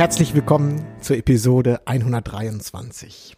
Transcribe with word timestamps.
Herzlich 0.00 0.34
willkommen 0.34 0.82
zur 1.02 1.18
Episode 1.18 1.82
123. 1.84 3.36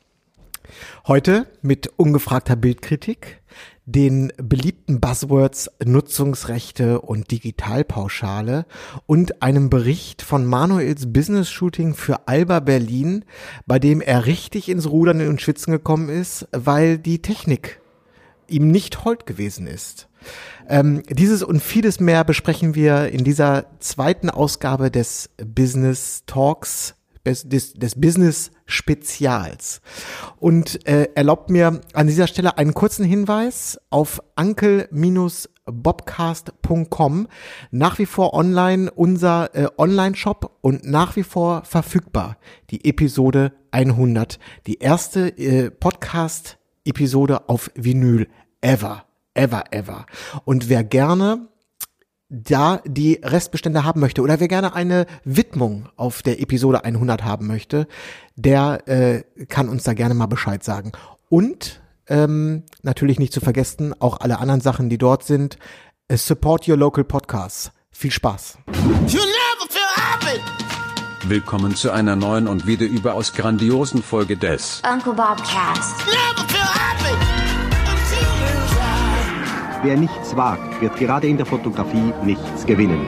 Heute 1.09 1.49
mit 1.61 1.91
ungefragter 1.97 2.55
Bildkritik, 2.55 3.43
den 3.85 4.33
beliebten 4.37 5.01
Buzzwords 5.01 5.73
Nutzungsrechte 5.85 7.01
und 7.01 7.33
Digitalpauschale 7.33 8.67
und 9.07 9.43
einem 9.43 9.71
Bericht 9.71 10.23
von 10.23 10.47
Manuels 10.47 11.13
Business 11.13 11.51
Shooting 11.51 11.95
für 11.95 12.29
Alba 12.29 12.61
Berlin, 12.61 13.25
bei 13.67 13.81
dem 13.81 14.01
er 14.01 14.27
richtig 14.27 14.69
ins 14.69 14.89
Rudern 14.89 15.27
und 15.27 15.41
Schwitzen 15.41 15.73
gekommen 15.73 16.09
ist, 16.11 16.47
weil 16.53 16.97
die 16.97 17.23
Technik 17.23 17.81
ihm 18.47 18.69
nicht 18.69 19.05
hold 19.05 19.27
gewesen 19.27 19.67
ist. 19.67 20.07
Ähm, 20.69 21.03
dieses 21.09 21.43
und 21.43 21.61
vieles 21.61 22.01
mehr 22.01 22.25
besprechen 22.25 22.75
wir 22.75 23.09
in 23.09 23.25
dieser 23.25 23.67
zweiten 23.81 24.31
Ausgabe 24.31 24.91
des 24.91 25.31
Business 25.45 26.23
Talks 26.27 26.95
des, 27.25 27.75
des 27.75 28.01
Business 28.01 28.51
Spezials. 28.67 29.81
Und 30.39 30.87
äh, 30.89 31.09
erlaubt 31.15 31.51
mir 31.51 31.81
an 31.93 32.07
dieser 32.07 32.27
Stelle 32.27 32.57
einen 32.59 32.75
kurzen 32.75 33.05
Hinweis 33.05 33.79
auf 33.91 34.21
ankel-bobcast.com. 34.35 37.29
Nach 37.71 37.99
wie 37.99 38.07
vor 38.07 38.35
online 38.35 38.91
unser 38.91 39.55
äh, 39.55 39.69
Online-Shop 39.77 40.59
und 40.61 40.85
nach 40.85 41.15
wie 41.17 41.23
vor 41.23 41.63
verfügbar 41.65 42.39
die 42.71 42.85
Episode 42.85 43.53
100. 43.71 44.41
Die 44.67 44.79
erste 44.79 45.29
äh, 45.39 45.71
Podcast-Episode 45.71 47.49
auf 47.49 47.71
Vinyl 47.75 48.27
ever. 48.61 49.05
Ever, 49.35 49.65
ever. 49.71 50.07
Und 50.45 50.69
wer 50.69 50.85
gerne 50.85 51.49
da 52.29 52.81
die 52.87 53.21
Restbestände 53.23 53.85
haben 53.85 54.01
möchte 54.01 54.23
oder 54.23 54.41
wer 54.41 54.49
gerne 54.49 54.75
eine 54.75 55.07
Widmung 55.25 55.89
auf 55.97 56.23
der 56.23 56.41
Episode 56.41 56.85
100 56.85 57.25
haben 57.25 57.47
möchte, 57.47 57.87
der 58.37 58.89
äh, 58.89 59.23
kann 59.47 59.69
uns 59.69 59.85
da 59.85 59.93
gerne 59.93 60.15
mal 60.15 60.27
Bescheid 60.27 60.65
sagen. 60.65 60.93
Und 61.29 61.83
ähm, 62.09 62.65
natürlich 62.83 63.19
nicht 63.19 63.33
zu 63.33 63.41
vergessen, 63.41 63.95
auch 64.01 64.21
alle 64.21 64.39
anderen 64.39 64.61
Sachen, 64.61 64.89
die 64.89 64.99
dort 64.99 65.25
sind. 65.25 65.59
Äh, 66.09 66.17
support 66.17 66.69
your 66.69 66.77
local 66.77 67.05
podcasts. 67.05 67.73
Viel 67.91 68.11
Spaß. 68.11 68.59
Willkommen 71.25 71.77
zu 71.77 71.91
einer 71.91 72.17
neuen 72.17 72.49
und 72.49 72.67
wieder 72.67 72.87
überaus 72.87 73.33
grandiosen 73.35 74.03
Folge 74.03 74.37
des 74.37 74.83
Uncle 74.91 75.15
Bobcast. 75.15 75.95
Wer 79.83 79.97
nichts 79.97 80.37
wagt, 80.37 80.81
wird 80.81 80.97
gerade 80.97 81.27
in 81.27 81.37
der 81.37 81.47
Fotografie 81.47 82.13
nichts 82.25 82.65
gewinnen. 82.67 83.05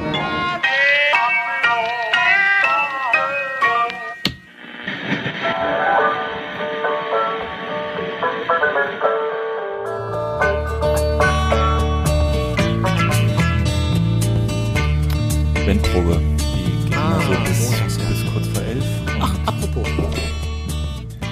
Bandprobe. 15.67 16.21
Die 16.39 16.89
ging 16.91 16.99
Ah, 16.99 17.21
so 17.21 17.31
bis, 17.49 17.71
montags, 17.71 17.97
ja. 17.99 18.09
bis 18.09 18.33
kurz 18.33 18.47
vor 18.49 18.63
elf. 18.63 18.85
Ach, 19.21 19.35
apropos. 19.47 19.89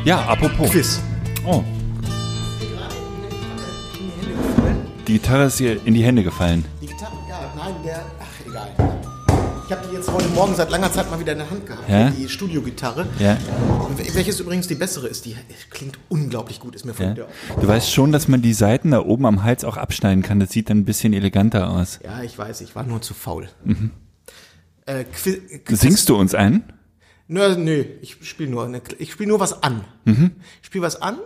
Ja, 0.04 0.20
apropos. 0.26 0.70
Quiz. 0.70 1.00
Oh. 1.44 1.62
Die 5.06 5.14
Gitarre 5.14 5.45
ist 5.47 5.61
ihr 5.61 5.84
in 5.84 5.95
die 5.95 6.05
Hände 6.05 6.22
gefallen. 6.22 6.64
Die 6.81 6.86
Gitarre, 6.86 7.12
ja, 7.28 7.53
nein, 7.56 7.75
der, 7.84 8.05
ach, 8.20 8.47
egal. 8.47 8.70
Ich 9.67 9.72
habe 9.72 9.86
die 9.91 9.97
jetzt 9.97 10.11
heute 10.12 10.28
Morgen 10.28 10.55
seit 10.55 10.70
langer 10.70 10.92
Zeit 10.92 11.11
mal 11.11 11.19
wieder 11.19 11.33
in 11.33 11.39
der 11.39 11.50
Hand 11.50 11.67
gehabt. 11.67 11.89
Ja? 11.89 12.11
Die 12.11 12.28
Studiogitarre. 12.28 13.06
Ja. 13.19 13.36
Welches 14.12 14.39
übrigens 14.41 14.69
die 14.69 14.75
bessere 14.75 15.09
ist, 15.09 15.25
die 15.25 15.34
klingt 15.70 15.98
unglaublich 16.09 16.61
gut, 16.61 16.75
ist 16.75 16.84
mir 16.84 16.92
ja. 16.92 16.97
von 17.06 17.14
der. 17.14 17.28
Du 17.60 17.66
weißt 17.69 17.91
schon, 17.93 18.12
dass 18.12 18.28
man 18.28 18.43
die 18.43 18.53
Seiten 18.53 18.91
da 18.91 19.00
oben 19.00 19.25
am 19.26 19.43
Hals 19.43 19.65
auch 19.65 19.76
abschneiden 19.76 20.22
kann. 20.22 20.41
Das 20.41 20.50
sieht 20.50 20.69
dann 20.71 20.78
ein 20.78 20.84
bisschen 20.84 21.12
eleganter 21.15 21.71
aus. 21.71 21.99
Ja, 22.05 22.22
ich 22.22 22.37
weiß, 22.38 22.60
ich 22.60 22.75
war 22.76 22.84
nur 22.84 23.00
zu 23.03 23.15
faul. 23.15 23.49
Äh, 24.87 25.05
Qui 25.05 25.41
Quiz- 25.65 25.81
Singst 25.81 26.09
du 26.09 26.16
uns 26.16 26.34
ein? 26.34 26.65
Nö, 27.28 27.56
nö, 27.56 27.84
ich 28.03 28.19
spiele 28.22 28.50
nur, 28.50 28.65
eine, 28.66 28.82
ich 28.99 29.12
spiele 29.12 29.31
nur 29.31 29.41
was 29.41 29.62
an. 29.62 29.84
Ich 30.05 30.66
spiele 30.66 30.84
was 30.84 31.00
an 31.00 31.19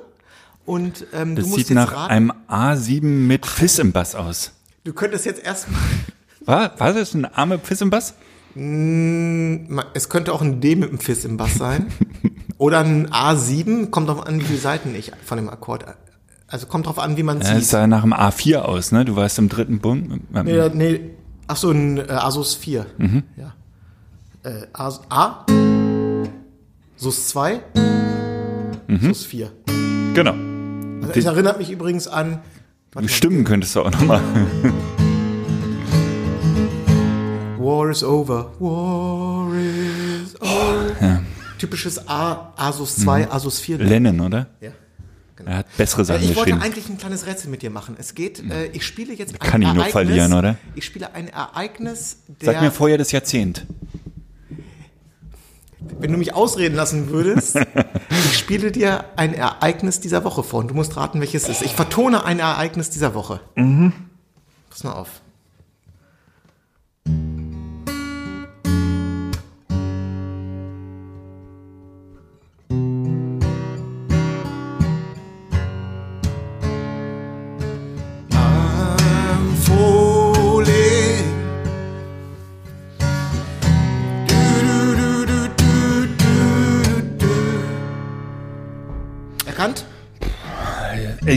und 0.66 1.06
ähm, 1.14 1.36
Das 1.36 1.44
du 1.44 1.50
musst 1.50 1.66
sieht 1.68 1.74
nach 1.74 1.92
raten. 1.92 2.10
einem 2.12 2.32
A7 2.48 3.02
mit 3.04 3.46
Fiss 3.46 3.78
im 3.78 3.92
Bass 3.92 4.14
aus. 4.14 4.52
Du 4.84 4.92
könntest 4.92 5.24
jetzt 5.24 5.42
erstmal, 5.44 5.80
War, 6.44 6.78
war 6.78 6.92
das 6.92 7.14
ein 7.14 7.24
A 7.32 7.46
mit 7.46 7.66
Fiss 7.66 7.80
im 7.80 7.90
Bass? 7.90 8.14
es 8.54 10.08
könnte 10.08 10.32
auch 10.32 10.40
ein 10.40 10.60
D 10.62 10.76
mit 10.76 10.88
einem 10.88 10.98
Fiss 10.98 11.24
im 11.26 11.36
Bass 11.36 11.54
sein 11.56 11.88
oder 12.58 12.80
ein 12.80 13.08
A7. 13.10 13.90
Kommt 13.90 14.08
drauf 14.08 14.26
an, 14.26 14.40
wie 14.40 14.44
viele 14.44 14.58
Seiten 14.58 14.94
ich 14.94 15.12
von 15.24 15.36
dem 15.36 15.48
Akkord. 15.50 15.84
Also 16.48 16.66
kommt 16.66 16.86
drauf 16.86 16.98
an, 16.98 17.16
wie 17.18 17.22
man 17.22 17.40
es 17.42 17.48
sieht. 17.48 17.64
sah 17.64 17.86
nach 17.86 18.02
einem 18.02 18.14
A4 18.14 18.58
aus, 18.58 18.92
ne? 18.92 19.04
Du 19.04 19.14
warst 19.16 19.38
im 19.38 19.48
dritten 19.50 19.80
Bund. 19.80 20.32
Nee, 20.32 20.68
nee, 20.72 21.00
ach 21.48 21.56
so, 21.56 21.70
ein 21.70 21.98
äh, 21.98 22.02
Asus 22.08 22.54
4. 22.54 22.86
Mhm. 22.98 23.24
Ja. 23.36 23.54
Äh, 24.50 24.66
As 24.72 25.00
A, 25.10 25.44
Sus 26.96 27.28
2, 27.28 27.60
Mhm. 28.88 29.00
Sus 29.12 29.24
4. 29.26 29.50
Genau. 30.14 30.34
Also 31.02 31.12
es 31.20 31.24
erinnert 31.24 31.58
mich 31.58 31.70
übrigens 31.70 32.08
an. 32.08 32.40
Stimmen 33.06 33.44
könntest 33.44 33.74
du 33.76 33.82
auch 33.82 33.90
nochmal. 33.90 34.20
War 37.58 37.90
is 37.90 38.02
over. 38.04 38.52
War 38.60 39.52
is 39.54 40.40
over. 40.40 41.22
Typisches 41.58 42.06
A, 42.08 42.52
Asus 42.56 42.96
2, 42.96 43.30
Asus 43.30 43.58
4. 43.60 43.78
Lennon, 43.78 44.20
oder? 44.20 44.46
Ja. 44.60 44.70
Er 45.44 45.56
hat 45.58 45.76
bessere 45.76 46.02
Äh, 46.02 46.04
Sachen 46.04 46.22
Ich 46.22 46.28
wollte 46.36 46.50
geschrieben. 46.52 46.62
eigentlich 46.62 46.88
ein 46.88 46.98
kleines 46.98 47.26
Rätsel 47.26 47.50
mit 47.50 47.62
dir 47.62 47.70
machen. 47.70 47.96
Es 47.98 48.14
geht, 48.14 48.42
äh, 48.50 48.66
ich 48.72 48.84
spiele 48.86 49.12
jetzt 49.14 49.34
ein 49.34 49.38
Kann 49.38 49.62
ich 49.62 49.72
nur 49.72 49.84
verlieren, 49.86 50.32
oder? 50.32 50.56
Ich 50.74 50.84
spiele 50.84 51.14
ein 51.14 51.28
Ereignis, 51.28 52.18
der, 52.40 52.52
Sag 52.52 52.62
mir 52.62 52.70
vorher 52.70 52.98
das 52.98 53.12
Jahrzehnt. 53.12 53.66
Wenn 55.98 56.12
du 56.12 56.18
mich 56.18 56.34
ausreden 56.34 56.74
lassen 56.74 57.08
würdest, 57.10 57.58
ich 58.10 58.38
spiele 58.38 58.72
dir 58.72 59.04
ein 59.16 59.34
Ereignis 59.34 60.00
dieser 60.00 60.24
Woche 60.24 60.42
vor 60.42 60.60
und 60.60 60.68
du 60.68 60.74
musst 60.74 60.96
raten, 60.96 61.20
welches 61.20 61.44
es 61.44 61.60
ist. 61.60 61.62
Ich 61.62 61.74
vertone 61.74 62.24
ein 62.24 62.38
Ereignis 62.38 62.90
dieser 62.90 63.14
Woche. 63.14 63.40
Mhm. 63.54 63.92
Pass 64.70 64.84
mal 64.84 64.92
auf. 64.92 65.20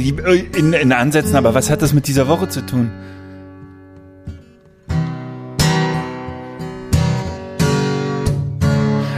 In, 0.09 0.74
in 0.74 0.92
Ansätzen, 0.92 1.36
aber 1.36 1.53
was 1.53 1.70
hat 1.70 1.81
das 1.81 1.94
mit 1.94 2.08
dieser 2.08 2.28
Woche 2.28 2.50
zu 2.50 2.66
tun? 2.66 2.92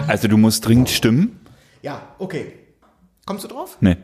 Also 0.07 0.27
du 0.27 0.37
musst 0.37 0.65
dringend 0.65 0.89
stimmen? 0.89 1.39
Ja, 1.81 2.01
okay. 2.19 2.53
Kommst 3.25 3.45
du 3.45 3.47
drauf? 3.47 3.77
Nee. 3.79 3.95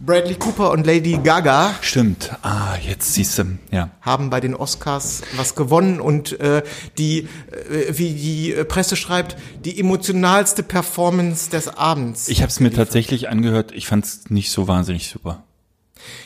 Bradley 0.00 0.36
Cooper 0.36 0.70
und 0.70 0.86
Lady 0.86 1.18
Gaga 1.22 1.74
Stimmt. 1.80 2.30
Ah, 2.42 2.76
jetzt 2.86 3.14
siehst 3.14 3.36
du. 3.38 3.58
Ja. 3.72 3.90
haben 4.00 4.30
bei 4.30 4.40
den 4.40 4.54
Oscars 4.54 5.22
was 5.36 5.54
gewonnen 5.56 6.00
und 6.00 6.38
äh, 6.40 6.62
die, 6.98 7.22
äh, 7.50 7.98
wie 7.98 8.14
die 8.14 8.64
Presse 8.64 8.94
schreibt, 8.94 9.36
die 9.64 9.78
emotionalste 9.78 10.62
Performance 10.62 11.50
des 11.50 11.68
Abends. 11.68 12.28
Ich 12.28 12.42
habe 12.42 12.50
es 12.50 12.60
mir 12.60 12.72
tatsächlich 12.72 13.28
angehört. 13.28 13.72
Ich 13.72 13.88
fand 13.88 14.04
es 14.04 14.30
nicht 14.30 14.50
so 14.50 14.68
wahnsinnig 14.68 15.08
super. 15.08 15.42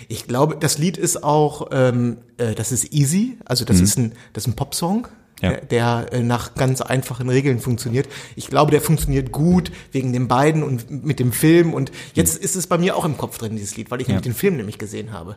Ich 0.09 0.27
glaube, 0.27 0.57
das 0.61 0.77
Lied 0.77 0.99
ist 0.99 1.25
auch, 1.25 1.69
ähm, 1.73 2.19
äh, 2.37 2.55
das 2.55 2.73
ist 2.73 2.93
easy, 2.93 3.39
also 3.47 3.65
das 3.65 3.81
ist 3.81 3.97
ein, 3.99 4.13
das 4.35 4.45
ist 4.45 4.53
ein 4.53 4.57
Popsong. 4.57 5.09
Ja. 5.43 5.51
Der, 5.51 5.61
der 5.63 6.13
äh, 6.13 6.23
nach 6.23 6.55
ganz 6.55 6.81
einfachen 6.81 7.29
Regeln 7.29 7.59
funktioniert. 7.59 8.09
Ich 8.37 8.47
glaube, 8.47 8.71
der 8.71 8.81
funktioniert 8.81 9.33
gut 9.33 9.73
wegen 9.91 10.13
den 10.13 10.29
beiden 10.29 10.63
und 10.63 11.05
mit 11.05 11.19
dem 11.19 11.33
Film. 11.33 11.75
Und 11.75 11.91
jetzt 12.15 12.39
ist 12.39 12.55
es 12.55 12.67
bei 12.69 12.79
mir 12.79 12.97
auch 12.97 13.05
im 13.05 13.17
Kopf 13.19 13.39
drin, 13.39 13.57
dieses 13.57 13.77
Lied, 13.77 13.91
weil 13.91 14.01
ich 14.01 14.09
Ja. 14.09 14.21
den 14.21 14.35
Film 14.35 14.57
nämlich 14.57 14.79
gesehen 14.79 15.13
habe. 15.13 15.37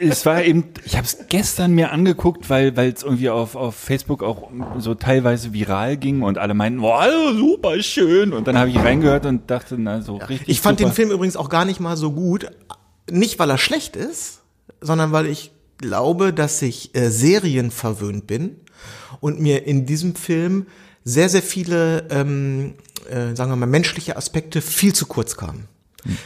Es 0.00 0.26
war 0.26 0.42
eben, 0.42 0.64
ich 0.84 0.96
habe 0.96 1.06
es 1.06 1.18
gestern 1.28 1.72
mir 1.72 1.90
angeguckt, 1.90 2.50
weil 2.50 2.76
weil 2.76 2.92
es 2.92 3.02
irgendwie 3.02 3.30
auf, 3.30 3.56
auf 3.56 3.74
Facebook 3.74 4.22
auch 4.22 4.50
so 4.78 4.94
teilweise 4.94 5.52
viral 5.52 5.96
ging 5.96 6.22
und 6.22 6.36
alle 6.38 6.52
meinten, 6.54 6.80
boah, 6.80 7.06
super 7.34 7.80
schön. 7.82 8.32
Und 8.32 8.46
dann 8.46 8.58
habe 8.58 8.70
ich 8.70 8.76
reingehört 8.76 9.26
und 9.26 9.50
dachte, 9.50 9.76
na 9.78 10.02
so 10.02 10.16
richtig. 10.16 10.48
Ich 10.48 10.60
fand 10.60 10.78
super. 10.80 10.90
den 10.90 10.94
Film 10.94 11.10
übrigens 11.10 11.36
auch 11.36 11.48
gar 11.48 11.64
nicht 11.64 11.80
mal 11.80 11.96
so 11.96 12.12
gut. 12.12 12.50
Nicht, 13.10 13.38
weil 13.38 13.50
er 13.50 13.58
schlecht 13.58 13.96
ist, 13.96 14.42
sondern 14.80 15.12
weil 15.12 15.26
ich 15.26 15.52
glaube, 15.78 16.32
dass 16.32 16.60
ich 16.62 16.94
äh, 16.94 17.08
serienverwöhnt 17.10 18.26
bin 18.26 18.56
und 19.20 19.40
mir 19.40 19.66
in 19.66 19.86
diesem 19.86 20.14
Film 20.14 20.66
sehr, 21.04 21.28
sehr 21.28 21.42
viele, 21.42 22.06
ähm, 22.10 22.74
äh, 23.10 23.34
sagen 23.36 23.50
wir 23.50 23.56
mal, 23.56 23.66
menschliche 23.66 24.16
Aspekte 24.16 24.60
viel 24.62 24.94
zu 24.94 25.06
kurz 25.06 25.36
kamen. 25.36 25.68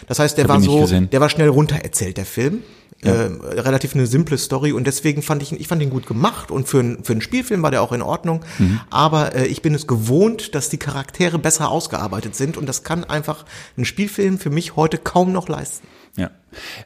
Das 0.08 0.18
heißt, 0.18 0.36
der 0.36 0.44
Hab 0.44 0.50
war 0.50 0.60
so, 0.60 0.80
gesehen. 0.80 1.08
der 1.10 1.20
war 1.20 1.28
schnell 1.28 1.48
runtererzählt, 1.48 2.16
der 2.16 2.26
Film. 2.26 2.62
Äh, 3.00 3.10
relativ 3.10 3.94
eine 3.94 4.08
simple 4.08 4.36
Story 4.38 4.72
und 4.72 4.88
deswegen 4.88 5.22
fand 5.22 5.40
ich 5.40 5.52
ihn, 5.52 5.60
ich 5.60 5.68
fand 5.68 5.80
ihn 5.80 5.90
gut 5.90 6.04
gemacht 6.06 6.50
und 6.50 6.66
für, 6.66 6.80
einen- 6.80 7.04
für 7.04 7.12
einen 7.12 7.20
Spielfilm 7.20 7.62
war 7.62 7.70
der 7.70 7.80
auch 7.80 7.92
in 7.92 8.02
Ordnung. 8.02 8.44
Mhm. 8.58 8.80
Aber 8.90 9.36
äh, 9.36 9.46
ich 9.46 9.62
bin 9.62 9.72
es 9.72 9.86
gewohnt, 9.86 10.56
dass 10.56 10.68
die 10.68 10.78
Charaktere 10.78 11.38
besser 11.38 11.70
ausgearbeitet 11.70 12.34
sind 12.34 12.56
und 12.56 12.66
das 12.66 12.82
kann 12.82 13.04
einfach 13.04 13.44
ein 13.76 13.84
Spielfilm 13.84 14.40
für 14.40 14.50
mich 14.50 14.74
heute 14.74 14.98
kaum 14.98 15.30
noch 15.30 15.48
leisten. 15.48 15.86
Ja. 16.16 16.32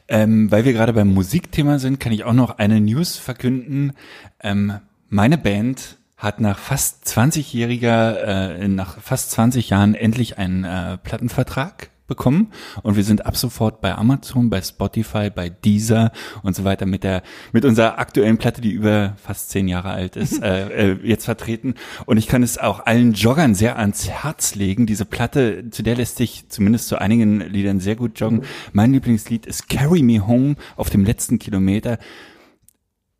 Ähm, 0.07 0.51
weil 0.51 0.65
wir 0.65 0.73
gerade 0.73 0.93
beim 0.93 1.11
Musikthema 1.11 1.79
sind, 1.79 1.99
kann 1.99 2.11
ich 2.11 2.25
auch 2.25 2.33
noch 2.33 2.59
eine 2.59 2.79
News 2.79 3.15
verkünden. 3.17 3.93
Ähm, 4.39 4.73
meine 5.13 5.37
Band 5.37 5.99
hat 6.17 6.41
nach 6.41 6.57
fast 6.57 7.05
20-jähriger, 7.05 8.15
äh, 8.15 8.67
nach 8.67 8.99
fast 8.99 9.31
20 9.31 9.69
Jahren 9.69 9.93
endlich 9.93 10.39
einen 10.39 10.63
äh, 10.63 10.97
Plattenvertrag 10.97 11.91
bekommen 12.07 12.51
und 12.81 12.95
wir 12.95 13.03
sind 13.03 13.25
ab 13.25 13.37
sofort 13.37 13.79
bei 13.79 13.95
Amazon, 13.95 14.49
bei 14.49 14.61
Spotify, 14.61 15.29
bei 15.29 15.49
Deezer 15.49 16.11
und 16.41 16.55
so 16.55 16.63
weiter 16.63 16.85
mit 16.85 17.03
der 17.03 17.21
mit 17.51 17.63
unserer 17.63 17.99
aktuellen 17.99 18.37
Platte, 18.37 18.59
die 18.59 18.71
über 18.71 19.15
fast 19.23 19.51
zehn 19.51 19.67
Jahre 19.67 19.91
alt 19.91 20.15
ist, 20.15 20.41
äh, 20.43 20.93
äh, 20.93 20.99
jetzt 21.03 21.25
vertreten 21.25 21.75
und 22.05 22.17
ich 22.17 22.27
kann 22.27 22.41
es 22.41 22.57
auch 22.57 22.85
allen 22.85 23.13
Joggern 23.13 23.53
sehr 23.53 23.77
ans 23.77 24.09
Herz 24.09 24.55
legen. 24.55 24.87
Diese 24.87 25.05
Platte, 25.05 25.69
zu 25.69 25.83
der 25.83 25.95
lässt 25.95 26.17
sich 26.17 26.49
zumindest 26.49 26.87
zu 26.87 26.97
einigen 26.97 27.39
Liedern 27.39 27.79
sehr 27.79 27.95
gut 27.95 28.19
joggen. 28.19 28.43
Mein 28.71 28.93
Lieblingslied 28.93 29.45
ist 29.45 29.69
Carry 29.69 30.01
Me 30.01 30.25
Home 30.25 30.55
auf 30.75 30.89
dem 30.89 31.05
letzten 31.05 31.37
Kilometer 31.37 31.99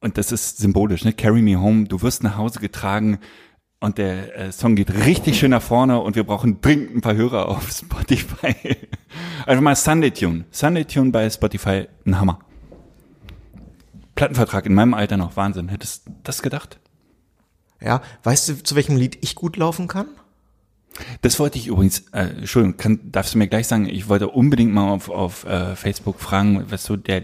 und 0.04 0.18
das 0.18 0.32
ist 0.32 0.58
symbolisch, 0.58 1.06
ne? 1.06 1.14
Carry 1.14 1.42
Me 1.42 1.60
Home, 1.60 1.86
du 1.86 2.02
wirst 2.02 2.24
nach 2.24 2.38
Hause 2.38 2.60
getragen 2.60 3.20
und 3.80 3.98
der 3.98 4.38
äh, 4.38 4.52
Song 4.52 4.76
geht 4.76 4.94
richtig 4.94 5.40
schön 5.40 5.52
nach 5.52 5.62
vorne 5.62 6.00
und 6.00 6.16
wir 6.16 6.26
brauchen 6.26 6.62
dringend 6.62 6.96
ein 6.96 7.02
paar 7.02 7.16
Hörer 7.16 7.48
auf 7.48 7.72
Spotify. 7.72 8.56
Einfach 9.46 9.62
mal 9.62 9.76
Sunday 9.76 10.12
Tune. 10.12 10.46
Sunday 10.52 10.86
Tune 10.86 11.12
bei 11.12 11.30
Spotify, 11.30 11.88
ein 12.06 12.20
Hammer. 12.20 12.40
Plattenvertrag 14.16 14.66
in 14.66 14.74
meinem 14.74 14.94
Alter 14.94 15.18
noch, 15.18 15.38
Wahnsinn. 15.38 15.70
Hättest 15.70 16.08
du 16.08 16.12
das 16.24 16.42
gedacht? 16.42 16.80
Ja, 17.82 18.02
weißt 18.24 18.50
du, 18.50 18.64
zu 18.64 18.76
welchem 18.76 18.96
Lied 18.96 19.18
ich 19.22 19.36
gut 19.36 19.58
laufen 19.58 19.88
kann? 19.88 20.08
Das 21.22 21.40
wollte 21.40 21.58
ich 21.58 21.68
übrigens, 21.68 22.06
äh, 22.12 22.28
Entschuldigung, 22.40 22.78
kann, 22.78 23.00
darfst 23.12 23.34
du 23.34 23.38
mir 23.38 23.48
gleich 23.48 23.68
sagen, 23.68 23.88
ich 23.90 24.10
wollte 24.10 24.28
unbedingt 24.28 24.74
mal 24.74 24.92
auf, 24.92 25.10
auf 25.10 25.46
äh, 25.46 25.76
Facebook 25.76 26.20
fragen, 26.20 26.66
was 26.70 26.84
so 26.84 26.96
der 26.96 27.22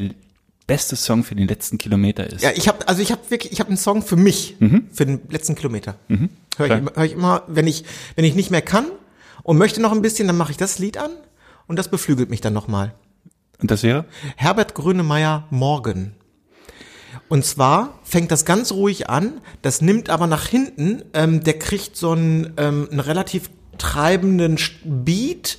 beste 0.69 0.95
Song 0.95 1.23
für 1.25 1.35
den 1.35 1.47
letzten 1.47 1.77
Kilometer 1.77 2.25
ist. 2.27 2.41
Ja, 2.41 2.51
ich 2.55 2.67
habe 2.69 2.87
also 2.87 3.01
ich 3.01 3.11
habe 3.11 3.21
wirklich 3.29 3.51
ich 3.51 3.59
habe 3.59 3.67
einen 3.69 3.77
Song 3.77 4.01
für 4.01 4.15
mich 4.15 4.55
für 4.93 5.05
den 5.05 5.19
letzten 5.29 5.55
Kilometer. 5.55 5.95
Hör, 6.07 6.17
ich, 6.17 6.65
klar. 6.65 6.77
immer- 6.79 6.91
hör 6.95 7.03
ich 7.05 7.13
immer, 7.13 7.43
wenn 7.47 7.67
ich 7.67 7.83
wenn 8.15 8.23
ich 8.25 8.35
nicht 8.35 8.51
mehr 8.51 8.61
kann 8.61 8.85
und 9.43 9.57
möchte 9.57 9.81
noch 9.81 9.91
ein 9.91 10.01
bisschen, 10.01 10.27
dann 10.27 10.37
mache 10.37 10.51
ich 10.51 10.57
das 10.57 10.79
Lied 10.79 10.97
an 10.97 11.11
und 11.67 11.77
das 11.77 11.89
beflügelt 11.89 12.29
mich 12.29 12.41
dann 12.41 12.53
nochmal. 12.53 12.93
Und 13.61 13.69
das 13.71 13.83
wäre? 13.83 14.05
Herbert 14.37 14.73
Grönemeyer 14.75 15.45
Morgen. 15.49 16.13
Und 17.27 17.43
zwar 17.45 17.99
fängt 18.03 18.31
das 18.31 18.45
ganz 18.45 18.71
ruhig 18.71 19.09
an, 19.09 19.41
das 19.61 19.81
nimmt 19.81 20.09
aber 20.09 20.27
nach 20.27 20.47
hinten, 20.47 21.03
ähm, 21.13 21.43
der 21.43 21.59
kriegt 21.59 21.95
so 21.97 22.11
einen, 22.11 22.53
ähm, 22.57 22.87
einen 22.91 22.99
relativ 23.01 23.49
treibenden 23.79 24.57
Beat 24.83 25.57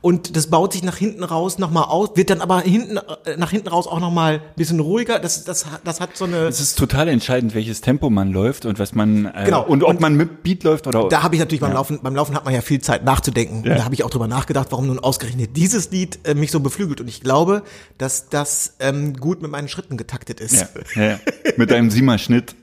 und 0.00 0.36
das 0.36 0.46
baut 0.48 0.72
sich 0.72 0.82
nach 0.82 0.96
hinten 0.96 1.24
raus 1.24 1.58
nochmal 1.58 1.84
aus, 1.84 2.10
wird 2.14 2.30
dann 2.30 2.40
aber 2.40 2.60
hinten, 2.60 2.98
äh, 2.98 3.36
nach 3.36 3.50
hinten 3.50 3.68
raus 3.68 3.86
auch 3.86 4.00
nochmal 4.00 4.34
ein 4.34 4.40
bisschen 4.56 4.78
ruhiger. 4.80 5.18
Das, 5.18 5.44
das, 5.44 5.66
das 5.84 6.00
hat 6.00 6.16
so 6.16 6.24
eine. 6.26 6.36
Es 6.46 6.60
ist 6.60 6.78
total 6.78 7.08
entscheidend, 7.08 7.54
welches 7.54 7.80
Tempo 7.80 8.10
man 8.10 8.30
läuft 8.32 8.66
und 8.66 8.78
was 8.78 8.94
man 8.94 9.26
äh, 9.26 9.44
Genau. 9.46 9.64
und 9.64 9.82
ob 9.82 9.90
Und 9.90 10.00
man 10.00 10.14
mit 10.16 10.42
Beat 10.42 10.62
läuft 10.64 10.86
oder 10.86 11.08
Da 11.08 11.22
habe 11.22 11.34
ich 11.34 11.40
natürlich 11.40 11.60
beim 11.60 11.72
Laufen, 11.72 12.00
beim 12.02 12.14
Laufen 12.14 12.34
hat 12.34 12.44
man 12.44 12.54
ja 12.54 12.60
viel 12.60 12.80
Zeit 12.80 13.04
nachzudenken. 13.04 13.58
Und 13.58 13.64
da 13.76 13.84
habe 13.84 13.94
ich 13.94 14.04
auch 14.04 14.10
drüber 14.10 14.28
nachgedacht, 14.28 14.68
warum 14.70 14.86
nun 14.86 14.98
ausgerechnet 14.98 15.56
dieses 15.56 15.90
Lied 15.90 16.20
äh, 16.24 16.34
mich 16.34 16.50
so 16.50 16.60
beflügelt. 16.60 17.00
Und 17.00 17.08
ich 17.08 17.20
glaube, 17.22 17.62
dass 17.98 18.28
das 18.28 18.74
ähm, 18.80 19.14
gut 19.14 19.42
mit 19.42 19.50
meinen 19.50 19.68
Schritten 19.68 19.96
getaktet 19.96 20.40
ist. 20.40 20.54
ja, 20.54 20.68
ja, 20.94 21.02
ja. 21.12 21.18
mit 21.56 21.70
deinem 21.70 21.90
Siemer-Schnitt. 21.90 22.54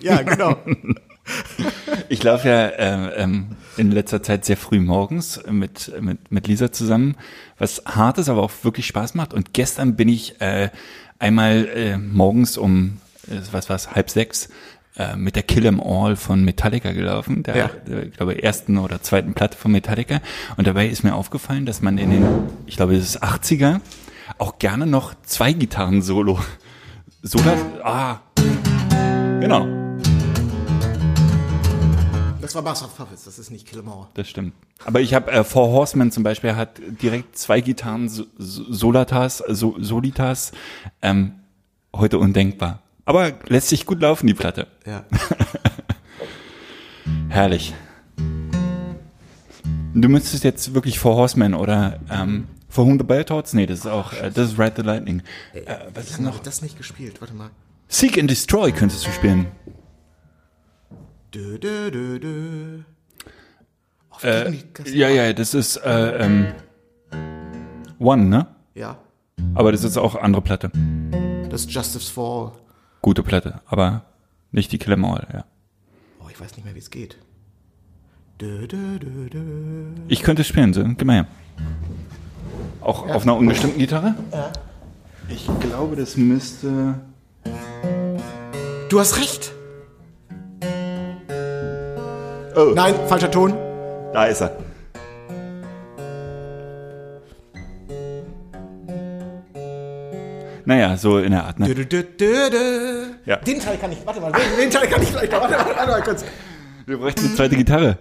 ja 0.00 0.22
genau. 0.22 0.56
Ich 2.08 2.22
laufe 2.22 2.48
ja 2.48 2.66
äh, 2.66 3.22
ähm, 3.22 3.56
in 3.76 3.90
letzter 3.92 4.22
Zeit 4.22 4.44
sehr 4.44 4.56
früh 4.56 4.80
morgens 4.80 5.40
mit, 5.48 5.92
mit, 6.00 6.30
mit 6.30 6.46
Lisa 6.48 6.72
zusammen, 6.72 7.16
was 7.58 7.82
hart 7.86 8.18
ist, 8.18 8.28
aber 8.28 8.42
auch 8.42 8.50
wirklich 8.62 8.86
Spaß 8.86 9.14
macht. 9.14 9.32
Und 9.32 9.52
gestern 9.54 9.96
bin 9.96 10.08
ich 10.08 10.40
äh, 10.40 10.70
einmal 11.18 11.68
äh, 11.74 11.98
morgens 11.98 12.56
um, 12.56 12.98
äh, 13.28 13.36
was 13.52 13.68
war's, 13.68 13.92
halb 13.92 14.10
sechs, 14.10 14.48
äh, 14.96 15.14
mit 15.16 15.36
der 15.36 15.44
Kill 15.44 15.64
'em 15.66 15.80
All 15.80 16.16
von 16.16 16.44
Metallica 16.44 16.90
gelaufen, 16.92 17.42
der, 17.44 17.56
Ja. 17.56 17.70
der 17.86 18.06
ich 18.06 18.14
glaube, 18.14 18.42
ersten 18.42 18.78
oder 18.78 19.02
zweiten 19.02 19.34
Platte 19.34 19.56
von 19.56 19.70
Metallica. 19.70 20.20
Und 20.56 20.66
dabei 20.66 20.88
ist 20.88 21.04
mir 21.04 21.14
aufgefallen, 21.14 21.64
dass 21.64 21.80
man 21.80 21.96
in 21.98 22.10
den, 22.10 22.24
ich 22.66 22.76
glaube, 22.76 22.96
es 22.96 23.04
ist 23.04 23.22
80er, 23.22 23.80
auch 24.38 24.58
gerne 24.58 24.86
noch 24.86 25.14
zwei 25.22 25.52
Gitarren 25.52 26.02
solo. 26.02 26.40
Sogar, 27.22 27.56
ah, 27.84 28.20
genau. 29.40 29.79
Das 32.50 32.56
war 32.56 32.62
Bass 32.62 32.82
of 32.82 32.96
Puppets, 32.96 33.26
das 33.26 33.38
ist 33.38 33.52
nicht 33.52 33.64
Killemauer. 33.64 34.08
Das 34.14 34.28
stimmt. 34.28 34.54
Aber 34.84 35.00
ich 35.00 35.14
habe 35.14 35.30
äh, 35.30 35.44
Four 35.44 35.68
Horsemen 35.68 36.10
zum 36.10 36.24
Beispiel 36.24 36.56
hat 36.56 36.80
direkt 37.00 37.38
zwei 37.38 37.60
Gitarren 37.60 38.08
so, 38.08 38.24
so, 38.38 38.64
Solatas, 38.72 39.40
so, 39.46 39.76
Solitas. 39.78 40.50
Ähm, 41.00 41.34
heute 41.94 42.18
undenkbar. 42.18 42.82
Aber 43.04 43.34
lässt 43.46 43.68
sich 43.68 43.86
gut 43.86 44.00
laufen, 44.00 44.26
die 44.26 44.34
Platte. 44.34 44.66
Ja. 44.84 45.04
Herrlich. 47.28 47.72
Du 49.94 50.08
müsstest 50.08 50.42
jetzt 50.42 50.74
wirklich 50.74 50.98
Four 50.98 51.14
Horsemen 51.14 51.54
oder 51.54 52.00
ähm, 52.10 52.48
For 52.68 52.84
Whom 52.84 52.98
the 52.98 53.04
Bell 53.04 53.24
Tolls? 53.24 53.52
Nee, 53.52 53.66
das 53.66 53.78
ist 53.78 53.86
auch, 53.86 54.12
äh, 54.12 54.32
das 54.32 54.50
ist 54.50 54.58
Ride 54.58 54.72
the 54.78 54.82
Lightning. 54.82 55.22
Äh, 55.52 55.76
was 55.94 56.10
ist 56.10 56.20
noch? 56.20 56.34
ich 56.34 56.40
das 56.40 56.62
nicht 56.62 56.76
gespielt. 56.76 57.20
Warte 57.20 57.32
mal. 57.32 57.50
Seek 57.86 58.18
and 58.18 58.28
Destroy 58.28 58.72
könntest 58.72 59.06
du 59.06 59.12
spielen. 59.12 59.46
Dö, 61.34 61.58
dö, 61.58 61.90
dö, 61.90 62.18
dö. 62.18 62.78
Auf 64.10 64.24
Äh, 64.24 64.50
die 64.50 64.62
Kassette- 64.72 64.96
ja, 64.96 65.08
ja, 65.08 65.32
das 65.32 65.54
ist 65.54 65.76
äh, 65.76 66.24
ähm, 66.24 66.46
One, 67.98 68.24
ne? 68.24 68.46
ja. 68.74 68.96
Aber 69.54 69.72
das 69.72 69.84
ist 69.84 69.96
auch 69.96 70.16
andere 70.16 70.42
Platte. 70.42 70.70
Das 71.48 71.62
ist 71.62 71.70
Justice 71.72 72.10
for 72.12 72.52
All. 72.52 72.58
Gute 73.00 73.22
Platte, 73.22 73.60
aber 73.66 74.04
nicht 74.52 74.70
die 74.72 74.78
Kill 74.78 74.92
'em 74.92 75.04
All, 75.04 75.26
ja. 75.32 75.44
Oh, 76.22 76.28
ich 76.28 76.38
weiß 76.40 76.56
nicht 76.56 76.64
mehr, 76.64 76.74
wie 76.74 76.78
es 76.80 76.90
geht. 76.90 77.16
Dö, 78.40 78.66
dö, 78.66 78.98
dö, 78.98 79.28
dö. 79.30 79.84
Ich 80.08 80.22
könnte 80.22 80.44
spielen, 80.44 80.74
so, 80.74 80.82
gib 80.84 81.04
mal 81.04 81.14
her. 81.14 81.26
Auch 82.80 83.08
auf 83.08 83.22
einer 83.22 83.36
unbestimmten 83.36 83.78
Gitarre? 83.78 84.14
Ja. 84.32 84.52
Ich 85.28 85.48
glaube, 85.60 85.96
das 85.96 86.16
müsste. 86.16 86.94
Du 88.88 88.98
hast 89.00 89.16
recht. 89.18 89.52
Oh. 92.60 92.72
Nein, 92.74 92.94
falscher 93.08 93.30
Ton. 93.30 93.54
Da 94.12 94.26
ist 94.26 94.42
er. 94.42 94.50
Naja, 100.66 100.94
so 100.98 101.18
in 101.18 101.30
der 101.30 101.44
Art, 101.44 101.58
ne? 101.58 101.74
Dö, 101.74 101.84
dö, 101.86 102.02
dö. 102.50 103.06
Ja. 103.24 103.36
Den 103.36 103.60
Teil 103.60 103.78
kann 103.78 103.92
ich, 103.92 104.04
warte 104.04 104.20
mal, 104.20 104.30
den, 104.30 104.42
den 104.60 104.70
Teil 104.70 104.86
kann 104.88 105.02
ich 105.02 105.10
noch, 105.10 105.22
warte 105.22 105.38
mal, 105.38 105.66
warte 105.74 105.90
mal 105.90 106.02
kurz. 106.02 106.22
Wir 106.84 106.98
bräuchten 106.98 107.24
eine 107.24 107.34
zweite 107.34 107.56
Gitarre. 107.56 107.96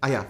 Ah 0.00 0.08
ja. 0.08 0.24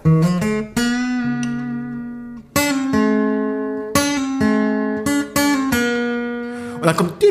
Und 6.77 6.87
dann 6.87 6.97
kommt. 6.97 7.23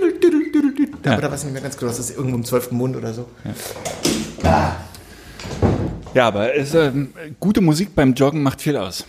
Ja. 1.04 1.14
Aber 1.14 1.22
da 1.22 1.32
weiß 1.32 1.40
ich 1.40 1.46
nicht 1.46 1.54
mehr 1.54 1.62
ganz 1.64 1.76
genau, 1.78 1.90
das 1.90 2.00
ist 2.00 2.16
irgendwo 2.16 2.38
im 2.38 2.46
zwölften 2.46 2.76
Mund 2.78 2.96
oder 2.96 3.14
so. 3.14 3.28
Ja, 4.44 4.76
aber 6.24 6.56
es, 6.56 6.74
ähm, 6.74 7.10
gute 7.42 7.60
Musik 7.60 7.94
beim 7.94 8.14
Joggen 8.14 8.42
macht 8.42 8.62
viel 8.62 8.78
aus. 8.78 9.06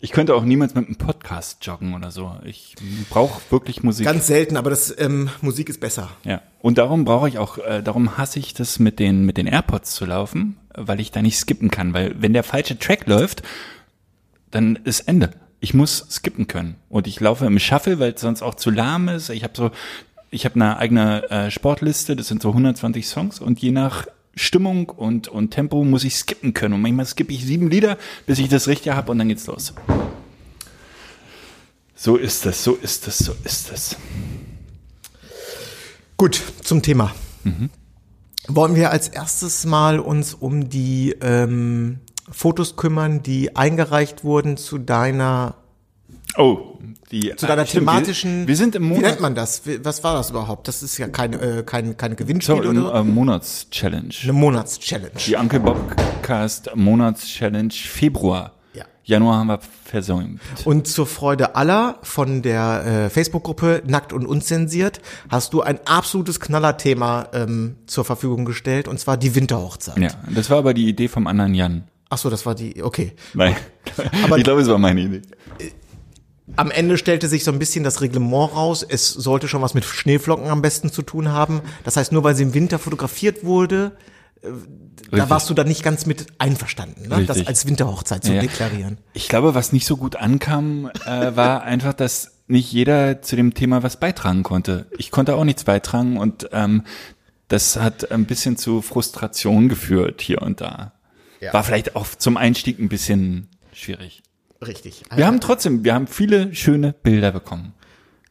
Ich 0.00 0.10
könnte 0.10 0.34
auch 0.34 0.44
niemals 0.44 0.74
mit 0.74 0.86
einem 0.86 0.96
Podcast 0.96 1.64
joggen 1.64 1.94
oder 1.94 2.10
so. 2.10 2.36
Ich 2.44 2.74
brauche 3.10 3.40
wirklich 3.50 3.84
Musik. 3.84 4.04
Ganz 4.04 4.26
selten, 4.26 4.56
aber 4.56 4.70
das 4.70 4.92
ähm, 4.98 5.30
Musik 5.40 5.68
ist 5.68 5.78
besser. 5.78 6.10
Ja, 6.24 6.42
und 6.60 6.78
darum 6.78 7.04
brauche 7.04 7.28
ich 7.28 7.38
auch, 7.38 7.58
äh, 7.58 7.82
darum 7.82 8.18
hasse 8.18 8.40
ich 8.40 8.54
das 8.54 8.80
mit 8.80 8.98
den 8.98 9.24
mit 9.24 9.36
den 9.36 9.46
AirPods 9.46 9.94
zu 9.94 10.04
laufen, 10.04 10.56
weil 10.74 10.98
ich 10.98 11.12
da 11.12 11.22
nicht 11.22 11.38
skippen 11.38 11.70
kann, 11.70 11.94
weil 11.94 12.20
wenn 12.20 12.32
der 12.32 12.42
falsche 12.42 12.76
Track 12.76 13.06
läuft, 13.06 13.42
dann 14.50 14.76
ist 14.82 15.02
Ende. 15.02 15.30
Ich 15.60 15.74
muss 15.74 16.04
skippen 16.10 16.48
können 16.48 16.74
und 16.88 17.06
ich 17.06 17.20
laufe 17.20 17.46
im 17.46 17.60
Shuffle, 17.60 18.00
weil 18.00 18.14
es 18.14 18.20
sonst 18.20 18.42
auch 18.42 18.56
zu 18.56 18.70
lahm 18.70 19.08
ist. 19.08 19.28
Ich 19.30 19.44
habe 19.44 19.54
so, 19.56 19.70
ich 20.30 20.44
habe 20.44 20.56
eine 20.56 20.76
eigene 20.76 21.30
äh, 21.30 21.50
Sportliste, 21.52 22.16
das 22.16 22.26
sind 22.26 22.42
so 22.42 22.48
120 22.48 23.06
Songs 23.06 23.38
und 23.38 23.60
je 23.60 23.70
nach 23.70 24.06
Stimmung 24.34 24.88
und 24.88 25.28
und 25.28 25.50
Tempo 25.50 25.84
muss 25.84 26.04
ich 26.04 26.16
skippen 26.16 26.54
können 26.54 26.74
und 26.74 26.82
manchmal 26.82 27.06
skippe 27.06 27.32
ich 27.32 27.44
sieben 27.44 27.68
Lieder, 27.68 27.98
bis 28.26 28.38
ich 28.38 28.48
das 28.48 28.68
Richtige 28.68 28.96
habe 28.96 29.10
und 29.10 29.18
dann 29.18 29.28
geht's 29.28 29.46
los. 29.46 29.74
So 31.94 32.16
ist 32.16 32.46
das, 32.46 32.64
so 32.64 32.74
ist 32.74 33.06
das, 33.06 33.18
so 33.18 33.32
ist 33.44 33.70
das. 33.70 33.96
Gut, 36.16 36.40
zum 36.62 36.82
Thema. 36.82 37.14
wollen 38.48 38.74
wir 38.74 38.90
als 38.90 39.08
erstes 39.08 39.64
mal 39.64 40.00
uns 40.00 40.34
um 40.34 40.68
die 40.68 41.14
ähm, 41.20 42.00
Fotos 42.30 42.76
kümmern, 42.76 43.22
die 43.22 43.54
eingereicht 43.56 44.24
wurden 44.24 44.56
zu 44.56 44.78
deiner 44.78 45.56
Oh, 46.36 46.71
die, 47.12 47.34
zu 47.36 47.46
deiner 47.46 47.62
ah, 47.62 47.66
stimmt, 47.66 47.86
thematischen. 47.88 48.40
Wir, 48.42 48.48
wir 48.48 48.56
sind 48.56 48.74
im 48.74 48.82
Wie 48.84 48.88
nennt 48.94 49.02
Monat. 49.02 49.20
man 49.20 49.34
das? 49.34 49.62
Was 49.82 50.02
war 50.02 50.14
das 50.14 50.30
überhaupt? 50.30 50.66
Das 50.66 50.82
ist 50.82 50.98
ja 50.98 51.06
keine 51.08 51.36
äh, 51.40 51.62
kein 51.62 51.96
kein 51.96 52.16
Gewinnspiel 52.16 52.62
So, 52.62 52.68
oder 52.70 52.80
so. 52.80 52.92
äh, 52.92 53.04
Monatschallenge. 53.04 54.14
eine 54.22 54.32
Monatschallenge. 54.32 55.12
Die 55.26 55.36
Uncle 55.36 55.60
Bobcast 55.60 56.70
Monatschallenge 56.74 57.72
Februar. 57.72 58.52
Ja. 58.74 58.84
Januar 59.04 59.36
haben 59.38 59.48
wir 59.48 59.60
versäumt. 59.84 60.40
Und 60.64 60.86
zur 60.88 61.06
Freude 61.06 61.54
aller 61.56 61.98
von 62.02 62.40
der 62.40 62.84
äh, 63.06 63.10
Facebook-Gruppe 63.10 63.82
Nackt 63.86 64.14
und 64.14 64.24
Unzensiert 64.26 65.00
hast 65.28 65.52
du 65.52 65.60
ein 65.60 65.78
absolutes 65.86 66.40
Knallerthema 66.40 67.28
ähm, 67.34 67.76
zur 67.86 68.06
Verfügung 68.06 68.46
gestellt, 68.46 68.88
und 68.88 68.98
zwar 68.98 69.18
die 69.18 69.34
Winterhochzeit. 69.34 69.98
Ja, 69.98 70.08
das 70.34 70.48
war 70.48 70.56
aber 70.58 70.72
die 70.72 70.88
Idee 70.88 71.08
vom 71.08 71.26
anderen 71.26 71.52
Jan. 71.52 71.84
Ach 72.08 72.16
so, 72.18 72.30
das 72.30 72.46
war 72.46 72.54
die, 72.54 72.82
okay. 72.82 73.12
Nein, 73.34 73.56
Aber- 74.24 74.36
ich 74.38 74.44
glaube, 74.44 74.62
es 74.62 74.68
war 74.68 74.78
meine 74.78 75.00
Idee. 75.02 75.22
Am 76.56 76.70
Ende 76.70 76.98
stellte 76.98 77.28
sich 77.28 77.44
so 77.44 77.50
ein 77.52 77.58
bisschen 77.58 77.82
das 77.84 78.00
Reglement 78.00 78.54
raus. 78.54 78.84
Es 78.86 79.08
sollte 79.08 79.48
schon 79.48 79.62
was 79.62 79.74
mit 79.74 79.84
Schneeflocken 79.84 80.48
am 80.48 80.60
besten 80.62 80.92
zu 80.92 81.02
tun 81.02 81.28
haben. 81.30 81.62
Das 81.84 81.96
heißt, 81.96 82.12
nur 82.12 82.24
weil 82.24 82.34
sie 82.34 82.42
im 82.42 82.54
Winter 82.54 82.78
fotografiert 82.78 83.44
wurde, 83.44 83.92
äh, 84.42 84.48
da 85.10 85.16
Richtig. 85.16 85.30
warst 85.30 85.50
du 85.50 85.54
dann 85.54 85.68
nicht 85.68 85.82
ganz 85.82 86.06
mit 86.06 86.26
einverstanden, 86.38 87.08
ne? 87.08 87.24
das 87.24 87.46
als 87.46 87.66
Winterhochzeit 87.66 88.24
zu 88.24 88.32
Ja. 88.34 88.40
deklarieren. 88.40 88.98
Ich 89.12 89.28
glaube, 89.28 89.54
was 89.54 89.72
nicht 89.72 89.86
so 89.86 89.96
gut 89.96 90.16
ankam, 90.16 90.90
äh, 91.06 91.34
war 91.36 91.62
einfach, 91.64 91.92
dass 91.94 92.32
nicht 92.48 92.72
jeder 92.72 93.22
zu 93.22 93.36
dem 93.36 93.54
Thema 93.54 93.82
was 93.82 93.98
beitragen 93.98 94.42
konnte. 94.42 94.86
Ich 94.98 95.10
konnte 95.10 95.36
auch 95.36 95.44
nichts 95.44 95.64
beitragen 95.64 96.16
und 96.18 96.48
ähm, 96.52 96.82
das 97.48 97.76
hat 97.76 98.10
ein 98.10 98.26
bisschen 98.26 98.56
zu 98.56 98.82
Frustration 98.82 99.68
geführt 99.68 100.20
hier 100.22 100.42
und 100.42 100.60
da. 100.60 100.92
Ja. 101.40 101.52
War 101.52 101.64
vielleicht 101.64 101.96
auch 101.96 102.06
zum 102.06 102.36
Einstieg 102.36 102.78
ein 102.78 102.88
bisschen 102.88 103.48
schwierig. 103.72 104.22
Richtig. 104.66 105.02
Wir 105.14 105.26
haben 105.26 105.40
trotzdem, 105.40 105.84
wir 105.84 105.94
haben 105.94 106.06
viele 106.06 106.54
schöne 106.54 106.92
Bilder 106.92 107.32
bekommen. 107.32 107.74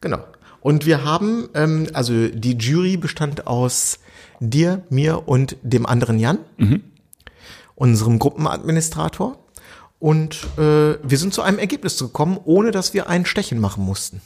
Genau. 0.00 0.24
Und 0.60 0.86
wir 0.86 1.04
haben, 1.04 1.48
ähm, 1.54 1.88
also 1.92 2.28
die 2.28 2.56
Jury 2.56 2.96
bestand 2.96 3.46
aus 3.46 3.98
dir, 4.40 4.82
mir 4.90 5.28
und 5.28 5.56
dem 5.62 5.86
anderen 5.86 6.18
Jan, 6.18 6.38
unserem 7.74 8.18
Gruppenadministrator. 8.18 9.38
Und 9.98 10.38
äh, 10.56 10.98
wir 11.02 11.18
sind 11.18 11.32
zu 11.32 11.42
einem 11.42 11.58
Ergebnis 11.58 11.96
gekommen, 11.98 12.38
ohne 12.44 12.70
dass 12.72 12.92
wir 12.92 13.08
ein 13.08 13.24
Stechen 13.24 13.60
machen 13.60 13.84
mussten. 13.84 14.20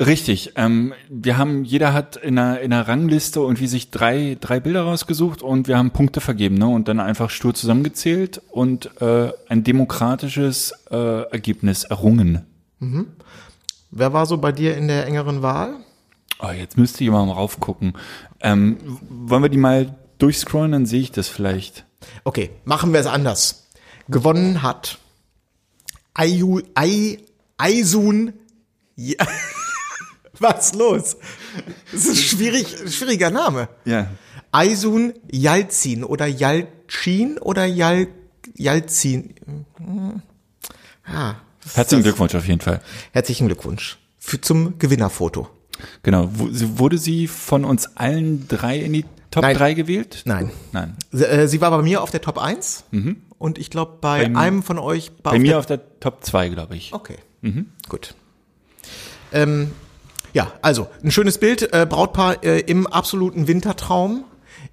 Richtig. 0.00 0.52
Ähm, 0.56 0.94
wir 1.10 1.36
haben, 1.36 1.64
jeder 1.64 1.92
hat 1.92 2.16
in 2.16 2.38
einer, 2.38 2.60
in 2.60 2.72
einer 2.72 2.88
Rangliste 2.88 3.40
irgendwie 3.40 3.66
sich 3.66 3.90
drei, 3.90 4.38
drei 4.40 4.58
Bilder 4.58 4.82
rausgesucht 4.82 5.42
und 5.42 5.68
wir 5.68 5.76
haben 5.76 5.90
Punkte 5.90 6.22
vergeben, 6.22 6.54
ne? 6.54 6.68
Und 6.68 6.88
dann 6.88 7.00
einfach 7.00 7.28
stur 7.28 7.52
zusammengezählt 7.52 8.40
und 8.50 8.90
äh, 9.02 9.30
ein 9.48 9.62
demokratisches 9.62 10.72
äh, 10.90 11.24
Ergebnis 11.30 11.84
errungen. 11.84 12.46
Wer 13.90 14.12
war 14.14 14.24
so 14.24 14.38
bei 14.38 14.52
dir 14.52 14.74
in 14.76 14.88
der 14.88 15.06
engeren 15.06 15.42
Wahl? 15.42 15.74
Oh, 16.40 16.50
jetzt 16.50 16.78
müsste 16.78 17.04
ich 17.04 17.10
mal 17.10 17.22
raufgucken. 17.22 17.92
Ähm, 18.40 18.78
wollen 19.10 19.42
wir 19.42 19.50
die 19.50 19.58
mal 19.58 19.98
durchscrollen, 20.16 20.72
dann 20.72 20.86
sehe 20.86 21.00
ich 21.00 21.12
das 21.12 21.28
vielleicht. 21.28 21.84
Okay, 22.24 22.50
machen 22.64 22.94
wir 22.94 23.00
es 23.00 23.06
anders. 23.06 23.68
Gewonnen 24.08 24.62
hat 24.62 24.98
Ayu, 26.14 26.62
Ai, 26.74 27.18
Aisun. 27.58 28.32
Ja. 28.96 29.26
Was 30.42 30.74
los? 30.74 31.16
Das 31.92 32.04
ist 32.04 32.08
ein 32.10 32.16
schwierig, 32.16 32.66
schwieriger 32.88 33.30
Name. 33.30 33.68
Ja. 33.84 34.08
Aisun 34.52 35.12
Yalzin 35.30 36.02
oder 36.02 36.26
Yalcin 36.26 37.38
oder 37.38 37.66
Yal, 37.66 38.08
Yalzin. 38.56 39.34
Ah, 41.04 41.34
Herzlichen 41.74 42.02
Glückwunsch 42.02 42.34
auf 42.34 42.46
jeden 42.46 42.60
Fall. 42.60 42.80
herzlichen 43.12 43.46
Glückwunsch 43.46 43.98
für, 44.18 44.40
zum 44.40 44.78
Gewinnerfoto. 44.78 45.48
Genau. 46.02 46.28
Wurde 46.32 46.98
sie 46.98 47.26
von 47.28 47.64
uns 47.64 47.96
allen 47.96 48.48
drei 48.48 48.78
in 48.78 48.92
die 48.92 49.04
Top 49.30 49.42
Nein. 49.44 49.56
3 49.56 49.74
gewählt? 49.74 50.22
Nein. 50.24 50.50
Nein. 50.72 50.96
Sie, 51.12 51.24
äh, 51.24 51.46
sie 51.46 51.60
war 51.60 51.70
bei 51.70 51.82
mir 51.82 52.02
auf 52.02 52.10
der 52.10 52.20
Top 52.20 52.36
1 52.38 52.82
und 53.38 53.58
ich 53.58 53.70
glaube 53.70 53.98
bei, 54.00 54.26
Bei- 54.28 54.40
einem 54.40 54.64
von 54.64 54.78
euch 54.80 55.12
Bei 55.22 55.38
mir 55.38 55.58
auf 55.60 55.66
der 55.66 56.00
Top 56.00 56.24
2, 56.24 56.48
glaube 56.48 56.74
ich. 56.76 56.92
Okay. 56.92 57.16
Gut. 57.88 58.14
Ähm, 59.32 59.70
ja, 60.32 60.52
also 60.62 60.88
ein 61.02 61.10
schönes 61.10 61.38
Bild, 61.38 61.72
äh, 61.72 61.86
Brautpaar 61.88 62.42
äh, 62.44 62.60
im 62.60 62.86
absoluten 62.86 63.46
Wintertraum. 63.48 64.24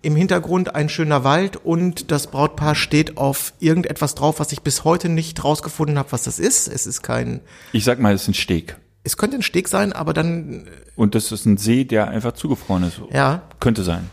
Im 0.01 0.15
Hintergrund 0.15 0.75
ein 0.75 0.89
schöner 0.89 1.23
Wald 1.23 1.55
und 1.57 2.11
das 2.11 2.27
Brautpaar 2.27 2.75
steht 2.75 3.17
auf 3.17 3.53
irgendetwas 3.59 4.15
drauf, 4.15 4.39
was 4.39 4.51
ich 4.51 4.61
bis 4.61 4.83
heute 4.83 5.09
nicht 5.09 5.43
rausgefunden 5.43 5.97
habe, 5.97 6.11
was 6.11 6.23
das 6.23 6.39
ist. 6.39 6.67
Es 6.67 6.85
ist 6.85 7.01
kein, 7.01 7.39
Ich 7.71 7.83
sag 7.83 7.99
mal, 7.99 8.13
es 8.13 8.23
ist 8.23 8.27
ein 8.29 8.33
Steg. 8.35 8.77
es 9.03 9.17
könnte 9.17 9.37
ein 9.37 9.41
Steg 9.41 9.67
sein, 9.67 9.93
aber 9.93 10.13
dann, 10.13 10.67
Und 10.95 11.15
das 11.15 11.31
ist 11.31 11.45
ein 11.45 11.57
See, 11.57 11.83
der 11.85 12.09
einfach 12.09 12.33
zugefroren 12.33 12.83
ist. 12.83 13.01
ja, 13.11 13.41
Könnte 13.59 13.83
sein. 13.83 14.09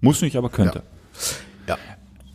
Muss 0.00 0.22
nicht, 0.22 0.36
aber 0.36 0.48
könnte. 0.50 0.82
ja. 1.68 1.78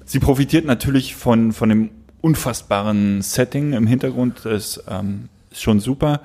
Sie 0.05 0.19
profitiert 0.19 0.63
natürlich 0.65 1.15
von, 1.15 1.51
von 1.51 1.67
dem 1.69 1.89
unfassbaren 2.21 3.21
Setting 3.21 3.73
im 3.73 3.87
Hintergrund. 3.87 4.41
Das 4.45 4.81
ähm, 4.87 5.27
ist 5.51 5.61
schon 5.61 5.79
super. 5.81 6.21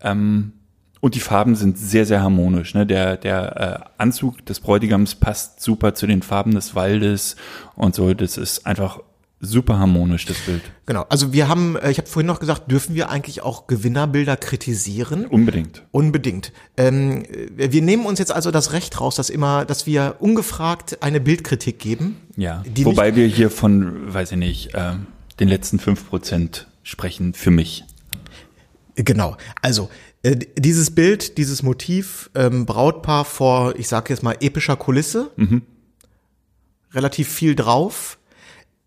Ähm, 0.00 0.52
und 1.00 1.14
die 1.14 1.20
Farben 1.20 1.54
sind 1.54 1.78
sehr, 1.78 2.04
sehr 2.04 2.22
harmonisch. 2.22 2.74
Ne? 2.74 2.86
Der, 2.86 3.16
der 3.16 3.86
äh, 3.96 4.02
Anzug 4.02 4.44
des 4.46 4.60
Bräutigams 4.60 5.14
passt 5.14 5.62
super 5.62 5.94
zu 5.94 6.06
den 6.06 6.22
Farben 6.22 6.54
des 6.54 6.74
Waldes 6.74 7.36
und 7.74 7.94
so. 7.94 8.12
Das 8.12 8.36
ist 8.36 8.66
einfach 8.66 9.00
super 9.40 9.78
harmonisch, 9.78 10.26
das 10.26 10.38
Bild. 10.40 10.60
Genau. 10.84 11.06
Also 11.08 11.32
wir 11.32 11.48
haben, 11.48 11.76
äh, 11.76 11.90
ich 11.90 11.98
habe 11.98 12.08
vorhin 12.08 12.26
noch 12.26 12.40
gesagt, 12.40 12.70
dürfen 12.70 12.94
wir 12.94 13.08
eigentlich 13.08 13.42
auch 13.42 13.66
Gewinnerbilder 13.66 14.36
kritisieren? 14.36 15.24
Unbedingt. 15.24 15.82
Unbedingt. 15.90 16.52
Ähm, 16.76 17.24
äh, 17.24 17.72
wir 17.72 17.82
nehmen 17.82 18.04
uns 18.04 18.18
jetzt 18.18 18.32
also 18.32 18.50
das 18.50 18.72
Recht 18.72 19.00
raus, 19.00 19.16
dass 19.16 19.30
immer, 19.30 19.64
dass 19.64 19.86
wir 19.86 20.16
ungefragt 20.18 21.02
eine 21.02 21.20
Bildkritik 21.20 21.78
geben. 21.78 22.16
Ja. 22.36 22.62
Wobei 22.82 23.16
wir 23.16 23.26
hier 23.26 23.50
von, 23.50 24.12
weiß 24.12 24.32
ich 24.32 24.38
nicht, 24.38 24.74
äh, 24.74 24.92
den 25.40 25.48
letzten 25.48 25.78
fünf 25.78 26.08
Prozent 26.08 26.68
sprechen 26.82 27.32
für 27.32 27.50
mich. 27.50 27.84
Genau. 28.96 29.36
Also 29.62 29.88
äh, 30.22 30.36
dieses 30.58 30.94
Bild, 30.94 31.38
dieses 31.38 31.62
Motiv, 31.62 32.30
ähm, 32.34 32.66
Brautpaar 32.66 33.24
vor, 33.24 33.74
ich 33.76 33.88
sage 33.88 34.12
jetzt 34.12 34.22
mal 34.22 34.36
epischer 34.40 34.76
Kulisse, 34.76 35.30
relativ 36.92 37.28
viel 37.28 37.54
drauf, 37.54 38.18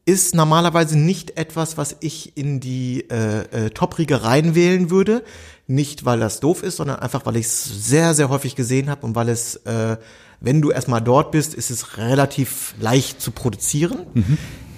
ist 0.06 0.36
normalerweise 0.36 0.98
nicht 0.98 1.38
etwas, 1.38 1.78
was 1.78 1.96
ich 2.02 2.38
in 2.38 2.60
die 2.60 3.10
äh, 3.10 3.66
äh, 3.66 3.70
Top-Riege 3.70 4.24
reinwählen 4.24 4.90
würde. 4.90 5.24
Nicht, 5.66 6.04
weil 6.04 6.20
das 6.20 6.42
doof 6.42 6.62
ist, 6.62 6.76
sondern 6.76 7.00
einfach, 7.00 7.26
weil 7.26 7.38
ich 7.38 7.46
es 7.46 7.64
sehr, 7.64 8.14
sehr 8.14 8.28
häufig 8.30 8.56
gesehen 8.56 8.90
habe 8.90 9.06
und 9.06 9.16
weil 9.16 9.30
es, 9.30 9.56
äh, 9.66 9.98
wenn 10.42 10.62
du 10.62 10.72
erstmal 10.72 11.02
dort 11.02 11.32
bist, 11.32 11.54
ist 11.54 11.72
es 11.72 11.98
relativ 11.98 12.76
leicht 12.80 13.22
zu 13.22 13.32
produzieren. 13.32 14.06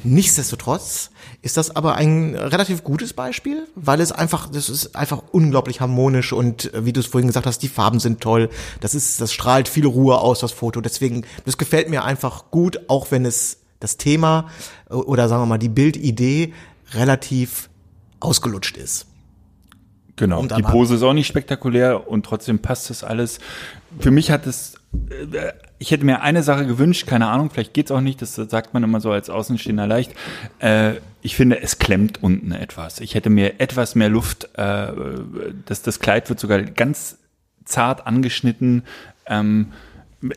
Nichtsdestotrotz 0.04 1.10
ist 1.46 1.58
das 1.58 1.75
aber 1.75 1.94
ein 1.94 2.34
relativ 2.34 2.84
gutes 2.84 3.14
Beispiel, 3.14 3.68
weil 3.75 4.02
es 4.02 4.12
einfach, 4.12 4.50
das 4.50 4.68
ist 4.68 4.96
einfach 4.96 5.22
unglaublich 5.32 5.80
harmonisch 5.80 6.34
und 6.34 6.74
äh, 6.74 6.86
wie 6.86 6.92
du 6.92 7.00
es 7.00 7.06
vorhin 7.06 7.28
gesagt 7.28 7.46
hast, 7.46 7.60
die 7.60 7.68
Farben 7.68 8.00
sind 8.00 8.20
toll. 8.20 8.50
Das 8.82 8.96
ist, 8.96 9.22
das 9.22 9.32
strahlt 9.32 9.68
viel 9.68 9.86
Ruhe 9.86 10.18
aus, 10.18 10.40
das 10.40 10.52
Foto. 10.52 10.82
Deswegen, 10.82 11.24
das 11.46 11.60
gefällt 11.60 11.88
mir 11.88 12.04
einfach 12.04 12.46
gut, 12.50 12.80
auch 12.88 13.12
wenn 13.12 13.25
es 13.25 13.60
das 13.80 13.98
Thema 13.98 14.50
äh, 14.90 14.96
oder 14.96 15.30
sagen 15.30 15.44
wir 15.44 15.46
mal 15.46 15.60
die 15.60 15.70
Bildidee 15.70 16.52
relativ 16.94 17.70
ausgelutscht 18.20 18.78
ist. 18.78 19.06
Genau. 20.16 20.40
Und 20.40 20.58
die 20.58 20.64
Pose 20.64 20.96
ist 20.96 21.04
auch 21.04 21.14
nicht 21.14 21.28
spektakulär 21.28 22.10
und 22.10 22.25
trotzdem 22.25 22.58
passt 22.58 22.90
das 22.90 23.04
alles. 23.04 23.38
Für 24.00 24.10
mich 24.10 24.32
hat 24.32 24.48
es, 24.48 24.80
ich 25.80 25.92
hätte 25.92 26.06
mir 26.06 26.22
eine 26.22 26.44
Sache 26.44 26.66
gewünscht, 26.66 27.08
keine 27.08 27.28
Ahnung, 27.28 27.50
vielleicht 27.50 27.74
geht's 27.74 27.92
auch 27.92 28.02
nicht, 28.02 28.22
das 28.22 28.36
sagt 28.36 28.74
man 28.74 28.84
immer 28.84 29.02
so 29.02 29.12
als 29.12 29.30
Außenstehender 29.30 29.88
leicht. 29.88 30.14
Äh, 30.60 30.94
ich 31.22 31.36
finde, 31.36 31.62
es 31.62 31.80
klemmt 31.80 32.22
unten 32.24 32.52
etwas. 32.52 33.00
Ich 33.00 33.16
hätte 33.16 33.30
mir 33.30 33.60
etwas 33.60 33.96
mehr 33.96 34.10
Luft, 34.10 34.50
äh, 34.56 34.88
das, 35.66 35.82
das 35.82 36.00
Kleid 36.00 36.30
wird 36.30 36.40
sogar 36.40 36.62
ganz 36.62 37.18
zart 37.66 38.06
angeschnitten, 38.08 38.84
ähm, 39.28 39.74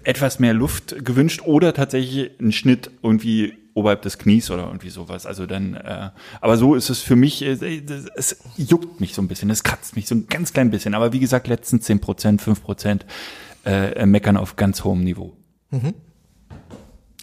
etwas 0.05 0.38
mehr 0.38 0.55
Luft 0.55 1.05
gewünscht 1.05 1.43
oder 1.45 1.73
tatsächlich 1.73 2.31
ein 2.41 2.53
Schnitt 2.53 2.91
irgendwie 3.03 3.55
oberhalb 3.75 4.03
des 4.03 4.19
Knies 4.19 4.50
oder 4.50 4.67
irgendwie 4.67 4.91
sowas. 4.91 5.25
Also 5.25 5.47
dann, 5.47 5.75
äh, 5.75 6.11
aber 6.41 6.57
so 6.57 6.75
ist 6.75 6.91
es 6.91 7.00
für 7.00 7.17
mich, 7.17 7.43
äh, 7.43 7.83
es 8.17 8.37
juckt 8.57 9.00
mich 9.00 9.15
so 9.15 9.23
ein 9.23 9.29
bisschen, 9.29 9.50
es 9.50 9.62
kratzt 9.62 9.95
mich 9.95 10.09
so 10.09 10.17
ein 10.17 10.27
ganz 10.29 10.53
klein 10.53 10.71
bisschen. 10.71 10.95
Aber 10.95 11.12
wie 11.12 11.21
gesagt, 11.21 11.47
letzten 11.47 11.81
10 11.81 12.00
Prozent, 12.00 12.43
5 12.43 12.62
Prozent 12.62 13.07
äh, 13.69 14.07
meckern 14.07 14.37
auf 14.37 14.57
ganz 14.57 14.85
hohem 14.85 15.05
Niveau. 15.05 15.37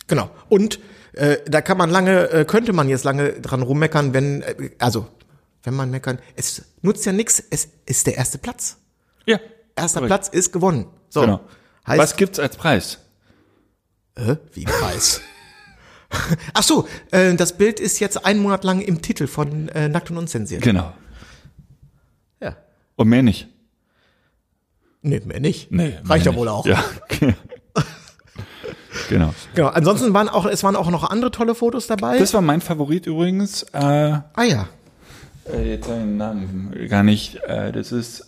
Genau. 0.07 0.29
Und 0.49 0.79
äh, 1.13 1.37
da 1.45 1.61
kann 1.61 1.77
man 1.77 1.89
lange, 1.89 2.29
äh, 2.29 2.45
könnte 2.45 2.73
man 2.73 2.89
jetzt 2.89 3.03
lange 3.03 3.33
dran 3.33 3.61
rummeckern, 3.61 4.13
wenn, 4.13 4.41
äh, 4.41 4.71
also 4.79 5.07
wenn 5.63 5.73
man 5.73 5.89
meckern, 5.89 6.19
es 6.35 6.63
nutzt 6.81 7.05
ja 7.05 7.11
nichts, 7.11 7.43
es 7.49 7.69
ist 7.85 8.05
der 8.05 8.17
erste 8.17 8.37
Platz. 8.37 8.77
Ja. 9.25 9.39
Erster 9.75 10.01
korrekt. 10.01 10.09
Platz 10.09 10.27
ist 10.27 10.51
gewonnen. 10.51 10.87
So. 11.09 11.21
Genau. 11.21 11.41
Heißt, 11.87 11.99
Was 11.99 12.15
gibt's 12.17 12.39
als 12.39 12.55
Preis? 12.57 12.99
Äh, 14.15 14.35
wie 14.53 14.63
im 14.63 14.69
Kreis? 14.69 15.21
Ach 16.53 16.63
so, 16.63 16.87
äh, 17.11 17.33
das 17.35 17.57
Bild 17.57 17.79
ist 17.79 17.99
jetzt 17.99 18.25
einen 18.25 18.39
Monat 18.39 18.63
lang 18.63 18.81
im 18.81 19.01
Titel 19.01 19.27
von 19.27 19.69
äh, 19.69 19.89
Nackt 19.89 20.11
und 20.11 20.17
Unzensiert. 20.17 20.61
Genau. 20.61 20.93
Ja. 22.39 22.55
Und 22.95 23.09
mehr 23.09 23.23
nicht. 23.23 23.47
Nee, 25.05 25.21
mehr 25.25 25.39
nicht. 25.39 25.71
Nee, 25.71 25.93
Reicht 26.03 26.25
mehr 26.25 26.33
ja 26.33 26.39
wohl 26.39 26.47
auch. 26.49 26.65
Ja. 26.65 26.83
genau. 29.09 29.33
Genau. 29.53 29.67
Ansonsten 29.69 30.13
waren 30.13 30.29
auch, 30.29 30.45
es 30.45 30.63
waren 30.63 30.75
auch 30.75 30.89
noch 30.89 31.09
andere 31.09 31.31
tolle 31.31 31.55
Fotos 31.55 31.87
dabei. 31.87 32.17
Das 32.17 32.33
war 32.33 32.41
mein 32.41 32.61
Favorit 32.61 33.05
übrigens. 33.07 33.63
Äh, 33.73 33.77
ah 33.79 34.23
ja. 34.43 34.67
äh, 35.51 35.69
jetzt 35.71 35.87
hab 35.87 35.95
ich 35.95 36.01
den 36.01 36.17
Namen 36.17 36.87
gar 36.89 37.03
nicht. 37.03 37.35
Äh, 37.47 37.71
das 37.71 37.91
ist 37.91 38.25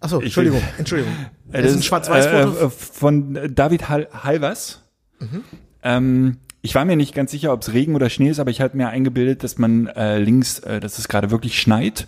Ach 0.00 0.08
so, 0.08 0.18
Ich- 0.18 0.26
Entschuldigung, 0.26 0.62
Entschuldigung. 0.78 1.12
Äh, 1.52 1.62
Das 1.62 1.72
ist 1.72 1.78
ein 1.78 1.82
Schwarz-Weiß-Foto. 1.82 2.58
äh, 2.60 2.64
äh, 2.66 2.70
von 2.70 3.38
David 3.52 3.88
Hal 3.88 4.06
Halvers. 4.12 4.82
Ähm, 5.82 6.36
ich 6.62 6.76
war 6.76 6.84
mir 6.84 6.94
nicht 6.94 7.12
ganz 7.12 7.32
sicher, 7.32 7.52
ob 7.52 7.62
es 7.62 7.72
Regen 7.72 7.96
oder 7.96 8.08
Schnee 8.08 8.28
ist, 8.30 8.38
aber 8.38 8.50
ich 8.50 8.60
hatte 8.60 8.76
mir 8.76 8.88
eingebildet, 8.88 9.42
dass 9.42 9.58
man 9.58 9.88
äh, 9.88 10.18
links, 10.18 10.60
äh, 10.60 10.78
dass 10.78 10.98
es 11.00 11.08
gerade 11.08 11.32
wirklich 11.32 11.60
schneit. 11.60 12.06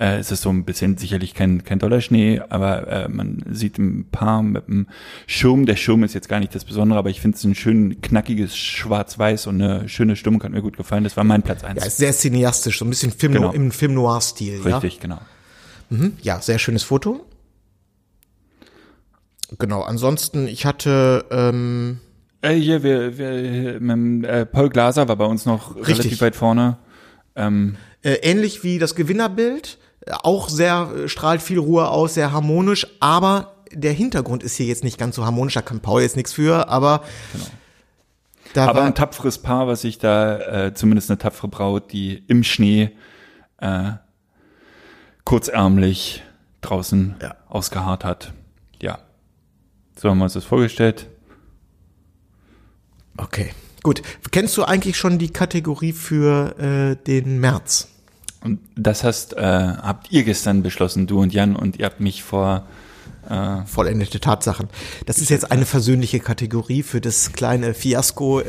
Äh, 0.00 0.18
es 0.18 0.30
ist 0.30 0.42
so 0.42 0.50
ein 0.50 0.64
bisschen 0.64 0.96
sicherlich 0.96 1.34
kein, 1.34 1.64
kein 1.64 1.78
doller 1.80 2.00
Schnee, 2.00 2.40
aber 2.48 2.86
äh, 2.86 3.08
man 3.08 3.42
sieht 3.50 3.78
ein 3.78 4.06
paar 4.10 4.42
mit 4.42 4.68
einem 4.68 4.86
Schirm. 5.26 5.66
Der 5.66 5.74
Schirm 5.76 6.04
ist 6.04 6.14
jetzt 6.14 6.28
gar 6.28 6.38
nicht 6.38 6.54
das 6.54 6.64
Besondere, 6.64 6.98
aber 7.00 7.10
ich 7.10 7.20
finde 7.20 7.36
es 7.36 7.44
ein 7.44 7.54
schön 7.56 8.00
knackiges 8.00 8.56
Schwarz-Weiß 8.56 9.48
und 9.48 9.60
eine 9.60 9.88
schöne 9.88 10.14
Stimmung 10.14 10.42
hat 10.44 10.52
mir 10.52 10.62
gut 10.62 10.76
gefallen. 10.76 11.02
Das 11.04 11.16
war 11.16 11.24
mein 11.24 11.42
Platz 11.42 11.64
eins. 11.64 11.80
ja, 11.80 11.86
ist 11.86 11.96
sehr 11.96 12.12
cineastisch, 12.12 12.78
so 12.78 12.84
ein 12.84 12.90
bisschen 12.90 13.10
Film 13.10 13.32
Genau. 13.32 13.52
im 13.52 13.72
Film 13.72 13.94
Noir-Stil. 13.94 14.60
Ja? 14.64 14.78
Richtig, 14.78 15.00
genau. 15.00 15.18
ja, 16.22 16.40
sehr 16.40 16.58
schönes 16.58 16.84
Foto. 16.84 17.24
Genau, 19.58 19.82
ansonsten, 19.82 20.46
ich 20.46 20.66
hatte, 20.66 21.24
ähm, 21.30 21.98
Äh, 22.42 22.54
hier, 22.54 22.82
wir, 22.84 23.18
wir, 23.18 23.80
ähm, 23.80 24.22
äh, 24.24 24.46
Paul 24.46 24.68
Glaser 24.68 25.08
war 25.08 25.16
bei 25.16 25.24
uns 25.24 25.44
noch 25.46 25.74
Richtig. 25.74 25.88
relativ 25.98 26.20
weit 26.20 26.36
vorne. 26.36 26.76
Ähm, 27.34 27.76
äh, 28.02 28.12
ähnlich 28.22 28.62
wie 28.62 28.78
das 28.78 28.94
Gewinnerbild, 28.94 29.78
auch 30.22 30.48
sehr, 30.48 30.90
äh, 31.04 31.08
strahlt 31.08 31.42
viel 31.42 31.58
Ruhe 31.58 31.88
aus, 31.88 32.14
sehr 32.14 32.32
harmonisch, 32.32 32.86
aber 33.00 33.54
der 33.72 33.92
Hintergrund 33.92 34.42
ist 34.42 34.56
hier 34.56 34.66
jetzt 34.66 34.84
nicht 34.84 34.98
ganz 34.98 35.16
so 35.16 35.24
harmonisch, 35.24 35.54
da 35.54 35.62
kann 35.62 35.80
Paul 35.80 36.02
jetzt 36.02 36.16
nichts 36.16 36.32
für, 36.32 36.68
aber 36.68 37.02
da 38.54 38.66
Aber 38.68 38.80
war, 38.80 38.86
ein 38.86 38.94
tapferes 38.94 39.38
Paar, 39.38 39.66
was 39.66 39.82
sich 39.82 39.98
da, 39.98 40.66
äh, 40.66 40.74
zumindest 40.74 41.10
eine 41.10 41.18
tapfere 41.18 41.48
Braut, 41.48 41.92
die 41.92 42.24
im 42.28 42.42
Schnee 42.44 42.90
äh, 43.58 43.92
kurzärmlich 45.24 46.22
draußen 46.62 47.16
Ja. 47.20 47.34
ausgeharrt 47.48 48.04
hat. 48.04 48.32
Ja. 48.80 49.00
So 49.96 50.08
haben 50.08 50.18
wir 50.18 50.24
uns 50.24 50.32
das 50.32 50.44
vorgestellt. 50.44 51.08
okay, 53.18 53.50
gut. 53.82 54.02
Kennst 54.30 54.56
du 54.56 54.64
eigentlich 54.64 54.96
schon 54.96 55.18
die 55.18 55.30
Kategorie 55.32 55.92
für 55.92 56.58
äh, 56.58 56.96
den 57.04 57.40
März? 57.40 57.88
Und 58.40 58.60
das 58.76 59.04
hast, 59.04 59.34
äh, 59.34 59.42
habt 59.42 60.12
ihr 60.12 60.24
gestern 60.24 60.62
beschlossen, 60.62 61.06
du 61.06 61.20
und 61.20 61.32
Jan, 61.32 61.56
und 61.56 61.78
ihr 61.78 61.86
habt 61.86 62.00
mich 62.00 62.22
vor 62.22 62.66
vollendete 63.66 64.20
Tatsachen. 64.20 64.68
Das 65.04 65.18
ist 65.18 65.28
jetzt 65.28 65.52
eine 65.52 65.66
versöhnliche 65.66 66.18
Kategorie 66.18 66.82
für 66.82 67.02
das 67.02 67.32
kleine 67.32 67.74
Fiasko 67.74 68.40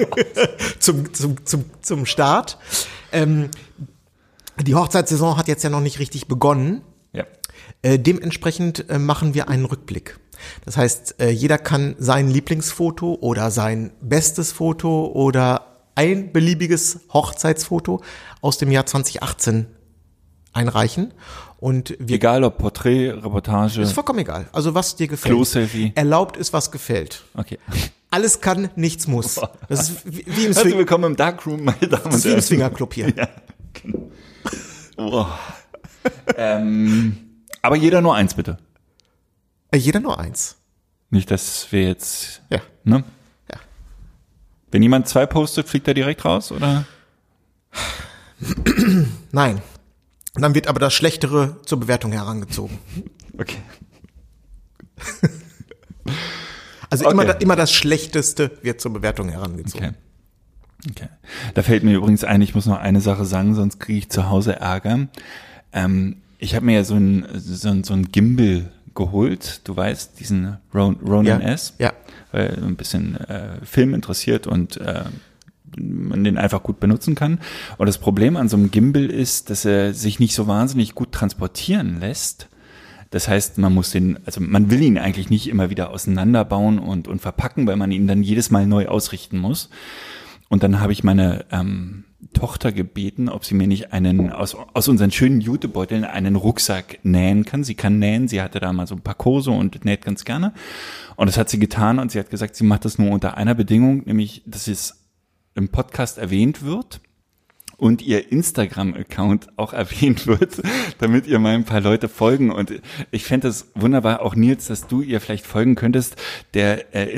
zum, 0.80 1.14
zum, 1.14 1.46
zum, 1.46 1.64
zum 1.82 2.04
Start. 2.04 2.58
Ähm, 3.12 3.50
die 4.60 4.74
Hochzeitssaison 4.74 5.36
hat 5.36 5.46
jetzt 5.46 5.62
ja 5.62 5.70
noch 5.70 5.80
nicht 5.80 6.00
richtig 6.00 6.26
begonnen. 6.26 6.82
ja. 7.12 7.26
Äh, 7.82 7.98
dementsprechend 7.98 8.90
äh, 8.90 8.98
machen 8.98 9.34
wir 9.34 9.48
einen 9.48 9.64
Rückblick. 9.64 10.18
Das 10.64 10.76
heißt, 10.76 11.20
äh, 11.20 11.30
jeder 11.30 11.58
kann 11.58 11.94
sein 11.98 12.28
Lieblingsfoto 12.28 13.18
oder 13.20 13.50
sein 13.50 13.92
bestes 14.00 14.52
Foto 14.52 15.06
oder 15.06 15.67
ein 15.98 16.32
beliebiges 16.32 17.00
Hochzeitsfoto 17.12 18.02
aus 18.40 18.56
dem 18.56 18.70
Jahr 18.70 18.86
2018 18.86 19.66
einreichen. 20.52 21.12
Und 21.58 21.96
wir 21.98 22.14
Egal 22.16 22.44
ob 22.44 22.56
Porträt, 22.58 23.10
Reportage, 23.10 23.82
ist 23.82 23.90
vollkommen 23.94 24.20
egal. 24.20 24.48
Also 24.52 24.74
was 24.76 24.94
dir 24.94 25.08
gefällt. 25.08 25.34
Klo-Selfie. 25.34 25.90
Erlaubt 25.96 26.36
ist, 26.36 26.52
was 26.52 26.70
gefällt. 26.70 27.24
Okay. 27.34 27.58
Alles 28.10 28.40
kann, 28.40 28.70
nichts 28.76 29.08
muss. 29.08 29.40
Das 29.68 29.90
ist 29.90 30.06
wie, 30.06 30.18
wie 30.18 30.20
im, 30.20 30.52
Herzlich 30.52 30.56
Swing, 30.58 30.78
willkommen 30.78 31.04
im 31.04 31.16
Darkroom, 31.16 31.64
meine 31.64 31.88
Damen 31.88 32.04
das 32.04 32.24
ist 32.24 32.24
und 32.24 32.24
wie 32.24 32.28
im 32.28 32.30
Herren. 32.30 32.42
Swingerclub 32.42 32.94
hier. 32.94 33.12
Oh. 35.00 35.26
ähm, 36.36 37.16
aber 37.62 37.76
jeder 37.76 38.00
nur 38.00 38.16
eins, 38.16 38.34
bitte. 38.34 38.58
Äh, 39.70 39.76
Jeder 39.78 40.00
nur 40.00 40.18
eins. 40.18 40.56
Nicht, 41.10 41.30
dass 41.30 41.70
wir 41.70 41.84
jetzt, 41.86 42.42
Ja. 42.50 42.60
ne? 42.82 43.04
Wenn 44.70 44.82
jemand 44.82 45.08
zwei 45.08 45.26
postet, 45.26 45.68
fliegt 45.68 45.88
er 45.88 45.94
direkt 45.94 46.24
raus, 46.24 46.52
oder? 46.52 46.84
Nein. 49.32 49.62
Und 50.34 50.42
dann 50.42 50.54
wird 50.54 50.68
aber 50.68 50.78
das 50.78 50.94
Schlechtere 50.94 51.56
zur 51.64 51.80
Bewertung 51.80 52.12
herangezogen. 52.12 52.78
Okay. 53.38 53.58
Also 56.90 57.04
Okay. 57.04 57.12
immer, 57.12 57.24
da, 57.26 57.32
immer 57.34 57.54
das 57.54 57.70
Schlechteste 57.70 58.50
wird 58.62 58.80
zur 58.80 58.94
Bewertung 58.94 59.28
herangezogen. 59.28 59.88
Okay. 59.88 59.96
Okay. 60.90 61.08
Da 61.52 61.62
fällt 61.62 61.82
mir 61.82 61.94
übrigens 61.94 62.24
ein, 62.24 62.40
ich 62.40 62.54
muss 62.54 62.64
noch 62.64 62.78
eine 62.78 63.02
Sache 63.02 63.26
sagen, 63.26 63.54
sonst 63.54 63.78
kriege 63.78 63.98
ich 63.98 64.08
zu 64.08 64.30
Hause 64.30 64.56
Ärger. 64.56 65.08
Ähm, 65.72 66.22
ich 66.38 66.54
habe 66.54 66.64
mir 66.64 66.76
ja 66.76 66.84
so 66.84 66.94
ein, 66.94 67.26
so 67.34 67.68
ein, 67.68 67.84
so 67.84 67.92
ein 67.92 68.10
Gimbal 68.10 68.72
geholt, 68.98 69.62
du 69.64 69.76
weißt, 69.76 70.18
diesen 70.18 70.58
Ron, 70.74 70.96
Ronin 70.96 71.40
Ja. 71.40 71.40
S. 71.40 71.74
Ja. 71.78 71.92
Weil 72.32 72.58
ein 72.62 72.76
bisschen 72.76 73.16
äh, 73.16 73.64
Film 73.64 73.94
interessiert 73.94 74.46
und 74.46 74.76
äh, 74.76 75.04
man 75.76 76.24
den 76.24 76.36
einfach 76.36 76.62
gut 76.62 76.80
benutzen 76.80 77.14
kann. 77.14 77.38
Und 77.78 77.86
das 77.86 77.98
Problem 77.98 78.36
an 78.36 78.48
so 78.48 78.56
einem 78.56 78.70
Gimbal 78.70 79.06
ist, 79.06 79.50
dass 79.50 79.64
er 79.64 79.94
sich 79.94 80.18
nicht 80.18 80.34
so 80.34 80.46
wahnsinnig 80.46 80.94
gut 80.94 81.12
transportieren 81.12 82.00
lässt. 82.00 82.48
Das 83.10 83.28
heißt, 83.28 83.56
man 83.56 83.72
muss 83.72 83.90
den, 83.90 84.18
also 84.26 84.40
man 84.40 84.70
will 84.70 84.82
ihn 84.82 84.98
eigentlich 84.98 85.30
nicht 85.30 85.48
immer 85.48 85.70
wieder 85.70 85.90
auseinanderbauen 85.90 86.78
und, 86.78 87.08
und 87.08 87.20
verpacken, 87.20 87.66
weil 87.66 87.76
man 87.76 87.92
ihn 87.92 88.06
dann 88.06 88.22
jedes 88.22 88.50
Mal 88.50 88.66
neu 88.66 88.88
ausrichten 88.88 89.38
muss. 89.38 89.70
Und 90.48 90.62
dann 90.62 90.80
habe 90.80 90.92
ich 90.92 91.04
meine 91.04 91.46
ähm, 91.52 92.04
Tochter 92.32 92.72
gebeten, 92.72 93.28
ob 93.28 93.44
sie 93.44 93.54
mir 93.54 93.66
nicht 93.66 93.92
einen 93.92 94.30
aus, 94.30 94.56
aus 94.74 94.88
unseren 94.88 95.10
schönen 95.10 95.40
Jutebeuteln 95.40 96.04
einen 96.04 96.36
Rucksack 96.36 97.00
nähen 97.02 97.44
kann. 97.44 97.64
Sie 97.64 97.74
kann 97.74 97.98
nähen, 97.98 98.28
sie 98.28 98.42
hatte 98.42 98.60
da 98.60 98.72
mal 98.72 98.86
so 98.86 98.94
ein 98.94 99.00
paar 99.00 99.14
Kurse 99.14 99.50
und 99.50 99.84
näht 99.84 100.04
ganz 100.04 100.24
gerne. 100.24 100.52
Und 101.16 101.28
das 101.28 101.36
hat 101.36 101.48
sie 101.48 101.58
getan 101.58 101.98
und 101.98 102.12
sie 102.12 102.18
hat 102.18 102.30
gesagt, 102.30 102.56
sie 102.56 102.64
macht 102.64 102.84
das 102.84 102.98
nur 102.98 103.10
unter 103.10 103.36
einer 103.36 103.54
Bedingung, 103.54 104.02
nämlich, 104.04 104.42
dass 104.46 104.68
es 104.68 105.04
im 105.54 105.68
Podcast 105.68 106.18
erwähnt 106.18 106.62
wird 106.62 107.00
und 107.78 108.02
ihr 108.02 108.30
Instagram-Account 108.30 109.48
auch 109.56 109.72
erwähnt 109.74 110.26
wird, 110.26 110.60
damit 110.98 111.26
ihr 111.26 111.38
mal 111.38 111.54
ein 111.54 111.64
paar 111.64 111.80
Leute 111.80 112.08
folgen. 112.08 112.50
Und 112.50 112.80
ich 113.10 113.24
fände 113.24 113.48
es 113.48 113.70
wunderbar, 113.74 114.20
auch 114.20 114.34
Nils, 114.34 114.66
dass 114.66 114.86
du 114.86 115.00
ihr 115.00 115.20
vielleicht 115.20 115.46
folgen 115.46 115.76
könntest. 115.76 116.16
Der 116.54 116.94
äh, 116.94 117.10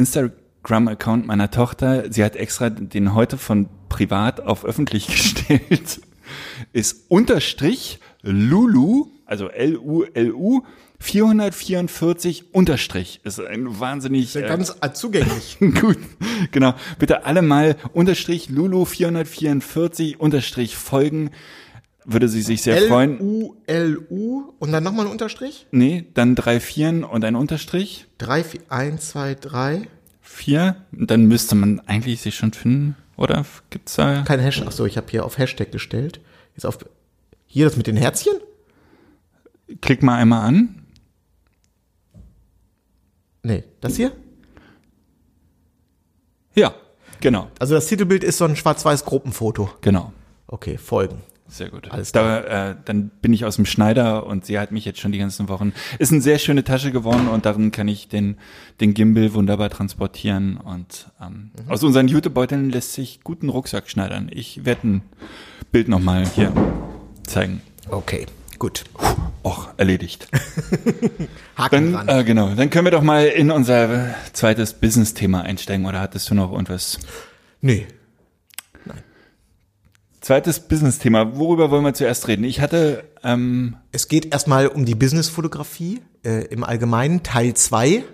Instagram-Account 0.60 1.26
meiner 1.26 1.50
Tochter, 1.50 2.12
sie 2.12 2.22
hat 2.22 2.36
extra 2.36 2.70
den 2.70 3.14
heute 3.14 3.38
von 3.38 3.68
privat 3.88 4.40
auf 4.40 4.64
öffentlich 4.64 5.06
gestellt, 5.08 6.00
ist 6.72 7.04
unterstrich 7.08 7.98
Lulu, 8.22 9.06
also 9.24 9.48
L-U-L-U, 9.48 10.62
444 11.02 12.54
unterstrich. 12.54 13.20
Ist 13.24 13.40
ein 13.40 13.80
wahnsinnig... 13.80 14.34
Ja, 14.34 14.42
äh, 14.42 14.48
Ganz 14.48 14.76
äh, 14.82 14.92
zugänglich. 14.92 15.56
Gut, 15.80 15.96
genau. 16.52 16.74
Bitte 16.98 17.24
alle 17.24 17.40
mal 17.40 17.76
unterstrich 17.94 18.50
Lulu 18.50 18.84
444 18.84 20.20
unterstrich 20.20 20.76
folgen. 20.76 21.30
Würde 22.04 22.28
sie 22.28 22.42
sich 22.42 22.60
sehr 22.60 22.82
freuen. 22.82 23.18
L-U-L-U 23.18 24.52
und 24.58 24.72
dann 24.72 24.84
nochmal 24.84 25.06
ein 25.06 25.12
Unterstrich? 25.12 25.66
Nee, 25.70 26.04
dann 26.12 26.34
drei 26.34 26.60
Vieren 26.60 27.02
und 27.02 27.24
ein 27.24 27.34
Unterstrich. 27.36 28.06
Drei, 28.18 28.44
vier, 28.44 28.60
eins, 28.68 29.10
zwei, 29.10 29.34
drei. 29.34 29.88
Vier. 30.32 30.76
Dann 30.92 31.26
müsste 31.26 31.56
man 31.56 31.80
eigentlich 31.80 32.20
sich 32.22 32.36
schon 32.36 32.52
finden, 32.52 32.96
oder? 33.16 33.44
Gibt's 33.68 33.96
da? 33.96 34.22
Kein 34.22 34.38
Hashtag. 34.38 34.68
Achso, 34.68 34.86
ich 34.86 34.96
habe 34.96 35.08
hier 35.10 35.24
auf 35.24 35.38
Hashtag 35.38 35.72
gestellt. 35.72 36.20
Jetzt 36.54 36.64
auf 36.64 36.78
hier 37.46 37.66
das 37.66 37.76
mit 37.76 37.88
den 37.88 37.96
Herzchen? 37.96 38.34
Klick 39.80 40.04
mal 40.04 40.16
einmal 40.16 40.46
an. 40.46 40.86
Nee, 43.42 43.64
das 43.80 43.96
hier? 43.96 44.12
Ja, 46.54 46.74
genau, 47.20 47.50
Also 47.58 47.74
das 47.74 47.86
Titelbild 47.86 48.22
ist 48.22 48.38
so 48.38 48.44
ein 48.44 48.54
schwarz-weiß 48.56 49.04
Gruppenfoto. 49.04 49.68
genau. 49.80 50.12
Okay, 50.46 50.78
folgen. 50.78 51.22
Sehr 51.50 51.68
gut. 51.68 51.90
Alles 51.90 52.12
da, 52.12 52.70
äh, 52.70 52.76
dann 52.84 53.10
bin 53.20 53.32
ich 53.32 53.44
aus 53.44 53.56
dem 53.56 53.66
Schneider 53.66 54.24
und 54.26 54.46
sie 54.46 54.58
hat 54.58 54.70
mich 54.72 54.84
jetzt 54.84 55.00
schon 55.00 55.10
die 55.12 55.18
ganzen 55.18 55.48
Wochen. 55.48 55.72
Ist 55.98 56.12
eine 56.12 56.20
sehr 56.20 56.38
schöne 56.38 56.62
Tasche 56.64 56.92
geworden 56.92 57.26
und 57.28 57.44
darin 57.44 57.72
kann 57.72 57.88
ich 57.88 58.08
den, 58.08 58.36
den 58.80 58.94
Gimbal 58.94 59.34
wunderbar 59.34 59.68
transportieren 59.68 60.56
und 60.58 61.10
ähm, 61.20 61.50
Mhm. 61.66 61.70
aus 61.70 61.82
unseren 61.82 62.06
Jutebeuteln 62.08 62.70
lässt 62.70 62.92
sich 62.92 63.20
guten 63.24 63.48
Rucksack 63.48 63.90
schneidern. 63.90 64.30
Ich 64.32 64.64
werde 64.64 64.86
ein 64.88 65.02
Bild 65.72 65.88
nochmal 65.88 66.24
hier 66.26 66.52
zeigen. 67.24 67.60
Okay, 67.88 68.26
Gut. 68.58 68.84
Och, 69.42 69.68
erledigt. 69.78 70.28
Haken 71.56 71.92
Dann, 71.94 72.06
dran. 72.06 72.08
äh, 72.20 72.24
genau, 72.24 72.54
dann 72.54 72.68
können 72.68 72.84
wir 72.84 72.90
doch 72.90 73.02
mal 73.02 73.24
in 73.26 73.50
unser 73.50 74.14
zweites 74.34 74.74
Business-Thema 74.74 75.40
einsteigen. 75.42 75.86
Oder 75.86 76.00
hattest 76.00 76.28
du 76.30 76.34
noch 76.34 76.52
irgendwas? 76.52 76.98
nee. 77.62 77.86
Zweites 80.20 80.60
Business-Thema. 80.60 81.36
Worüber 81.38 81.70
wollen 81.70 81.84
wir 81.84 81.94
zuerst 81.94 82.28
reden? 82.28 82.44
Ich 82.44 82.60
hatte, 82.60 83.04
ähm, 83.24 83.76
Es 83.92 84.08
geht 84.08 84.32
erstmal 84.32 84.66
um 84.68 84.84
die 84.84 84.94
Businessfotografie 84.94 86.00
äh, 86.24 86.44
im 86.46 86.62
Allgemeinen, 86.62 87.22
Teil 87.22 87.54
2. 87.54 88.04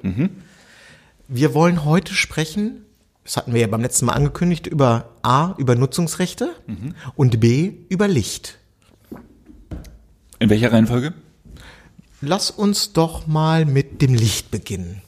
Wir 1.28 1.54
wollen 1.54 1.84
heute 1.84 2.14
sprechen, 2.14 2.84
das 3.24 3.36
hatten 3.36 3.52
wir 3.52 3.60
ja 3.60 3.66
beim 3.66 3.82
letzten 3.82 4.06
Mal 4.06 4.12
angekündigt, 4.12 4.68
über 4.68 5.10
A, 5.22 5.54
über 5.58 5.74
Nutzungsrechte 5.74 6.50
und 7.16 7.40
B, 7.40 7.72
über 7.88 8.06
Licht. 8.06 8.58
in 10.38 10.48
welcher 10.48 10.72
Reihenfolge? 10.72 11.12
Lass 12.20 12.50
uns 12.52 12.92
doch 12.92 13.26
mal 13.26 13.64
mit 13.64 14.00
dem 14.00 14.14
Licht 14.14 14.52
beginnen. 14.52 15.02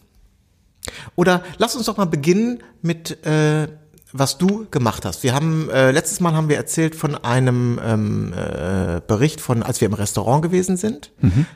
Oder 1.14 1.44
lass 1.58 1.76
uns 1.76 1.86
doch 1.86 1.96
mal 1.96 2.06
beginnen 2.06 2.62
mit, 2.82 3.24
äh, 3.24 3.68
was 4.12 4.38
du 4.38 4.66
gemacht 4.70 5.04
hast. 5.04 5.22
Wir 5.22 5.34
haben, 5.34 5.68
äh, 5.68 5.90
letztes 5.90 6.20
Mal 6.20 6.32
haben 6.32 6.48
wir 6.48 6.56
erzählt 6.56 6.94
von 6.94 7.14
einem 7.14 7.78
ähm, 7.84 8.32
äh, 8.32 9.00
Bericht 9.06 9.40
von, 9.40 9.62
als 9.62 9.80
wir 9.82 9.86
im 9.86 9.94
Restaurant 9.94 10.42
gewesen 10.42 10.78
sind. 10.78 11.10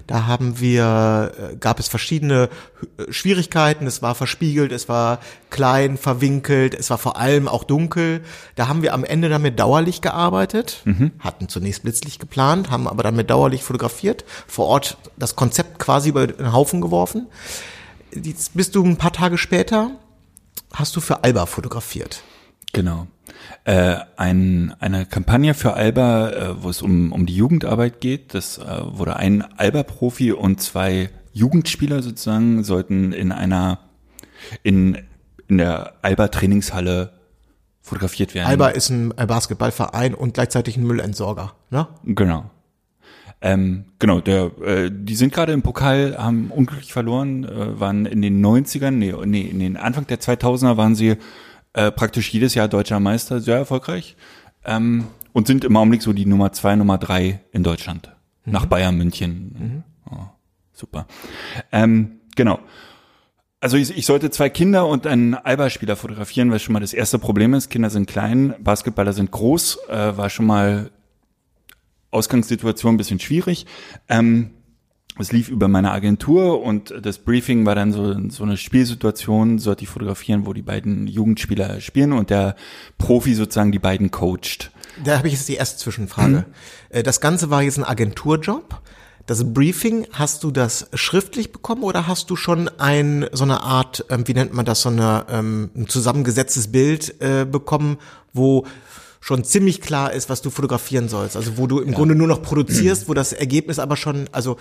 Da 0.07 0.27
haben 0.27 0.61
wir, 0.61 1.33
äh, 1.53 1.57
gab 1.57 1.81
es 1.81 1.89
verschiedene 1.89 2.51
äh, 2.99 3.11
Schwierigkeiten. 3.11 3.87
Es 3.87 4.03
war 4.03 4.15
verspiegelt, 4.15 4.71
es 4.71 4.89
war 4.89 5.21
klein, 5.49 5.97
verwinkelt, 5.97 6.75
es 6.75 6.91
war 6.91 6.99
vor 6.99 7.17
allem 7.17 7.49
auch 7.49 7.65
dunkel. 7.65 8.21
Da 8.55 8.69
haben 8.69 8.83
wir 8.83 8.93
am 8.93 9.05
Ende 9.05 9.31
dann 9.31 9.43
mit 9.43 9.59
Dauerlicht 9.59 10.03
gearbeitet, 10.03 10.83
hatten 11.21 11.49
zunächst 11.49 11.83
Blitzlicht 11.83 12.21
geplant, 12.21 12.71
haben 12.71 12.87
aber 12.87 13.03
dann 13.03 13.17
mit 13.17 13.31
Dauerlicht 13.31 13.65
fotografiert, 13.65 14.25
vor 14.47 14.67
Ort 14.67 14.99
das 15.17 15.37
Konzept 15.37 15.79
quasi 15.79 16.11
über 16.11 16.27
den 16.27 16.53
Haufen 16.53 16.81
geworfen. 16.81 17.29
Jetzt 18.15 18.55
bist 18.55 18.75
du 18.75 18.85
ein 18.85 18.97
paar 18.97 19.13
Tage 19.13 19.39
später, 19.39 19.93
hast 20.73 20.95
du 20.97 21.01
für 21.01 21.25
Alba 21.25 21.47
fotografiert. 21.47 22.23
Genau. 22.73 23.07
Äh, 23.65 23.97
ein, 24.17 24.75
eine 24.81 25.07
Kampagne 25.07 25.55
für 25.55 25.75
Alba, 25.75 26.31
äh, 26.31 26.63
wo 26.63 26.71
es 26.71 26.83
um, 26.83 27.13
um 27.13 27.27
die 27.27 27.37
Jugendarbeit 27.37 28.01
geht. 28.01 28.35
Das 28.35 28.59
äh, 28.59 28.63
wurde 28.85 29.17
ein 29.17 29.43
Alba-Profi 29.43 30.33
und 30.33 30.61
zwei 30.61 31.11
Jugendspieler 31.33 32.03
sozusagen 32.03 32.65
sollten 32.65 33.13
in 33.13 33.33
einer 33.33 33.79
in, 34.63 34.99
in 35.49 35.59
der 35.59 35.95
Alba-Trainingshalle 36.03 37.13
fotografiert 37.81 38.35
werden. 38.35 38.49
Alba 38.49 38.69
ist 38.69 38.91
ein 38.91 39.11
Basketballverein 39.11 40.15
und 40.15 40.35
gleichzeitig 40.35 40.77
ein 40.77 40.87
Müllentsorger. 40.87 41.55
Ne? 41.71 41.89
Genau. 42.05 42.51
Ähm, 43.41 43.87
genau, 43.99 44.21
der, 44.21 44.53
äh, 44.63 44.91
die 44.93 45.17
sind 45.17 45.33
gerade 45.33 45.53
im 45.53 45.63
Pokal, 45.63 46.17
haben 46.17 46.53
unglücklich 46.53 46.93
verloren, 46.93 47.45
äh, 47.45 47.81
waren 47.81 48.07
in 48.07 48.23
den 48.23 48.45
90ern, 48.45 48.93
nee, 48.93 49.13
nee, 49.25 49.43
in 49.43 49.59
den 49.59 49.77
Anfang 49.77 50.07
der 50.07 50.21
2000er 50.21 50.77
waren 50.77 50.95
sie 50.95 51.17
äh, 51.75 51.91
praktisch 51.91 52.31
jedes 52.31 52.55
Jahr 52.55 52.69
deutscher 52.69 53.01
Meister, 53.01 53.41
sehr 53.41 53.57
erfolgreich 53.57 54.17
ähm, 54.65 55.07
und 55.33 55.47
sind 55.47 55.65
im 55.65 55.77
Augenblick 55.77 56.03
so 56.03 56.13
die 56.13 56.27
Nummer 56.27 56.53
zwei, 56.53 56.77
Nummer 56.77 56.99
drei 56.99 57.41
in 57.53 57.63
Deutschland, 57.63 58.15
nach 58.45 58.67
Bayern 58.67 58.97
München. 58.97 59.85
Oh, 60.11 60.27
super. 60.73 61.07
Ähm, 61.71 62.21
genau. 62.37 62.59
Also 63.61 63.77
ich, 63.77 63.97
ich 63.97 64.07
sollte 64.07 64.31
zwei 64.31 64.51
Kinder 64.51 64.89
und 64.89 65.07
einen 65.07 65.35
Alba-Spieler 65.35 65.95
fotografieren, 65.95 66.51
was 66.51 66.63
schon 66.63 66.73
mal 66.73 66.81
das 66.81 66.93
erste 66.93 67.21
Problem 67.21 67.55
ist. 67.55 67.71
Kinder 67.71 67.91
sind 67.91 68.09
klein, 68.09 68.57
Basketballer 68.59 69.13
sind 69.13 69.31
groß, 69.31 69.79
äh, 69.89 70.17
war 70.17 70.31
schon 70.31 70.47
mal 70.47 70.91
Ausgangssituation 72.11 72.95
ein 72.95 72.97
bisschen 72.97 73.21
schwierig. 73.21 73.67
Ähm, 74.09 74.51
es 75.19 75.31
lief 75.33 75.49
über 75.49 75.69
meine 75.69 75.93
Agentur 75.93 76.63
und 76.63 76.95
das 77.03 77.19
Briefing 77.19 77.67
war 77.67 77.75
dann 77.75 77.93
so, 77.93 78.17
so 78.31 78.45
eine 78.45 78.57
Spielsituation, 78.57 79.59
sollte 79.59 79.85
ich 79.85 79.91
fotografieren, 79.91 80.47
wo 80.47 80.53
die 80.53 80.63
beiden 80.63 81.07
Jugendspieler 81.07 81.81
spielen 81.81 82.13
und 82.13 82.31
der 82.31 82.57
Profi 82.99 83.35
sozusagen 83.35 83.73
die 83.73 83.79
beiden 83.79 84.11
coacht. 84.11 84.71
Da 85.05 85.19
habe 85.19 85.29
ich 85.29 85.35
jetzt 85.35 85.49
die 85.49 85.55
erste 85.55 85.79
Zwischenfrage. 85.79 86.47
Äh, 86.91 87.03
Das 87.03 87.21
Ganze 87.21 87.51
war 87.51 87.63
jetzt 87.63 87.79
ein 87.79 87.85
Agenturjob. 87.85 88.81
Das 89.27 89.53
Briefing, 89.53 90.07
hast 90.13 90.43
du 90.43 90.51
das 90.51 90.89
schriftlich 90.95 91.53
bekommen 91.53 91.85
oder 91.85 92.09
hast 92.09 92.29
du 92.31 92.37
schon 92.37 92.69
ein, 92.79 93.27
so 93.33 93.45
eine 93.45 93.63
Art, 93.63 94.05
ähm, 94.11 94.27
wie 94.27 94.35
nennt 94.35 94.53
man 94.53 94.65
das, 94.65 94.83
so 94.83 94.89
eine, 94.89 95.27
ähm, 95.31 95.71
ein 95.77 95.89
zusammengesetztes 95.89 96.73
Bild 96.73 97.21
äh, 97.21 97.45
bekommen, 97.45 97.99
wo 98.33 98.67
schon 99.21 99.45
ziemlich 99.45 99.81
klar 99.81 100.13
ist, 100.13 100.29
was 100.29 100.43
du 100.43 100.51
fotografieren 100.51 101.09
sollst? 101.09 101.37
Also 101.37 101.57
wo 101.57 101.69
du 101.69 101.79
im 101.79 101.93
Grunde 101.93 102.17
nur 102.17 102.27
noch 102.27 102.43
produzierst, 102.43 103.09
wo 103.09 103.15
das 103.15 103.33
Ergebnis 103.33 103.79
aber 103.79 103.97
schon, 103.97 104.25
also, 104.33 104.57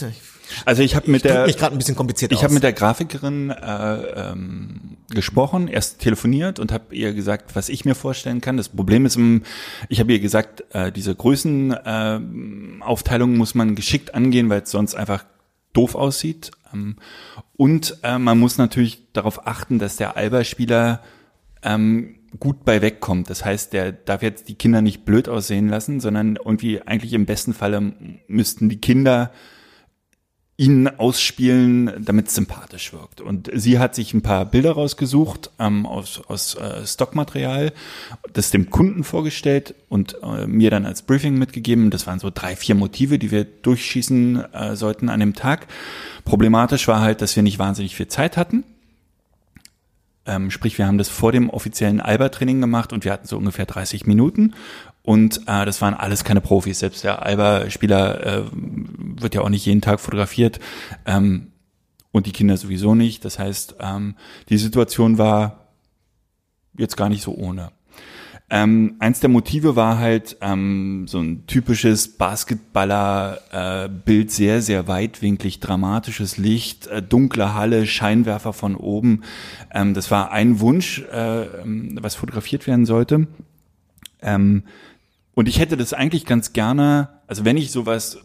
ich 0.00 0.62
Also 0.64 0.82
ich 0.82 0.96
habe 0.96 1.10
mit 1.10 1.24
der 1.24 1.46
mich 1.46 1.56
gerade 1.56 1.74
ein 1.74 1.78
bisschen 1.78 1.96
kompliziert 1.96 2.32
Ich 2.32 2.42
habe 2.42 2.54
mit 2.54 2.62
der 2.62 2.72
Grafikerin 2.72 3.50
äh, 3.50 3.94
ähm, 4.30 4.96
gesprochen, 5.10 5.68
erst 5.68 6.00
telefoniert 6.00 6.58
und 6.58 6.72
habe 6.72 6.94
ihr 6.94 7.12
gesagt, 7.12 7.54
was 7.54 7.68
ich 7.68 7.84
mir 7.84 7.94
vorstellen 7.94 8.40
kann. 8.40 8.56
Das 8.56 8.68
Problem 8.70 9.04
ist, 9.06 9.16
ähm, 9.16 9.42
ich 9.88 10.00
habe 10.00 10.12
ihr 10.12 10.20
gesagt, 10.20 10.64
äh, 10.74 10.90
diese 10.90 11.14
Größenaufteilung 11.14 12.80
äh, 12.80 12.84
Aufteilung 12.84 13.36
muss 13.36 13.54
man 13.54 13.74
geschickt 13.74 14.14
angehen, 14.14 14.48
weil 14.48 14.62
es 14.62 14.70
sonst 14.70 14.94
einfach 14.94 15.24
doof 15.72 15.94
aussieht. 15.94 16.50
Ähm, 16.72 16.96
und 17.56 17.98
äh, 18.02 18.18
man 18.18 18.38
muss 18.38 18.58
natürlich 18.58 19.12
darauf 19.12 19.46
achten, 19.46 19.78
dass 19.78 19.96
der 19.96 20.16
Alba-Spieler 20.16 21.02
ähm, 21.62 22.17
gut 22.38 22.64
bei 22.64 22.82
wegkommt. 22.82 23.30
Das 23.30 23.44
heißt, 23.44 23.72
der 23.72 23.92
darf 23.92 24.22
jetzt 24.22 24.48
die 24.48 24.54
Kinder 24.54 24.82
nicht 24.82 25.04
blöd 25.04 25.28
aussehen 25.28 25.68
lassen, 25.68 26.00
sondern 26.00 26.36
irgendwie 26.36 26.82
eigentlich 26.82 27.12
im 27.12 27.26
besten 27.26 27.54
Falle 27.54 27.92
müssten 28.26 28.68
die 28.68 28.80
Kinder 28.80 29.32
ihn 30.58 30.88
ausspielen, 30.88 32.04
damit 32.04 32.26
es 32.26 32.34
sympathisch 32.34 32.92
wirkt. 32.92 33.20
Und 33.20 33.48
sie 33.54 33.78
hat 33.78 33.94
sich 33.94 34.12
ein 34.12 34.22
paar 34.22 34.44
Bilder 34.44 34.72
rausgesucht 34.72 35.52
ähm, 35.60 35.86
aus, 35.86 36.20
aus 36.26 36.56
äh, 36.56 36.84
Stockmaterial, 36.84 37.72
das 38.32 38.50
dem 38.50 38.68
Kunden 38.68 39.04
vorgestellt 39.04 39.76
und 39.88 40.16
äh, 40.20 40.48
mir 40.48 40.72
dann 40.72 40.84
als 40.84 41.02
Briefing 41.02 41.38
mitgegeben. 41.38 41.90
Das 41.90 42.08
waren 42.08 42.18
so 42.18 42.30
drei, 42.34 42.56
vier 42.56 42.74
Motive, 42.74 43.20
die 43.20 43.30
wir 43.30 43.44
durchschießen 43.44 44.52
äh, 44.52 44.74
sollten 44.74 45.08
an 45.10 45.20
dem 45.20 45.34
Tag. 45.34 45.68
Problematisch 46.24 46.88
war 46.88 47.00
halt, 47.02 47.22
dass 47.22 47.36
wir 47.36 47.44
nicht 47.44 47.60
wahnsinnig 47.60 47.94
viel 47.94 48.08
Zeit 48.08 48.36
hatten. 48.36 48.64
Ähm, 50.28 50.50
sprich, 50.50 50.78
wir 50.78 50.86
haben 50.86 50.98
das 50.98 51.08
vor 51.08 51.32
dem 51.32 51.50
offiziellen 51.50 52.00
Alba-Training 52.00 52.60
gemacht 52.60 52.92
und 52.92 53.04
wir 53.04 53.12
hatten 53.12 53.26
so 53.26 53.36
ungefähr 53.36 53.66
30 53.66 54.06
Minuten. 54.06 54.54
Und 55.02 55.38
äh, 55.46 55.64
das 55.64 55.80
waren 55.80 55.94
alles 55.94 56.22
keine 56.22 56.42
Profis. 56.42 56.80
Selbst 56.80 57.02
der 57.02 57.22
Alba-Spieler 57.22 58.26
äh, 58.26 58.42
wird 58.52 59.34
ja 59.34 59.40
auch 59.40 59.48
nicht 59.48 59.64
jeden 59.64 59.80
Tag 59.80 60.00
fotografiert. 60.00 60.60
Ähm, 61.06 61.52
und 62.12 62.26
die 62.26 62.32
Kinder 62.32 62.56
sowieso 62.56 62.94
nicht. 62.94 63.24
Das 63.24 63.38
heißt, 63.38 63.76
ähm, 63.80 64.16
die 64.48 64.58
Situation 64.58 65.18
war 65.18 65.68
jetzt 66.76 66.96
gar 66.96 67.08
nicht 67.08 67.22
so 67.22 67.34
ohne. 67.34 67.70
Ähm, 68.50 68.96
eins 68.98 69.20
der 69.20 69.28
Motive 69.28 69.76
war 69.76 69.98
halt 69.98 70.38
ähm, 70.40 71.06
so 71.06 71.18
ein 71.18 71.46
typisches 71.46 72.16
Basketballer-Bild, 72.16 74.30
sehr, 74.30 74.62
sehr 74.62 74.88
weitwinklig, 74.88 75.60
dramatisches 75.60 76.38
Licht, 76.38 76.86
äh, 76.86 77.02
dunkle 77.02 77.52
Halle, 77.54 77.86
Scheinwerfer 77.86 78.54
von 78.54 78.74
oben. 78.74 79.22
Ähm, 79.72 79.92
das 79.92 80.10
war 80.10 80.32
ein 80.32 80.60
Wunsch, 80.60 81.02
äh, 81.12 81.42
ähm, 81.42 81.98
was 82.00 82.14
fotografiert 82.14 82.66
werden 82.66 82.86
sollte. 82.86 83.26
Ähm, 84.22 84.62
und 85.34 85.46
ich 85.46 85.58
hätte 85.58 85.76
das 85.76 85.92
eigentlich 85.92 86.24
ganz 86.24 86.54
gerne, 86.54 87.10
also 87.26 87.44
wenn 87.44 87.58
ich 87.58 87.70
sowas 87.70 88.16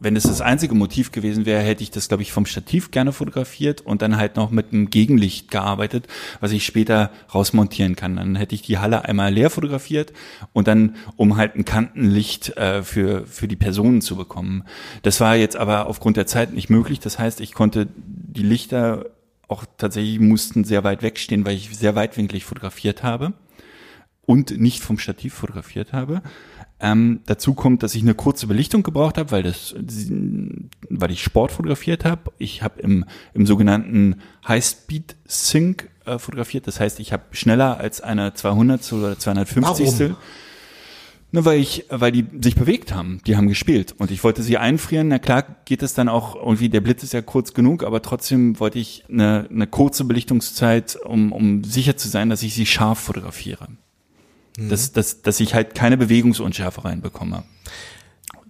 wenn 0.00 0.16
es 0.16 0.24
das 0.24 0.40
einzige 0.40 0.74
Motiv 0.74 1.12
gewesen 1.12 1.46
wäre, 1.46 1.60
hätte 1.60 1.82
ich 1.82 1.90
das, 1.90 2.08
glaube 2.08 2.22
ich, 2.22 2.32
vom 2.32 2.46
Stativ 2.46 2.90
gerne 2.90 3.12
fotografiert 3.12 3.82
und 3.82 4.02
dann 4.02 4.16
halt 4.16 4.36
noch 4.36 4.50
mit 4.50 4.72
einem 4.72 4.90
Gegenlicht 4.90 5.50
gearbeitet, 5.50 6.06
was 6.40 6.52
ich 6.52 6.64
später 6.64 7.10
rausmontieren 7.32 7.96
kann. 7.96 8.16
Dann 8.16 8.36
hätte 8.36 8.54
ich 8.54 8.62
die 8.62 8.78
Halle 8.78 9.04
einmal 9.04 9.32
leer 9.32 9.50
fotografiert 9.50 10.12
und 10.52 10.66
dann, 10.68 10.96
um 11.16 11.36
halt 11.36 11.54
ein 11.54 11.64
Kantenlicht 11.64 12.56
äh, 12.56 12.82
für, 12.82 13.26
für 13.26 13.46
die 13.46 13.56
Personen 13.56 14.00
zu 14.00 14.16
bekommen. 14.16 14.64
Das 15.02 15.20
war 15.20 15.36
jetzt 15.36 15.56
aber 15.56 15.86
aufgrund 15.86 16.16
der 16.16 16.26
Zeit 16.26 16.52
nicht 16.52 16.70
möglich. 16.70 17.00
Das 17.00 17.18
heißt, 17.18 17.40
ich 17.40 17.52
konnte 17.52 17.88
die 17.96 18.42
Lichter 18.42 19.06
auch 19.48 19.64
tatsächlich 19.76 20.20
mussten 20.20 20.64
sehr 20.64 20.84
weit 20.84 21.02
wegstehen, 21.02 21.44
weil 21.44 21.56
ich 21.56 21.76
sehr 21.76 21.94
weitwinklig 21.96 22.44
fotografiert 22.44 23.02
habe 23.02 23.32
und 24.24 24.58
nicht 24.60 24.82
vom 24.82 24.98
Stativ 24.98 25.34
fotografiert 25.34 25.92
habe. 25.92 26.22
Ähm, 26.80 27.20
dazu 27.26 27.54
kommt, 27.54 27.82
dass 27.82 27.94
ich 27.94 28.02
eine 28.02 28.14
kurze 28.14 28.46
Belichtung 28.46 28.82
gebraucht 28.82 29.18
habe, 29.18 29.30
weil 29.32 29.42
das, 29.42 29.74
weil 30.88 31.10
ich 31.10 31.22
Sport 31.22 31.52
fotografiert 31.52 32.04
habe. 32.04 32.32
Ich 32.38 32.62
habe 32.62 32.80
im, 32.80 33.04
im 33.34 33.46
sogenannten 33.46 34.16
High-Speed 34.48 35.16
Sync 35.26 35.90
äh, 36.06 36.18
fotografiert. 36.18 36.66
Das 36.66 36.80
heißt, 36.80 36.98
ich 37.00 37.12
habe 37.12 37.24
schneller 37.32 37.78
als 37.78 38.00
eine 38.00 38.32
200 38.32 38.92
oder 38.94 39.18
250. 39.18 40.00
Warum? 40.00 40.16
Ne, 41.32 41.44
weil 41.44 41.60
ich, 41.60 41.84
weil 41.90 42.10
die 42.10 42.26
sich 42.40 42.56
bewegt 42.56 42.92
haben, 42.92 43.20
die 43.24 43.36
haben 43.36 43.46
gespielt 43.46 43.94
und 43.98 44.10
ich 44.10 44.24
wollte 44.24 44.42
sie 44.42 44.58
einfrieren. 44.58 45.08
Na 45.08 45.20
klar, 45.20 45.44
geht 45.64 45.82
es 45.82 45.94
dann 45.94 46.08
auch 46.08 46.34
irgendwie. 46.34 46.68
Der 46.68 46.80
Blitz 46.80 47.04
ist 47.04 47.12
ja 47.12 47.22
kurz 47.22 47.54
genug, 47.54 47.84
aber 47.84 48.02
trotzdem 48.02 48.58
wollte 48.58 48.80
ich 48.80 49.04
eine, 49.08 49.46
eine 49.48 49.68
kurze 49.68 50.04
Belichtungszeit, 50.04 50.96
um, 50.96 51.30
um 51.30 51.62
sicher 51.62 51.96
zu 51.96 52.08
sein, 52.08 52.30
dass 52.30 52.42
ich 52.42 52.54
sie 52.54 52.66
scharf 52.66 52.98
fotografiere. 52.98 53.68
Dass, 54.68 54.92
dass, 54.92 55.22
dass 55.22 55.40
ich 55.40 55.54
halt 55.54 55.74
keine 55.74 55.96
Bewegungsunschärfe 55.96 56.84
reinbekomme. 56.84 57.44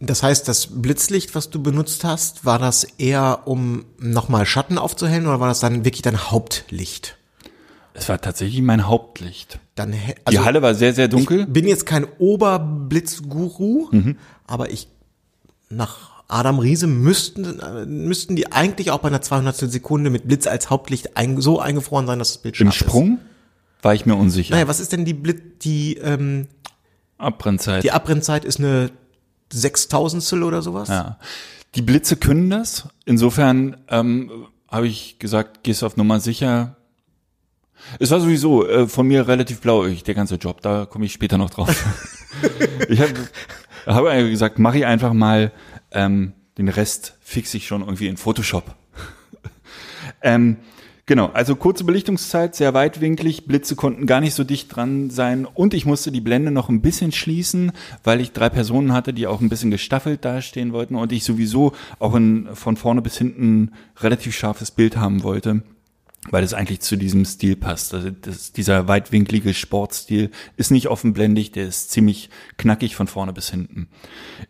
Das 0.00 0.22
heißt, 0.22 0.48
das 0.48 0.68
Blitzlicht, 0.80 1.34
was 1.34 1.50
du 1.50 1.62
benutzt 1.62 2.04
hast, 2.04 2.44
war 2.46 2.58
das 2.58 2.84
eher, 2.84 3.42
um 3.46 3.84
nochmal 3.98 4.46
Schatten 4.46 4.78
aufzuhellen 4.78 5.26
oder 5.26 5.40
war 5.40 5.48
das 5.48 5.60
dann 5.60 5.84
wirklich 5.84 6.02
dein 6.02 6.30
Hauptlicht? 6.30 7.16
Es 7.92 8.08
war 8.08 8.20
tatsächlich 8.20 8.62
mein 8.62 8.86
Hauptlicht. 8.86 9.58
Dann, 9.74 9.92
hä- 9.92 10.14
Die 10.14 10.26
also 10.36 10.44
Halle 10.44 10.62
war 10.62 10.74
sehr, 10.74 10.94
sehr 10.94 11.08
dunkel. 11.08 11.40
Ich 11.40 11.46
bin 11.48 11.68
jetzt 11.68 11.84
kein 11.86 12.06
Oberblitzguru, 12.18 13.88
aber 14.46 14.70
ich 14.70 14.88
nach 15.68 16.10
Adam 16.28 16.58
Riese 16.60 16.86
müssten 16.86 17.58
müssten 17.86 18.36
die 18.36 18.52
eigentlich 18.52 18.90
auch 18.92 19.00
bei 19.00 19.08
einer 19.08 19.20
200 19.20 19.56
Sekunde 19.56 20.10
mit 20.10 20.26
Blitz 20.28 20.46
als 20.46 20.70
Hauptlicht 20.70 21.16
ein, 21.16 21.40
so 21.40 21.58
eingefroren 21.60 22.06
sein, 22.06 22.18
dass 22.20 22.28
das 22.34 22.38
Bild 22.42 22.58
Im 22.60 22.70
scharf 22.72 22.88
Sprung 22.88 23.18
war 23.82 23.94
ich 23.94 24.06
mir 24.06 24.14
unsicher. 24.16 24.54
Naja, 24.54 24.68
was 24.68 24.80
ist 24.80 24.92
denn 24.92 25.04
die 25.04 25.14
Blitz 25.14 25.40
die 25.62 25.96
ähm, 25.96 26.48
Abbrennzeit. 27.18 27.84
die 27.84 27.92
Abbrennzeit 27.92 28.44
ist 28.44 28.58
eine 28.58 28.90
Sechstausendstel 29.52 30.42
oder 30.42 30.62
sowas? 30.62 30.88
Ja. 30.88 31.18
Die 31.74 31.82
Blitze 31.82 32.16
können 32.16 32.50
das. 32.50 32.88
Insofern 33.04 33.76
ähm, 33.88 34.46
habe 34.68 34.88
ich 34.88 35.18
gesagt, 35.18 35.62
gehst 35.62 35.84
auf 35.84 35.96
Nummer 35.96 36.20
sicher. 36.20 36.76
Es 37.98 38.10
war 38.10 38.20
sowieso 38.20 38.66
äh, 38.66 38.86
von 38.86 39.06
mir 39.06 39.28
relativ 39.28 39.60
blauäugig, 39.60 40.02
der 40.02 40.14
ganze 40.14 40.36
Job. 40.36 40.60
Da 40.62 40.86
komme 40.86 41.06
ich 41.06 41.12
später 41.12 41.38
noch 41.38 41.50
drauf. 41.50 41.68
ich 42.88 43.00
habe 43.00 43.14
hab 43.86 44.04
gesagt, 44.04 44.58
mache 44.58 44.78
ich 44.78 44.86
einfach 44.86 45.12
mal. 45.12 45.52
Ähm, 45.92 46.34
den 46.58 46.68
Rest 46.68 47.16
fixe 47.20 47.56
ich 47.56 47.66
schon 47.66 47.80
irgendwie 47.80 48.08
in 48.08 48.16
Photoshop. 48.16 48.74
ähm, 50.22 50.58
genau, 51.10 51.28
also 51.34 51.56
kurze 51.56 51.82
Belichtungszeit, 51.82 52.54
sehr 52.54 52.72
weitwinklig, 52.72 53.46
Blitze 53.46 53.74
konnten 53.74 54.06
gar 54.06 54.20
nicht 54.20 54.32
so 54.32 54.44
dicht 54.44 54.76
dran 54.76 55.10
sein 55.10 55.44
und 55.44 55.74
ich 55.74 55.84
musste 55.84 56.12
die 56.12 56.20
Blende 56.20 56.52
noch 56.52 56.68
ein 56.68 56.82
bisschen 56.82 57.10
schließen, 57.10 57.72
weil 58.04 58.20
ich 58.20 58.30
drei 58.30 58.48
Personen 58.48 58.92
hatte, 58.92 59.12
die 59.12 59.26
auch 59.26 59.40
ein 59.40 59.48
bisschen 59.48 59.72
gestaffelt 59.72 60.24
dastehen 60.24 60.72
wollten 60.72 60.94
und 60.94 61.10
ich 61.10 61.24
sowieso 61.24 61.72
auch 61.98 62.14
in, 62.14 62.48
von 62.54 62.76
vorne 62.76 63.02
bis 63.02 63.18
hinten 63.18 63.72
relativ 63.96 64.36
scharfes 64.38 64.70
Bild 64.70 64.96
haben 64.96 65.24
wollte 65.24 65.62
weil 66.30 66.42
das 66.42 66.52
eigentlich 66.52 66.80
zu 66.80 66.96
diesem 66.96 67.24
Stil 67.24 67.56
passt. 67.56 67.94
Also 67.94 68.10
das, 68.10 68.52
dieser 68.52 68.88
weitwinklige 68.88 69.54
Sportstil 69.54 70.30
ist 70.58 70.70
nicht 70.70 70.88
offenblendig, 70.88 71.50
der 71.50 71.66
ist 71.66 71.90
ziemlich 71.90 72.28
knackig 72.58 72.94
von 72.94 73.06
vorne 73.06 73.32
bis 73.32 73.50
hinten. 73.50 73.88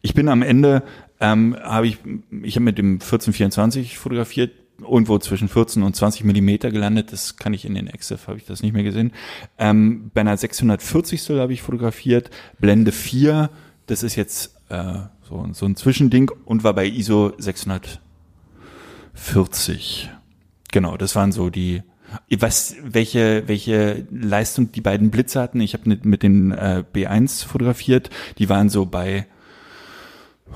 Ich 0.02 0.12
bin 0.12 0.28
am 0.28 0.42
Ende, 0.42 0.82
ähm, 1.20 1.56
habe 1.62 1.86
ich, 1.86 1.98
ich 2.42 2.56
habe 2.56 2.64
mit 2.64 2.76
dem 2.76 2.94
1424 2.94 3.98
fotografiert, 3.98 4.50
irgendwo 4.82 5.18
zwischen 5.18 5.48
14 5.48 5.82
und 5.82 5.96
20 5.96 6.24
Millimeter 6.24 6.70
gelandet. 6.70 7.12
Das 7.12 7.36
kann 7.36 7.54
ich 7.54 7.64
in 7.64 7.74
den 7.74 7.86
EXIF, 7.86 8.28
habe 8.28 8.36
ich 8.38 8.44
das 8.44 8.62
nicht 8.62 8.72
mehr 8.72 8.82
gesehen. 8.82 9.12
Ähm, 9.58 10.10
bei 10.14 10.22
einer 10.22 10.36
640 10.36 11.28
habe 11.30 11.52
ich 11.52 11.62
fotografiert, 11.62 12.30
Blende 12.58 12.90
4, 12.92 13.50
das 13.86 14.02
ist 14.02 14.16
jetzt 14.16 14.56
äh, 14.68 14.94
so, 15.28 15.46
so 15.52 15.66
ein 15.66 15.76
Zwischending 15.76 16.30
und 16.44 16.64
war 16.64 16.74
bei 16.74 16.86
ISO 16.86 17.32
640. 17.38 20.10
Genau, 20.72 20.96
das 20.96 21.14
waren 21.16 21.32
so 21.32 21.50
die, 21.50 21.82
was, 22.38 22.76
welche, 22.82 23.44
welche 23.46 24.06
Leistung 24.10 24.72
die 24.72 24.80
beiden 24.80 25.10
Blitze 25.10 25.40
hatten. 25.40 25.60
Ich 25.60 25.74
habe 25.74 25.88
mit, 25.88 26.04
mit 26.04 26.22
den 26.22 26.52
äh, 26.52 26.84
B1 26.94 27.46
fotografiert. 27.46 28.10
Die 28.38 28.48
waren 28.48 28.68
so 28.68 28.86
bei 28.86 29.26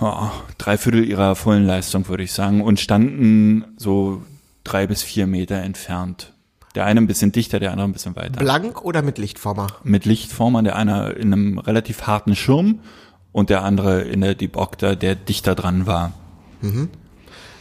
oh, 0.00 0.30
drei 0.59 0.76
Viertel 0.78 1.04
ihrer 1.04 1.35
vollen 1.37 1.66
Leistung, 1.66 2.09
würde 2.09 2.22
ich 2.22 2.33
sagen, 2.33 2.62
und 2.62 2.80
standen 2.80 3.64
so 3.76 4.22
drei 4.64 4.87
bis 4.87 5.02
vier 5.02 5.26
Meter 5.26 5.57
entfernt. 5.57 6.33
Der 6.74 6.87
eine 6.87 7.00
ein 7.00 7.07
bisschen 7.07 7.30
dichter, 7.30 7.61
der 7.61 7.70
andere 7.70 7.87
ein 7.87 7.92
bisschen 7.92 8.16
weiter. 8.16 8.40
Blank 8.40 8.83
oder 8.85 9.02
mit 9.02 9.18
Lichtformer? 9.18 9.68
Mit 9.85 10.07
Lichtformer, 10.07 10.62
der 10.62 10.74
eine 10.76 11.11
in 11.11 11.33
einem 11.33 11.59
relativ 11.59 12.02
harten 12.02 12.35
Schirm 12.35 12.80
und 13.30 13.48
der 13.50 13.62
andere 13.62 14.02
in 14.02 14.20
der 14.22 14.35
Deep 14.35 14.57
Octa, 14.57 14.94
der 14.96 15.14
dichter 15.14 15.54
dran 15.54 15.87
war. 15.87 16.12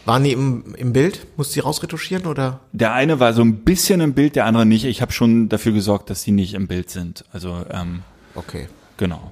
Waren 0.05 0.23
die 0.23 0.31
im, 0.31 0.75
im 0.75 0.93
Bild? 0.93 1.27
Musst 1.37 1.51
du 1.51 1.55
die 1.55 1.59
rausretuschieren 1.59 2.25
oder? 2.25 2.61
Der 2.71 2.93
eine 2.93 3.19
war 3.19 3.33
so 3.33 3.41
ein 3.41 3.57
bisschen 3.63 4.01
im 4.01 4.13
Bild, 4.13 4.35
der 4.35 4.45
andere 4.45 4.65
nicht. 4.65 4.85
Ich 4.85 5.01
habe 5.01 5.11
schon 5.11 5.49
dafür 5.49 5.73
gesorgt, 5.73 6.09
dass 6.09 6.23
die 6.23 6.31
nicht 6.31 6.53
im 6.55 6.67
Bild 6.67 6.89
sind. 6.89 7.23
Also 7.31 7.63
ähm, 7.69 8.01
Okay. 8.35 8.67
genau. 8.97 9.31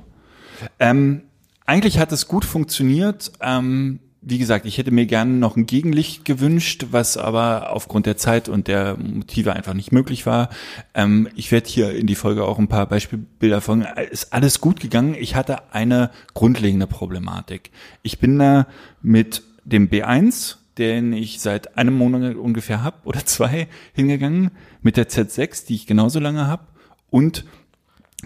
Ähm, 0.79 1.23
eigentlich 1.71 1.99
hat 1.99 2.11
es 2.11 2.27
gut 2.27 2.43
funktioniert. 2.43 3.31
Ähm, 3.39 4.01
wie 4.21 4.37
gesagt, 4.37 4.65
ich 4.65 4.77
hätte 4.77 4.91
mir 4.91 5.05
gerne 5.05 5.31
noch 5.31 5.55
ein 5.55 5.65
Gegenlicht 5.65 6.25
gewünscht, 6.25 6.87
was 6.91 7.15
aber 7.15 7.71
aufgrund 7.71 8.05
der 8.05 8.17
Zeit 8.17 8.49
und 8.49 8.67
der 8.67 8.97
Motive 8.97 9.53
einfach 9.53 9.73
nicht 9.73 9.93
möglich 9.93 10.25
war. 10.25 10.49
Ähm, 10.93 11.29
ich 11.33 11.49
werde 11.49 11.69
hier 11.69 11.95
in 11.95 12.07
die 12.07 12.15
Folge 12.15 12.43
auch 12.43 12.59
ein 12.59 12.67
paar 12.67 12.87
Beispielbilder 12.87 13.61
folgen. 13.61 13.87
Ist 14.11 14.33
alles 14.33 14.59
gut 14.59 14.81
gegangen. 14.81 15.15
Ich 15.17 15.35
hatte 15.35 15.73
eine 15.73 16.11
grundlegende 16.33 16.87
Problematik. 16.87 17.71
Ich 18.03 18.19
bin 18.19 18.37
da 18.37 18.67
mit 19.01 19.41
dem 19.63 19.89
B1 19.89 20.57
den 20.77 21.11
ich 21.11 21.41
seit 21.41 21.77
einem 21.77 21.95
Monat 21.95 22.35
ungefähr 22.35 22.81
hab 22.81 23.05
oder 23.05 23.25
zwei 23.25 23.67
hingegangen, 23.93 24.51
mit 24.81 24.95
der 24.97 25.09
Z6, 25.09 25.67
die 25.67 25.75
ich 25.75 25.85
genauso 25.85 26.19
lange 26.19 26.47
hab 26.47 26.71
und 27.09 27.43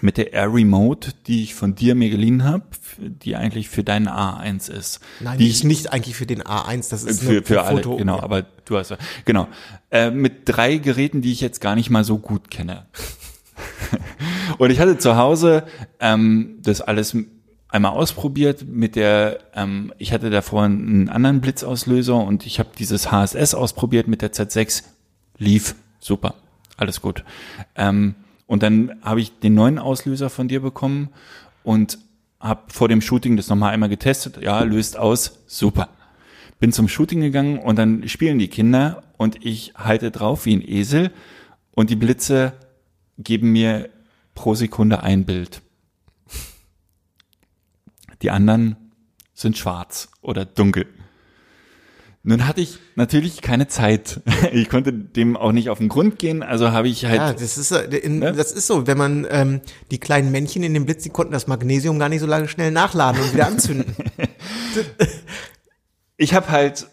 mit 0.02 0.18
der 0.18 0.34
Air 0.34 0.54
Remote, 0.54 1.12
die 1.28 1.44
ich 1.44 1.56
von 1.56 1.76
dir 1.76 1.96
mir 1.96 2.10
geliehen 2.10 2.44
habe, 2.44 2.66
die 2.98 3.36
eigentlich 3.36 3.70
für 3.70 3.84
deinen 3.84 4.08
A1 4.08 4.72
ist. 4.72 5.00
Nein, 5.20 5.38
die 5.38 5.50
ist 5.50 5.64
nicht 5.64 5.94
eigentlich 5.94 6.16
für 6.16 6.26
den 6.26 6.44
A1, 6.44 6.90
das 6.90 7.04
ist 7.04 7.24
für, 7.24 7.44
für 7.44 7.64
alle, 7.64 7.84
Foto. 7.84 7.98
genau, 7.98 8.20
aber 8.20 8.44
du 8.66 8.78
hast 8.78 8.96
genau 9.26 9.48
äh, 9.92 10.12
mit 10.12 10.42
drei 10.46 10.78
Geräten, 10.78 11.22
die 11.22 11.32
ich 11.32 11.42
jetzt 11.42 11.62
gar 11.62 11.76
nicht 11.76 11.90
mal 11.90 12.04
so 12.04 12.18
gut 12.18 12.50
kenne. 12.52 12.86
und 14.58 14.70
ich 14.70 14.80
hatte 14.80 14.98
zu 14.98 15.16
Hause 15.16 15.64
ähm, 16.00 16.58
das 16.62 16.82
alles 16.82 17.16
einmal 17.70 17.92
ausprobiert 17.92 18.66
mit 18.68 18.96
der, 18.96 19.40
ähm, 19.54 19.94
ich 19.98 20.14
hatte 20.14 20.30
davor 20.30 20.64
einen 20.64 21.10
anderen 21.10 21.42
Blitzauslöser 21.42 22.16
und 22.16 22.46
ich 22.46 22.60
habe 22.60 22.70
dieses 22.78 23.12
HSS 23.12 23.54
ausprobiert 23.54 24.08
mit 24.08 24.22
der 24.22 24.32
Z6, 24.32 24.84
lief 25.38 25.76
super, 26.00 26.36
alles 26.78 27.02
gut. 27.02 27.24
Ähm, 27.76 28.16
und 28.48 28.64
dann 28.64 29.00
habe 29.02 29.22
ich 29.22 29.40
den 29.40 29.54
neuen 29.54 29.80
Auslöser 29.80 30.30
von 30.30 30.48
dir 30.48 30.62
bekommen 30.62 31.10
und 31.64 31.98
habe 32.40 32.62
vor 32.68 32.88
dem 32.88 33.02
Shooting 33.02 33.38
das 33.38 33.50
nochmal 33.50 33.74
einmal 33.74 33.90
getestet. 33.90 34.42
Ja, 34.42 34.62
löst 34.62 34.98
aus, 34.98 35.40
super. 35.48 35.90
Bin 36.60 36.72
zum 36.72 36.88
Shooting 36.88 37.22
gegangen 37.22 37.58
und 37.58 37.78
dann 37.78 38.08
spielen 38.08 38.40
die 38.40 38.48
Kinder 38.48 39.04
und 39.18 39.46
ich 39.46 39.74
halte 39.76 40.12
drauf 40.12 40.46
wie 40.46 40.56
ein 40.56 40.68
Esel 40.68 41.12
und 41.72 41.90
die 41.90 41.96
Blitze 41.96 42.54
geben 43.18 43.52
mir 43.52 43.90
pro 44.36 44.56
Sekunde 44.56 45.02
ein 45.04 45.26
Bild. 45.26 45.62
Die 48.22 48.32
anderen 48.32 48.76
sind 49.34 49.58
schwarz 49.58 50.10
oder 50.22 50.46
dunkel. 50.46 50.88
Nun 52.28 52.48
hatte 52.48 52.60
ich 52.60 52.80
natürlich 52.96 53.42
keine 53.42 53.68
Zeit. 53.68 54.22
Ich 54.52 54.70
konnte 54.70 54.94
dem 54.94 55.38
auch 55.38 55.52
nicht 55.52 55.70
auf 55.70 55.80
den 55.80 55.90
Grund 55.90 56.18
gehen, 56.18 56.42
also 56.42 56.72
habe 56.72 56.88
ich 56.88 57.06
halt 57.06 57.18
Ja, 57.18 57.34
das 57.34 57.58
ist, 57.58 57.72
in, 57.72 58.20
Ne? 58.20 58.34
das 58.34 58.52
ist 58.52 58.68
so, 58.68 58.88
wenn 58.88 58.98
man 58.98 59.28
ähm, 59.30 59.62
die 59.92 60.00
kleinen 60.00 60.32
Männchen 60.32 60.64
in 60.64 60.74
dem 60.74 60.86
Blitz, 60.86 61.04
die 61.04 61.10
konnten 61.10 61.34
das 61.34 61.48
Magnesium 61.48 62.00
gar 62.00 62.10
nicht 62.10 62.22
so 62.22 62.26
lange 62.26 62.48
schnell 62.48 62.72
nachladen 62.72 63.22
und 63.22 63.34
wieder 63.34 63.48
anzünden. 63.48 63.94
ich 66.18 66.34
habe 66.34 66.50
halt 66.50 66.88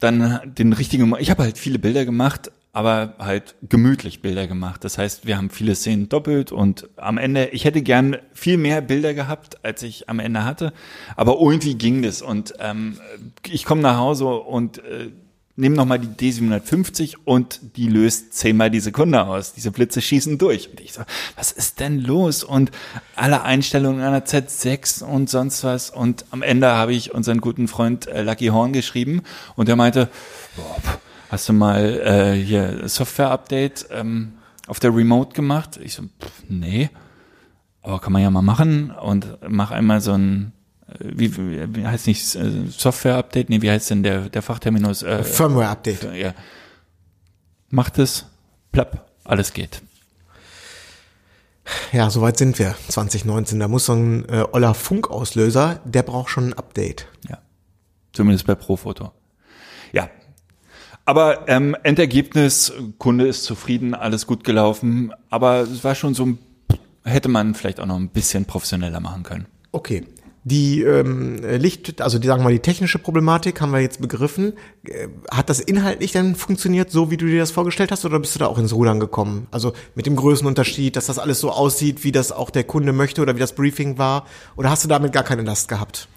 dann 0.00 0.40
den 0.56 0.72
richtigen, 0.72 1.14
ich 1.18 1.30
habe 1.30 1.42
halt 1.42 1.58
viele 1.58 1.78
Bilder 1.78 2.04
gemacht, 2.04 2.50
aber 2.72 3.14
halt 3.18 3.54
gemütlich 3.68 4.22
Bilder 4.22 4.46
gemacht. 4.46 4.82
Das 4.84 4.96
heißt, 4.96 5.26
wir 5.26 5.36
haben 5.36 5.50
viele 5.50 5.74
Szenen 5.74 6.08
doppelt 6.08 6.52
und 6.52 6.88
am 6.96 7.18
Ende, 7.18 7.48
ich 7.48 7.66
hätte 7.66 7.82
gern 7.82 8.16
viel 8.32 8.56
mehr 8.56 8.80
Bilder 8.80 9.12
gehabt, 9.12 9.62
als 9.64 9.82
ich 9.82 10.08
am 10.08 10.18
Ende 10.18 10.44
hatte, 10.44 10.72
aber 11.14 11.38
irgendwie 11.38 11.74
ging 11.74 12.02
das 12.02 12.22
und 12.22 12.54
ähm, 12.60 12.98
ich 13.46 13.64
komme 13.66 13.82
nach 13.82 13.98
Hause 13.98 14.26
und 14.26 14.78
äh, 14.78 15.10
nehme 15.54 15.76
nochmal 15.76 15.98
die 15.98 16.32
D750 16.32 17.16
und 17.26 17.60
die 17.76 17.88
löst 17.88 18.32
zehnmal 18.32 18.70
die 18.70 18.80
Sekunde 18.80 19.26
aus. 19.26 19.52
Diese 19.52 19.70
Blitze 19.70 20.00
schießen 20.00 20.38
durch. 20.38 20.70
Und 20.70 20.80
ich 20.80 20.94
so, 20.94 21.02
was 21.36 21.52
ist 21.52 21.78
denn 21.78 22.00
los? 22.00 22.42
Und 22.42 22.70
alle 23.16 23.42
Einstellungen 23.42 24.00
einer 24.00 24.24
Z6 24.24 25.04
und 25.04 25.28
sonst 25.28 25.62
was. 25.62 25.90
Und 25.90 26.24
am 26.30 26.40
Ende 26.40 26.68
habe 26.68 26.94
ich 26.94 27.12
unseren 27.12 27.42
guten 27.42 27.68
Freund 27.68 28.06
äh, 28.06 28.22
Lucky 28.22 28.46
Horn 28.46 28.72
geschrieben 28.72 29.22
und 29.54 29.68
der 29.68 29.76
meinte, 29.76 30.08
boah, 30.56 30.76
hast 31.32 31.48
du 31.48 31.54
mal 31.54 32.00
äh, 32.00 32.34
hier 32.34 32.88
Software-Update 32.88 33.86
ähm, 33.90 34.34
auf 34.66 34.78
der 34.80 34.94
Remote 34.94 35.34
gemacht? 35.34 35.80
Ich 35.82 35.94
so, 35.94 36.02
pff, 36.02 36.42
nee. 36.48 36.90
Aber 37.80 38.00
kann 38.00 38.12
man 38.12 38.22
ja 38.22 38.30
mal 38.30 38.42
machen 38.42 38.90
und 38.90 39.38
mach 39.48 39.70
einmal 39.70 40.00
so 40.00 40.12
ein 40.12 40.52
äh, 40.86 40.94
wie, 41.00 41.36
wie 41.74 41.86
heißt 41.86 42.06
nicht 42.06 42.34
äh, 42.36 42.66
Software-Update? 42.68 43.48
Nee, 43.48 43.62
wie 43.62 43.70
heißt 43.70 43.90
denn 43.90 44.02
der, 44.02 44.28
der 44.28 44.42
Fachterminus? 44.42 45.02
Äh, 45.02 45.24
Firmware-Update. 45.24 46.14
ja. 46.14 46.34
Macht 47.70 47.98
es, 47.98 48.26
plapp, 48.70 49.10
alles 49.24 49.54
geht. 49.54 49.80
Ja, 51.92 52.10
soweit 52.10 52.36
sind 52.36 52.58
wir. 52.58 52.74
2019. 52.88 53.58
Da 53.58 53.68
muss 53.68 53.86
so 53.86 53.94
ein 53.94 54.28
äh, 54.28 54.44
oller 54.52 54.74
Funkauslöser, 54.74 55.80
der 55.84 56.02
braucht 56.02 56.28
schon 56.28 56.48
ein 56.48 56.52
Update. 56.52 57.06
Ja. 57.28 57.38
Zumindest 58.12 58.46
bei 58.46 58.54
Profoto. 58.54 59.12
Ja. 59.92 60.10
Aber 61.04 61.48
ähm, 61.48 61.76
Endergebnis, 61.82 62.72
Kunde 62.98 63.26
ist 63.26 63.44
zufrieden, 63.44 63.94
alles 63.94 64.26
gut 64.26 64.44
gelaufen. 64.44 65.12
Aber 65.30 65.60
es 65.62 65.82
war 65.84 65.94
schon 65.94 66.14
so, 66.14 66.26
ein- 66.26 66.38
hätte 67.04 67.28
man 67.28 67.54
vielleicht 67.54 67.80
auch 67.80 67.86
noch 67.86 67.96
ein 67.96 68.08
bisschen 68.08 68.44
professioneller 68.44 69.00
machen 69.00 69.22
können. 69.24 69.46
Okay. 69.72 70.04
Die 70.44 70.82
ähm, 70.82 71.36
Licht, 71.58 72.00
also 72.02 72.18
die 72.18 72.26
sagen 72.26 72.40
wir 72.40 72.44
mal 72.46 72.52
die 72.52 72.58
technische 72.58 72.98
Problematik 72.98 73.60
haben 73.60 73.70
wir 73.72 73.78
jetzt 73.80 74.00
begriffen. 74.00 74.54
Äh, 74.84 75.06
Hat 75.30 75.48
das 75.48 75.60
inhaltlich 75.60 76.10
dann 76.12 76.34
funktioniert, 76.34 76.90
so 76.90 77.12
wie 77.12 77.16
du 77.16 77.26
dir 77.26 77.38
das 77.38 77.52
vorgestellt 77.52 77.92
hast, 77.92 78.04
oder 78.04 78.18
bist 78.18 78.34
du 78.34 78.40
da 78.40 78.46
auch 78.46 78.58
ins 78.58 78.72
Rudern 78.74 78.98
gekommen? 78.98 79.46
Also 79.52 79.72
mit 79.94 80.06
dem 80.06 80.16
Größenunterschied, 80.16 80.96
dass 80.96 81.06
das 81.06 81.20
alles 81.20 81.38
so 81.38 81.50
aussieht, 81.52 82.02
wie 82.02 82.10
das 82.10 82.32
auch 82.32 82.50
der 82.50 82.64
Kunde 82.64 82.92
möchte 82.92 83.22
oder 83.22 83.36
wie 83.36 83.40
das 83.40 83.54
Briefing 83.54 83.98
war? 83.98 84.26
Oder 84.56 84.70
hast 84.70 84.82
du 84.82 84.88
damit 84.88 85.12
gar 85.12 85.22
keine 85.22 85.42
Last 85.42 85.68
gehabt? 85.68 86.08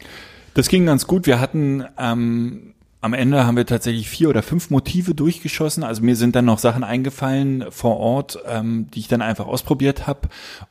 Das 0.56 0.70
ging 0.70 0.86
ganz 0.88 1.06
gut. 1.06 1.28
Wir 1.28 1.40
hatten 1.40 1.84
ähm, 2.00 2.74
am 3.06 3.14
Ende 3.14 3.46
haben 3.46 3.56
wir 3.56 3.68
tatsächlich 3.68 4.10
vier 4.10 4.30
oder 4.30 4.42
fünf 4.42 4.72
Motive 4.72 5.14
durchgeschossen. 5.14 5.84
Also 5.84 6.02
mir 6.02 6.16
sind 6.16 6.36
dann 6.36 6.46
noch 6.46 6.58
Sachen 6.58 6.84
eingefallen 6.84 7.66
vor 7.70 7.98
Ort, 7.98 8.40
ähm, 8.48 8.88
die 8.92 9.00
ich 9.02 9.08
dann 9.08 9.22
einfach 9.22 9.46
ausprobiert 9.46 10.08
habe. 10.08 10.22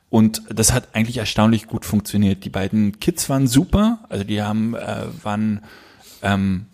Und 0.09 0.41
das 0.49 0.73
hat 0.73 0.89
eigentlich 0.91 1.15
erstaunlich 1.15 1.65
gut 1.65 1.85
funktioniert. 1.85 2.43
Die 2.43 2.49
beiden 2.49 2.99
Kids 2.99 3.29
waren 3.29 3.47
super. 3.47 3.99
Also 4.09 4.25
die 4.25 4.41
haben 4.41 4.75
äh, 4.75 5.03
waren 5.23 5.61
ähm, 6.23 6.65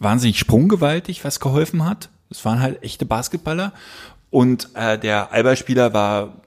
wahnsinnig 0.00 0.38
sprunggewaltig, 0.38 1.24
was 1.24 1.40
geholfen 1.40 1.86
hat. 1.86 2.10
Es 2.28 2.44
waren 2.44 2.60
halt 2.60 2.82
echte 2.82 3.06
Basketballer. 3.06 3.72
Und 4.28 4.68
äh, 4.74 4.98
der 4.98 5.32
Alba-Spieler 5.32 5.94
war 5.94 6.42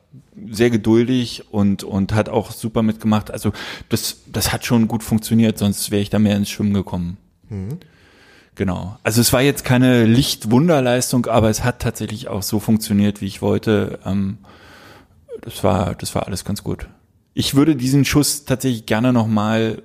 sehr 0.48 0.70
geduldig 0.70 1.46
und 1.50 1.84
und 1.84 2.14
hat 2.14 2.30
auch 2.30 2.52
super 2.52 2.84
mitgemacht. 2.84 3.32
Also 3.32 3.52
das 3.90 4.18
das 4.28 4.54
hat 4.54 4.64
schon 4.64 4.88
gut 4.88 5.02
funktioniert, 5.02 5.58
sonst 5.58 5.90
wäre 5.90 6.04
ich 6.04 6.12
da 6.12 6.20
mehr 6.20 6.36
ins 6.36 6.52
Schwimmen 6.52 6.76
gekommen. 6.76 7.18
Genau. 8.62 8.96
Also 9.02 9.22
es 9.22 9.34
war 9.34 9.42
jetzt 9.42 9.66
keine 9.66 10.06
Lichtwunderleistung, 10.06 11.26
aber 11.26 11.50
es 11.50 11.64
hat 11.64 11.80
tatsächlich 11.80 12.28
auch 12.28 12.44
so 12.44 12.60
funktioniert, 12.60 13.20
wie 13.20 13.26
ich 13.26 13.42
wollte. 13.42 13.98
Ähm, 14.06 14.38
das 15.42 15.64
war 15.64 15.96
das 15.96 16.14
war 16.14 16.28
alles 16.28 16.46
ganz 16.46 16.64
gut. 16.64 16.88
Ich 17.34 17.56
würde 17.56 17.76
diesen 17.76 18.06
Schuss 18.06 18.46
tatsächlich 18.46 18.86
gerne 18.86 19.14
noch 19.14 19.26
mal 19.26 19.82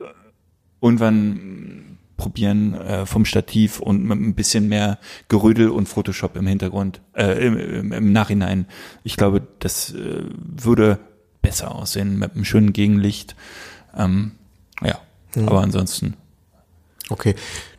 irgendwann 0.82 1.96
probieren 2.18 2.74
äh, 2.74 3.06
vom 3.06 3.24
Stativ 3.24 3.80
und 3.80 4.04
mit 4.04 4.20
ein 4.20 4.34
bisschen 4.34 4.68
mehr 4.68 4.98
Gerödel 5.28 5.70
und 5.70 5.88
Photoshop 5.88 6.36
im 6.36 6.46
Hintergrund, 6.46 7.00
äh, 7.14 7.46
im, 7.46 7.56
im, 7.56 7.92
im 7.92 8.12
Nachhinein. 8.12 8.66
Ich 9.04 9.16
glaube, 9.16 9.40
das 9.58 9.94
äh, 9.94 10.24
würde 10.34 10.98
besser 11.40 11.74
aussehen 11.74 12.18
mit 12.18 12.34
einem 12.34 12.44
schönen 12.44 12.74
Gegenlicht. 12.74 13.36
Ähm, 13.96 14.32
ja, 14.82 15.00
aber 15.34 15.62
ansonsten. 15.62 16.18
Okay. 17.08 17.34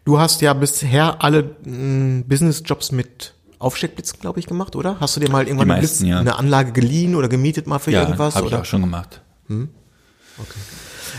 Du 0.07 0.19
hast 0.19 0.39
ja 0.39 0.53
bisher 0.53 1.21
alle 1.21 1.57
mh, 1.65 2.23
Business-Jobs 2.27 2.93
mit 2.93 3.33
Aufsteckblitz, 3.59 4.17
glaube 4.17 4.39
ich, 4.39 4.45
gemacht, 4.45 4.77
oder? 4.77 5.01
Hast 5.01 5.17
du 5.17 5.19
dir 5.19 5.29
mal 5.29 5.45
irgendwann 5.45 5.67
meisten, 5.67 6.05
Blitz, 6.05 6.09
ja. 6.09 6.21
eine 6.21 6.37
Anlage 6.37 6.71
geliehen 6.71 7.13
oder 7.13 7.27
gemietet 7.27 7.67
mal 7.67 7.77
für 7.77 7.91
Ja, 7.91 8.03
irgendwas? 8.03 8.35
habe 8.35 8.47
ich 8.47 8.55
auch 8.55 8.63
schon 8.63 8.79
gemacht. 8.79 9.19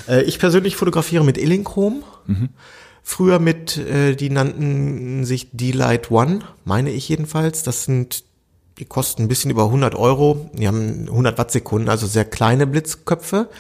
Äh, 0.09 0.23
ich 0.23 0.39
persönlich 0.39 0.77
fotografiere 0.77 1.23
mit 1.23 1.37
Illinchrom. 1.37 2.03
Mhm. 2.29 2.49
Früher 3.03 3.39
mit, 3.39 3.77
äh, 3.77 4.15
die 4.15 4.31
nannten 4.31 5.27
sich 5.27 5.51
D-Light 5.53 6.11
One, 6.11 6.39
meine 6.65 6.89
ich 6.89 7.11
jedenfalls. 7.11 7.63
Das 7.65 7.85
sind, 7.85 8.25
die 8.79 8.87
kosten 8.87 9.25
ein 9.25 9.29
bisschen 9.29 9.51
über 9.51 9.65
100 9.65 9.97
Euro. 9.97 10.49
Die 10.55 10.67
haben 10.67 11.09
100 11.09 11.37
Wattsekunden, 11.37 11.91
also 11.91 12.07
sehr 12.07 12.25
kleine 12.25 12.67
Blitzköpfe, 12.67 13.51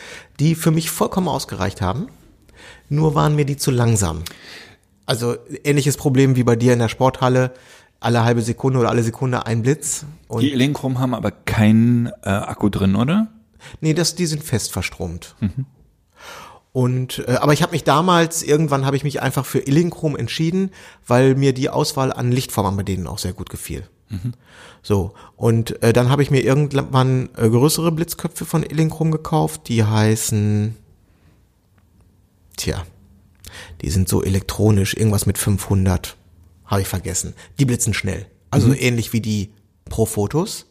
die 0.40 0.54
für 0.54 0.70
mich 0.70 0.90
vollkommen 0.90 1.28
ausgereicht 1.28 1.82
haben. 1.82 2.06
Nur 2.88 3.14
waren 3.14 3.36
mir 3.36 3.44
die 3.44 3.58
zu 3.58 3.70
langsam. 3.70 4.22
Also 5.08 5.36
ähnliches 5.64 5.96
Problem 5.96 6.36
wie 6.36 6.42
bei 6.42 6.54
dir 6.54 6.74
in 6.74 6.80
der 6.80 6.88
Sporthalle. 6.88 7.52
Alle 7.98 8.24
halbe 8.24 8.42
Sekunde 8.42 8.78
oder 8.78 8.90
alle 8.90 9.02
Sekunde 9.02 9.46
ein 9.46 9.62
Blitz. 9.62 10.04
Und 10.28 10.42
Die 10.42 10.52
Elenchrom 10.52 10.98
haben 10.98 11.14
aber 11.14 11.30
keinen 11.30 12.08
äh, 12.22 12.28
Akku 12.28 12.68
drin, 12.68 12.94
oder? 12.94 13.28
Nee, 13.80 13.94
das, 13.94 14.16
die 14.16 14.26
sind 14.26 14.44
fest 14.44 14.70
verstromt. 14.70 15.34
Und 16.72 17.24
äh, 17.26 17.36
aber 17.36 17.54
ich 17.54 17.62
habe 17.62 17.72
mich 17.72 17.84
damals 17.84 18.42
irgendwann 18.42 18.84
habe 18.84 18.96
ich 18.96 19.02
mich 19.02 19.22
einfach 19.22 19.46
für 19.46 19.60
Illinchrom 19.60 20.14
entschieden, 20.14 20.72
weil 21.06 21.34
mir 21.34 21.54
die 21.54 21.70
Auswahl 21.70 22.12
an 22.12 22.30
Lichtformern 22.30 22.76
bei 22.76 22.82
denen 22.82 23.06
auch 23.06 23.18
sehr 23.18 23.32
gut 23.32 23.48
gefiel. 23.48 23.88
So 24.82 25.14
und 25.36 25.82
äh, 25.82 25.94
dann 25.94 26.10
habe 26.10 26.22
ich 26.22 26.30
mir 26.30 26.44
irgendwann 26.44 27.30
äh, 27.36 27.48
größere 27.48 27.92
Blitzköpfe 27.92 28.44
von 28.44 28.62
Illinchrom 28.62 29.10
gekauft, 29.10 29.68
die 29.68 29.84
heißen 29.84 30.76
Tja, 32.56 32.82
die 33.82 33.90
sind 33.90 34.08
so 34.08 34.22
elektronisch, 34.22 34.94
irgendwas 34.94 35.26
mit 35.26 35.38
500, 35.38 36.16
habe 36.64 36.80
ich 36.82 36.88
vergessen. 36.88 37.34
Die 37.58 37.64
blitzen 37.64 37.94
schnell, 37.94 38.26
also 38.50 38.72
ähnlich 38.74 39.12
wie 39.12 39.20
die 39.20 39.52
Pro-Fotos. 39.88 40.66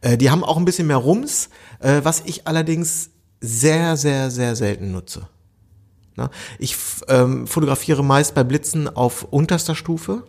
Äh, 0.00 0.16
die 0.16 0.30
haben 0.30 0.44
auch 0.44 0.56
ein 0.56 0.64
bisschen 0.64 0.86
mehr 0.86 0.96
Rums, 0.96 1.48
äh, 1.80 2.00
was 2.04 2.22
ich 2.24 2.46
allerdings 2.46 3.10
sehr, 3.40 3.96
sehr, 3.96 4.30
sehr 4.30 4.56
selten 4.56 4.92
nutze. 4.92 5.28
Na, 6.16 6.30
ich 6.58 6.72
f- 6.72 7.02
ähm, 7.08 7.46
fotografiere 7.46 8.02
meist 8.02 8.34
bei 8.34 8.42
Blitzen 8.44 8.88
auf 8.88 9.24
unterster 9.30 9.74
Stufe. 9.76 10.24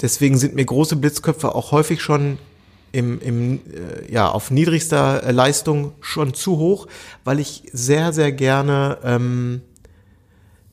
Deswegen 0.00 0.38
sind 0.38 0.54
mir 0.54 0.64
große 0.64 0.96
Blitzköpfe 0.96 1.54
auch 1.54 1.72
häufig 1.72 2.00
schon 2.00 2.38
im, 2.92 3.20
im, 3.20 3.60
äh, 3.72 4.10
ja, 4.10 4.28
auf 4.30 4.50
niedrigster 4.50 5.22
äh, 5.22 5.32
Leistung 5.32 5.92
schon 6.00 6.32
zu 6.34 6.56
hoch, 6.56 6.86
weil 7.24 7.38
ich 7.38 7.64
sehr, 7.72 8.12
sehr 8.12 8.32
gerne 8.32 8.98
ähm, 9.04 9.60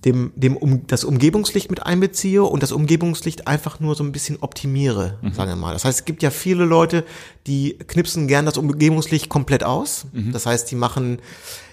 dem, 0.08 0.32
dem 0.36 0.56
um, 0.56 0.88
das 0.88 1.04
Umgebungslicht 1.04 1.70
mit 1.70 1.86
einbeziehe 1.86 2.44
und 2.44 2.64
das 2.64 2.72
Umgebungslicht 2.72 3.48
einfach 3.48 3.80
nur 3.80 3.96
so 3.96 4.04
ein 4.04 4.12
bisschen 4.12 4.38
optimiere, 4.40 5.18
sagen 5.34 5.50
wir 5.50 5.56
mal. 5.56 5.74
Das 5.74 5.86
heißt, 5.86 6.00
es 6.00 6.06
gibt 6.06 6.24
ja 6.24 6.30
viele 6.30 6.64
Leute, 6.64 7.04
die 7.46 7.78
knipsen 7.88 8.28
gern 8.28 8.46
das 8.46 8.58
Umgebungslicht 8.58 9.30
komplett 9.30 9.64
aus. 9.64 10.06
Das 10.32 10.46
heißt, 10.46 10.70
die 10.72 10.76
machen 10.76 11.20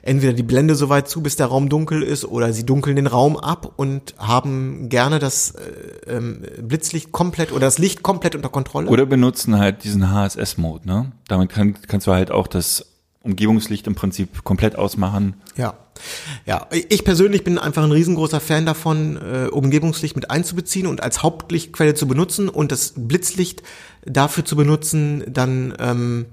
entweder 0.02 0.32
die 0.32 0.42
Blende 0.42 0.74
so 0.74 0.88
weit 0.88 1.08
zu, 1.08 1.22
bis 1.22 1.36
der 1.36 1.46
Raum 1.46 1.68
dunkel 1.68 2.02
ist, 2.02 2.24
oder 2.24 2.52
sie 2.52 2.66
dunkeln 2.66 2.96
den 2.96 3.06
Raum 3.06 3.36
ab 3.36 3.72
und 3.76 4.14
haben 4.18 4.88
gerne 4.88 5.18
das 5.18 5.52
äh, 5.52 6.16
ähm, 6.16 6.42
Blitzlicht 6.60 7.12
komplett 7.12 7.52
oder 7.52 7.60
das 7.60 7.78
Licht 7.78 8.02
komplett 8.02 8.34
unter 8.34 8.48
Kontrolle. 8.48 8.88
Oder 8.88 9.06
benutzen 9.06 9.58
halt 9.58 9.84
diesen 9.84 10.10
HSS-Mode, 10.10 10.86
ne? 10.86 11.12
Damit 11.28 11.50
kann, 11.50 11.74
kannst 11.88 12.06
du 12.06 12.12
halt 12.12 12.30
auch 12.30 12.46
das 12.46 12.93
Umgebungslicht 13.24 13.86
im 13.86 13.94
Prinzip 13.94 14.44
komplett 14.44 14.76
ausmachen. 14.76 15.34
Ja. 15.56 15.74
Ja, 16.44 16.66
ich 16.70 17.04
persönlich 17.04 17.44
bin 17.44 17.58
einfach 17.58 17.84
ein 17.84 17.92
riesengroßer 17.92 18.40
Fan 18.40 18.66
davon, 18.66 19.16
äh, 19.16 19.46
Umgebungslicht 19.46 20.16
mit 20.16 20.30
einzubeziehen 20.30 20.86
und 20.86 21.02
als 21.02 21.22
Hauptlichtquelle 21.22 21.94
zu 21.94 22.06
benutzen 22.06 22.48
und 22.48 22.72
das 22.72 22.94
Blitzlicht 22.96 23.62
dafür 24.04 24.44
zu 24.44 24.56
benutzen, 24.56 25.24
dann 25.28 25.72
ähm, 25.78 26.26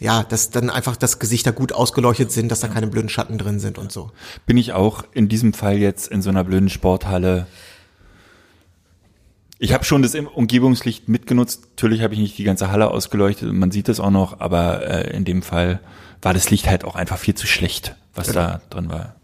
ja, 0.00 0.22
dass 0.22 0.50
dann 0.50 0.70
einfach 0.70 0.96
das 0.96 1.18
Gesichter 1.18 1.52
gut 1.52 1.72
ausgeleuchtet 1.72 2.30
sind, 2.30 2.50
dass 2.50 2.60
da 2.60 2.68
keine 2.68 2.86
blöden 2.86 3.08
Schatten 3.08 3.38
drin 3.38 3.58
sind 3.58 3.78
und 3.78 3.90
so. 3.90 4.10
Bin 4.46 4.56
ich 4.56 4.72
auch 4.72 5.04
in 5.12 5.28
diesem 5.28 5.52
Fall 5.52 5.78
jetzt 5.78 6.08
in 6.08 6.22
so 6.22 6.30
einer 6.30 6.44
blöden 6.44 6.68
Sporthalle. 6.68 7.46
Ich 9.58 9.72
habe 9.72 9.84
schon 9.84 10.02
das 10.02 10.14
Umgebungslicht 10.14 11.08
mitgenutzt. 11.08 11.68
Natürlich 11.70 12.02
habe 12.02 12.14
ich 12.14 12.20
nicht 12.20 12.38
die 12.38 12.44
ganze 12.44 12.70
Halle 12.70 12.90
ausgeleuchtet 12.90 13.48
und 13.48 13.58
man 13.58 13.72
sieht 13.72 13.88
das 13.88 13.98
auch 13.98 14.10
noch, 14.10 14.38
aber 14.40 14.86
äh, 14.86 15.16
in 15.16 15.24
dem 15.24 15.42
Fall 15.42 15.80
war 16.22 16.34
das 16.34 16.50
Licht 16.50 16.68
halt 16.68 16.84
auch 16.84 16.94
einfach 16.94 17.18
viel 17.18 17.34
zu 17.34 17.46
schlecht, 17.46 17.94
was 18.14 18.28
da 18.28 18.60
drin 18.70 18.90
war. 18.90 19.14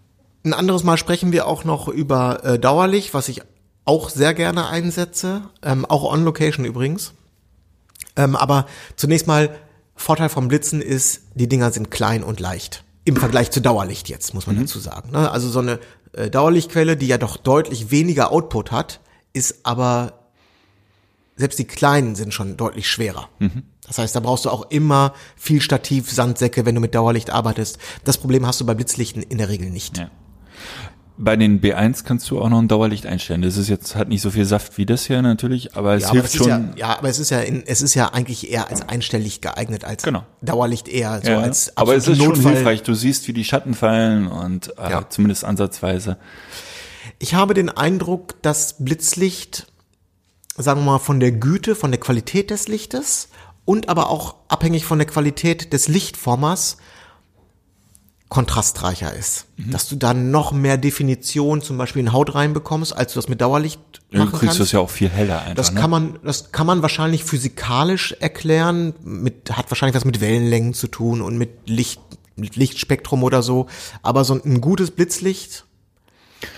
Ein 0.45 0.53
anderes 0.53 0.85
Mal 0.85 0.99
sprechen 0.99 1.33
wir 1.33 1.47
auch 1.47 1.65
noch 1.65 1.89
über 1.89 2.45
äh, 2.45 2.59
Dauerlicht, 2.59 3.15
was 3.15 3.29
ich 3.29 3.43
auch 3.85 4.09
sehr 4.11 4.35
gerne 4.35 4.69
einsetze, 4.69 5.43
ähm, 5.63 5.85
auch 5.85 6.05
on 6.05 6.25
Location 6.25 6.65
übrigens. 6.65 7.13
Ähm, 8.17 8.37
aber 8.37 8.67
zunächst 8.97 9.27
mal 9.27 9.55
Vorteil 9.97 10.29
vom 10.29 10.49
Blitzen 10.49 10.81
ist, 10.81 11.23
die 11.35 11.49
Dinger 11.49 11.71
sind 11.71 11.91
klein 11.91 12.23
und 12.23 12.41
leicht. 12.41 12.85
Im 13.05 13.17
Vergleich 13.17 13.51
zu 13.51 13.61
Dauerlicht 13.61 14.09
jetzt, 14.09 14.35
muss 14.35 14.47
man 14.47 14.59
dazu 14.59 14.79
sagen. 14.79 15.11
Ne? 15.11 15.31
Also 15.31 15.49
so 15.49 15.61
eine 15.61 15.79
äh, 16.13 16.31
Dauerlichtquelle, 16.31 16.97
die 16.97 17.07
ja 17.07 17.19
doch 17.19 17.37
deutlich 17.37 17.91
weniger 17.91 18.33
Output 18.33 18.73
hat, 18.73 19.01
ist 19.33 19.61
aber 19.65 20.25
selbst 21.37 21.59
die 21.59 21.67
kleinen 21.67 22.15
sind 22.15 22.33
schon 22.33 22.57
deutlich 22.57 22.89
schwerer. 22.89 23.29
Das 23.87 23.99
heißt, 23.99 24.17
da 24.17 24.21
brauchst 24.21 24.45
du 24.47 24.51
auch 24.51 24.71
immer 24.71 25.13
viel 25.37 25.61
Stativ, 25.61 26.11
Sandsäcke, 26.11 26.65
wenn 26.65 26.75
du 26.75 26.81
mit 26.81 26.95
Dauerlicht 26.95 27.31
arbeitest. 27.31 27.79
Das 28.05 28.17
Problem 28.19 28.47
hast 28.47 28.61
du 28.61 28.67
bei 28.67 28.75
Blitzlichten 28.75 29.23
in 29.23 29.39
der 29.39 29.49
Regel 29.49 29.71
nicht. 29.71 29.99
Ja. 29.99 30.11
Bei 31.17 31.37
den 31.37 31.61
B1 31.61 32.03
kannst 32.03 32.29
du 32.31 32.41
auch 32.41 32.49
noch 32.49 32.59
ein 32.59 32.67
Dauerlicht 32.67 33.07
einstellen. 33.07 33.43
Das 33.43 33.57
ist 33.57 33.69
jetzt 33.69 33.95
hat 33.95 34.09
nicht 34.09 34.21
so 34.21 34.31
viel 34.31 34.45
Saft 34.47 34.79
wie 34.79 34.87
das 34.87 35.05
hier 35.07 35.23
natürlich, 35.23 35.77
aber 35.77 35.95
es 35.95 36.03
Ja, 36.03 36.09
aber 36.09 36.15
hilft 36.21 36.35
ist 36.35 36.39
schon. 36.39 36.49
ja, 36.49 36.65
ja, 36.77 36.99
aber 36.99 37.09
es 37.09 37.21
ist 37.21 37.31
ja, 37.31 37.39
in, 37.41 37.63
es 37.67 37.83
ist 37.83 37.95
ja 37.95 38.09
eigentlich 38.13 38.51
eher 38.51 38.69
als 38.69 38.89
Einstelllicht 38.89 39.41
geeignet 39.41 39.85
als 39.85 40.03
Genau. 40.03 40.25
Dauerlicht 40.43 40.89
eher 40.89 41.21
so 41.23 41.31
Ja, 41.31 41.39
als 41.39 41.77
aber 41.77 41.95
es 41.95 42.05
ist 42.09 42.15
absolute 42.15 42.35
schon 42.37 42.43
Notfall. 42.43 42.55
hilfreich. 42.55 42.83
Du 42.83 42.95
siehst, 42.95 43.29
wie 43.29 43.33
die 43.33 43.45
Schatten 43.45 43.75
fallen 43.75 44.27
und 44.27 44.77
äh, 44.77 45.03
zumindest 45.09 45.45
ansatzweise. 45.45 46.17
Ich 47.21 47.35
habe 47.35 47.55
den 47.55 47.69
Eindruck, 47.69 48.43
dass 48.43 48.83
Blitzlicht, 48.85 49.69
sagen 50.57 50.81
wir 50.81 50.93
mal, 50.93 50.99
von 50.99 51.21
der 51.21 51.31
Güte, 51.31 51.77
von 51.77 51.93
der 51.93 52.01
Qualität 52.01 52.51
des 52.51 52.67
Lichtes 52.67 53.29
und 53.65 53.89
aber 53.89 54.11
auch 54.11 54.37
abhängig 54.49 54.85
von 54.85 54.99
der 54.99 55.07
Qualität 55.07 55.73
des 55.73 55.89
Lichtformers 55.89 56.77
kontrastreicher 58.29 59.13
ist. 59.13 59.47
Mhm. 59.57 59.71
Dass 59.71 59.89
du 59.89 59.97
dann 59.97 60.31
noch 60.31 60.53
mehr 60.53 60.77
Definition 60.77 61.63
zum 61.63 61.79
Beispiel 61.79 62.01
in 62.01 62.13
Haut 62.13 62.35
reinbekommst, 62.35 62.95
als 62.95 63.13
du 63.13 63.19
das 63.19 63.29
mit 63.29 63.41
Dauerlicht 63.41 63.81
Du 64.11 64.19
machen 64.19 64.31
kriegst 64.31 64.43
kannst. 64.43 64.61
das 64.61 64.73
ja 64.73 64.81
auch 64.81 64.91
viel 64.91 65.09
heller 65.09 65.41
einfach. 65.41 65.55
Das 65.55 65.73
ne? 65.73 65.81
kann 65.81 65.91
man, 65.91 66.19
das 66.25 66.51
kann 66.53 66.67
man 66.67 66.83
wahrscheinlich 66.83 67.25
physikalisch 67.25 68.13
erklären. 68.21 68.95
Mit, 69.03 69.51
hat 69.53 69.71
wahrscheinlich 69.71 69.95
was 69.95 70.05
mit 70.05 70.21
Wellenlängen 70.21 70.75
zu 70.75 70.89
tun 70.89 71.21
und 71.21 71.39
mit 71.39 71.69
Licht, 71.69 72.01
mit 72.37 72.57
Lichtspektrum 72.57 73.23
oder 73.23 73.43
so. 73.43 73.67
Aber 74.03 74.25
so 74.25 74.35
ein 74.35 74.61
gutes 74.61 74.91
Blitzlicht 74.91 75.65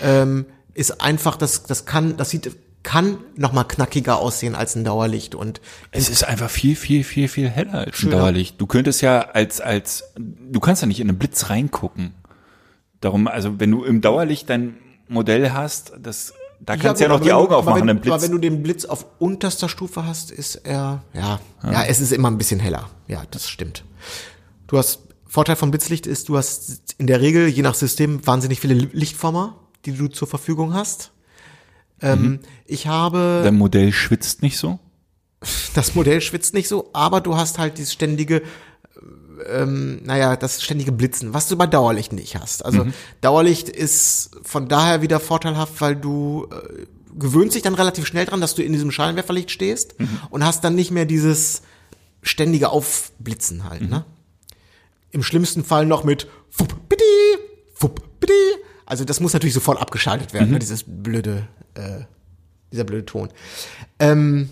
ähm, 0.01 0.45
ist 0.73 1.01
einfach, 1.01 1.35
das, 1.35 1.63
das 1.63 1.85
kann, 1.85 2.17
das 2.17 2.29
sieht, 2.29 2.51
kann 2.87 3.17
noch 3.35 3.51
mal 3.51 3.65
knackiger 3.65 4.17
aussehen 4.17 4.55
als 4.55 4.77
ein 4.77 4.85
Dauerlicht 4.85 5.35
und 5.35 5.59
Es 5.91 6.07
ist 6.07 6.23
einfach 6.23 6.49
viel, 6.49 6.73
viel, 6.73 7.03
viel, 7.03 7.27
viel 7.27 7.49
heller 7.49 7.79
als 7.79 7.87
ein 7.87 7.93
Schöner. 7.93 8.19
Dauerlicht. 8.19 8.61
Du 8.61 8.65
könntest 8.65 9.01
ja 9.01 9.19
als, 9.19 9.59
als, 9.59 10.05
du 10.15 10.61
kannst 10.61 10.83
ja 10.83 10.87
nicht 10.87 11.01
in 11.01 11.09
einen 11.09 11.19
Blitz 11.19 11.49
reingucken. 11.49 12.13
Darum, 13.01 13.27
also 13.27 13.59
wenn 13.59 13.71
du 13.71 13.83
im 13.83 13.99
Dauerlicht 13.99 14.49
dein 14.49 14.77
Modell 15.09 15.51
hast, 15.51 15.95
das, 16.01 16.33
da 16.61 16.77
kannst 16.77 17.01
du 17.01 17.03
ja, 17.03 17.09
gut, 17.09 17.19
noch 17.19 17.25
die 17.25 17.33
Augen 17.33 17.47
aber 17.47 17.57
aufmachen 17.57 17.81
wenn, 17.81 17.89
im 17.89 17.99
Blitz. 17.99 18.13
Aber 18.13 18.23
wenn 18.23 18.31
du 18.31 18.37
den 18.37 18.63
Blitz 18.63 18.85
auf 18.85 19.05
unterster 19.19 19.67
Stufe 19.67 20.05
hast, 20.05 20.31
ist 20.31 20.55
er, 20.55 21.03
ja, 21.13 21.41
ja, 21.65 21.83
es 21.83 21.99
ist 21.99 22.13
immer 22.13 22.31
ein 22.31 22.37
bisschen 22.37 22.61
heller. 22.61 22.89
Ja, 23.09 23.23
das 23.31 23.49
stimmt. 23.49 23.83
Du 24.67 24.77
hast, 24.77 25.01
Vorteil 25.25 25.57
vom 25.57 25.71
Blitzlicht 25.71 26.07
ist, 26.07 26.29
du 26.29 26.37
hast 26.37 26.95
in 26.97 27.07
der 27.07 27.19
Regel, 27.19 27.49
je 27.49 27.63
nach 27.63 27.75
System, 27.75 28.25
wahnsinnig 28.25 28.61
viele 28.61 28.75
Lichtformer, 28.75 29.57
die 29.83 29.91
du 29.91 30.07
zur 30.07 30.29
Verfügung 30.29 30.73
hast. 30.73 31.11
Ähm, 32.01 32.39
Ich 32.65 32.87
habe, 32.87 33.41
Dein 33.43 33.55
Modell 33.57 33.91
schwitzt 33.91 34.41
nicht 34.41 34.57
so. 34.57 34.79
das 35.75 35.95
Modell 35.95 36.21
schwitzt 36.21 36.53
nicht 36.53 36.67
so, 36.67 36.89
aber 36.93 37.21
du 37.21 37.35
hast 37.35 37.57
halt 37.59 37.77
dieses 37.77 37.93
ständige, 37.93 38.41
ähm, 39.51 40.01
naja, 40.03 40.35
das 40.35 40.63
ständige 40.63 40.91
Blitzen, 40.91 41.33
was 41.33 41.47
du 41.47 41.55
bei 41.55 41.67
Dauerlicht 41.67 42.11
nicht 42.13 42.35
hast. 42.35 42.65
Also 42.65 42.87
Dauerlicht 43.21 43.69
ist 43.69 44.31
von 44.43 44.67
daher 44.67 45.01
wieder 45.01 45.19
vorteilhaft, 45.19 45.79
weil 45.81 45.95
du 45.95 46.47
äh, 46.51 46.85
gewöhnst 47.19 47.55
dich 47.55 47.63
dann 47.63 47.75
relativ 47.75 48.05
schnell 48.05 48.25
dran, 48.25 48.41
dass 48.41 48.55
du 48.55 48.63
in 48.63 48.73
diesem 48.73 48.91
Scheinwerferlicht 48.91 49.51
stehst 49.51 49.95
und 50.29 50.43
hast 50.45 50.63
dann 50.63 50.75
nicht 50.75 50.91
mehr 50.91 51.05
dieses 51.05 51.61
ständige 52.21 52.69
Aufblitzen 52.69 53.63
halt, 53.63 53.89
ne? 53.89 54.05
Im 55.11 55.23
schlimmsten 55.23 55.63
Fall 55.63 55.85
noch 55.85 56.03
mit 56.03 56.27
Fupp, 56.49 56.75
bitte, 56.89 57.03
Fupp, 57.73 58.01
bitte. 58.19 58.33
Also 58.85 59.03
das 59.05 59.19
muss 59.19 59.33
natürlich 59.33 59.53
sofort 59.53 59.79
abgeschaltet 59.81 60.33
werden, 60.33 60.51
ne? 60.51 60.59
dieses 60.59 60.83
blöde, 60.85 61.47
äh, 61.77 62.05
dieser 62.71 62.83
blöde 62.83 63.05
Ton. 63.05 63.29
Ähm, 63.99 64.49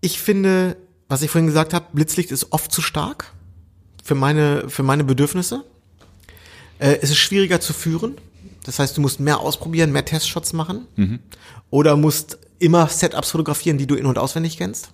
ich 0.00 0.20
finde, 0.20 0.76
was 1.08 1.22
ich 1.22 1.30
vorhin 1.30 1.46
gesagt 1.46 1.74
habe, 1.74 1.86
Blitzlicht 1.92 2.30
ist 2.30 2.52
oft 2.52 2.72
zu 2.72 2.82
stark 2.82 3.32
für 4.02 4.14
meine, 4.14 4.68
für 4.68 4.82
meine 4.82 5.04
Bedürfnisse. 5.04 5.64
Äh, 6.78 6.98
es 7.02 7.10
ist 7.10 7.18
schwieriger 7.18 7.60
zu 7.60 7.72
führen. 7.72 8.16
Das 8.64 8.78
heißt, 8.78 8.96
du 8.96 9.00
musst 9.00 9.20
mehr 9.20 9.40
ausprobieren, 9.40 9.92
mehr 9.92 10.04
Testshots 10.04 10.52
machen. 10.52 10.86
Oder 11.70 11.96
musst 11.96 12.38
immer 12.58 12.88
Setups 12.88 13.30
fotografieren, 13.30 13.78
die 13.78 13.86
du 13.86 13.94
in- 13.94 14.06
und 14.06 14.18
auswendig 14.18 14.56
kennst. 14.58 14.90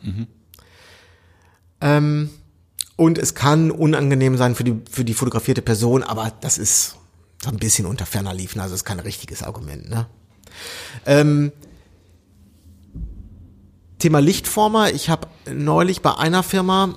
Ähm, 1.80 2.30
und 2.96 3.18
es 3.18 3.34
kann 3.34 3.70
unangenehm 3.70 4.36
sein 4.36 4.54
für 4.54 4.64
die, 4.64 4.80
für 4.90 5.04
die 5.04 5.14
fotografierte 5.14 5.62
Person, 5.62 6.02
aber 6.02 6.32
das 6.40 6.58
ist 6.58 6.96
so 7.42 7.50
ein 7.50 7.58
bisschen 7.58 7.86
unter 7.86 8.06
ferner 8.06 8.34
Liefen, 8.34 8.60
also 8.60 8.74
ist 8.74 8.84
kein 8.84 9.00
richtiges 9.00 9.42
Argument. 9.42 9.88
Ne? 9.88 10.06
Ähm, 11.04 11.52
Thema 13.98 14.20
Lichtformer. 14.20 14.90
Ich 14.92 15.08
habe 15.08 15.28
neulich 15.52 16.02
bei 16.02 16.16
einer 16.16 16.42
Firma 16.42 16.94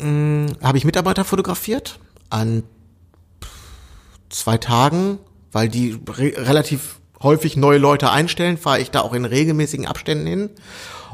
mh, 0.00 0.52
habe 0.62 0.78
ich 0.78 0.84
Mitarbeiter 0.84 1.24
fotografiert 1.24 1.98
an 2.30 2.62
zwei 4.30 4.58
Tagen, 4.58 5.18
weil 5.52 5.68
die 5.68 5.98
re 6.08 6.32
relativ 6.36 7.00
häufig 7.22 7.56
neue 7.56 7.78
Leute 7.78 8.10
einstellen, 8.10 8.58
fahre 8.58 8.80
ich 8.80 8.90
da 8.90 9.00
auch 9.00 9.14
in 9.14 9.24
regelmäßigen 9.24 9.86
Abständen 9.86 10.26
hin. 10.26 10.50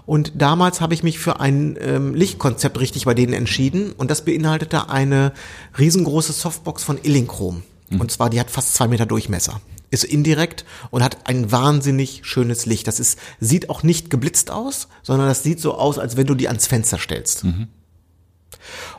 Und 0.06 0.32
damals 0.34 0.80
habe 0.80 0.94
ich 0.94 1.02
mich 1.02 1.18
für 1.18 1.38
ein 1.38 1.78
ähm, 1.80 2.14
Lichtkonzept 2.14 2.80
richtig 2.80 3.04
bei 3.04 3.14
denen 3.14 3.32
entschieden 3.32 3.92
und 3.92 4.10
das 4.10 4.24
beinhaltete 4.24 4.88
eine 4.88 5.32
riesengroße 5.78 6.32
Softbox 6.32 6.82
von 6.82 6.98
Illinchrom. 7.02 7.62
Und 7.98 8.10
zwar, 8.10 8.30
die 8.30 8.38
hat 8.40 8.50
fast 8.50 8.74
zwei 8.74 8.88
Meter 8.88 9.06
Durchmesser. 9.06 9.60
Ist 9.90 10.04
indirekt 10.04 10.64
und 10.90 11.02
hat 11.02 11.26
ein 11.26 11.50
wahnsinnig 11.50 12.20
schönes 12.22 12.66
Licht. 12.66 12.86
Das 12.86 13.00
ist, 13.00 13.18
sieht 13.40 13.70
auch 13.70 13.82
nicht 13.82 14.10
geblitzt 14.10 14.50
aus, 14.50 14.88
sondern 15.02 15.26
das 15.26 15.42
sieht 15.42 15.60
so 15.60 15.74
aus, 15.74 15.98
als 15.98 16.16
wenn 16.16 16.26
du 16.26 16.34
die 16.34 16.46
ans 16.46 16.68
Fenster 16.68 16.98
stellst. 16.98 17.44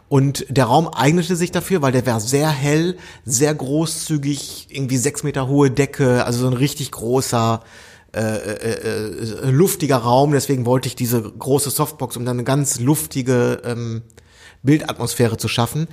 Und 0.09 0.45
der 0.49 0.65
Raum 0.65 0.89
eignete 0.93 1.37
sich 1.37 1.51
dafür, 1.51 1.81
weil 1.81 1.93
der 1.93 2.05
war 2.05 2.19
sehr 2.19 2.49
hell, 2.49 2.97
sehr 3.23 3.55
großzügig, 3.55 4.67
irgendwie 4.69 4.97
sechs 4.97 5.23
Meter 5.23 5.47
hohe 5.47 5.71
Decke, 5.71 6.25
also 6.25 6.41
so 6.41 6.47
ein 6.47 6.53
richtig 6.53 6.91
großer, 6.91 7.63
äh, 8.13 8.19
äh, 8.19 9.45
äh, 9.47 9.49
luftiger 9.51 9.95
Raum. 9.95 10.33
Deswegen 10.33 10.65
wollte 10.65 10.89
ich 10.89 10.97
diese 10.97 11.21
große 11.21 11.69
Softbox, 11.69 12.17
um 12.17 12.25
dann 12.25 12.35
eine 12.35 12.43
ganz 12.43 12.81
luftige 12.81 13.61
ähm, 13.63 14.01
Bildatmosphäre 14.63 15.37
zu 15.37 15.47
schaffen. 15.47 15.87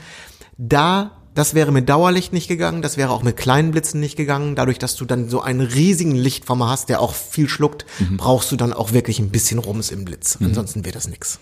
Da, 0.57 1.18
das 1.39 1.55
wäre 1.55 1.71
mit 1.71 1.89
Dauerlicht 1.89 2.33
nicht 2.33 2.49
gegangen, 2.49 2.83
das 2.83 2.97
wäre 2.97 3.11
auch 3.11 3.23
mit 3.23 3.37
kleinen 3.37 3.71
Blitzen 3.71 4.01
nicht 4.01 4.17
gegangen. 4.17 4.57
Dadurch, 4.57 4.79
dass 4.79 4.97
du 4.97 5.05
dann 5.05 5.29
so 5.29 5.41
einen 5.41 5.61
riesigen 5.61 6.17
Lichtformer 6.17 6.69
hast, 6.69 6.89
der 6.89 7.01
auch 7.01 7.15
viel 7.15 7.49
schluckt, 7.49 7.87
brauchst 8.17 8.51
du 8.51 8.57
dann 8.57 8.73
auch 8.73 8.93
wirklich 8.93 9.21
ein 9.21 9.31
bisschen 9.31 9.61
Rums 9.61 9.93
im 9.93 10.05
Blitz. 10.05 10.39
Ansonsten 10.41 10.85
wird 10.85 10.97
das 10.97 11.07
nix. 11.07 11.39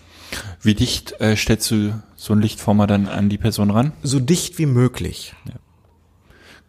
Wie 0.61 0.75
dicht 0.75 1.19
äh, 1.19 1.35
stellst 1.35 1.71
du 1.71 1.99
so 2.15 2.33
ein 2.33 2.41
Lichtformer 2.41 2.85
dann 2.85 3.07
an 3.07 3.29
die 3.29 3.39
Person 3.39 3.71
ran? 3.71 3.91
So 4.03 4.19
dicht 4.19 4.59
wie 4.59 4.67
möglich. 4.67 5.33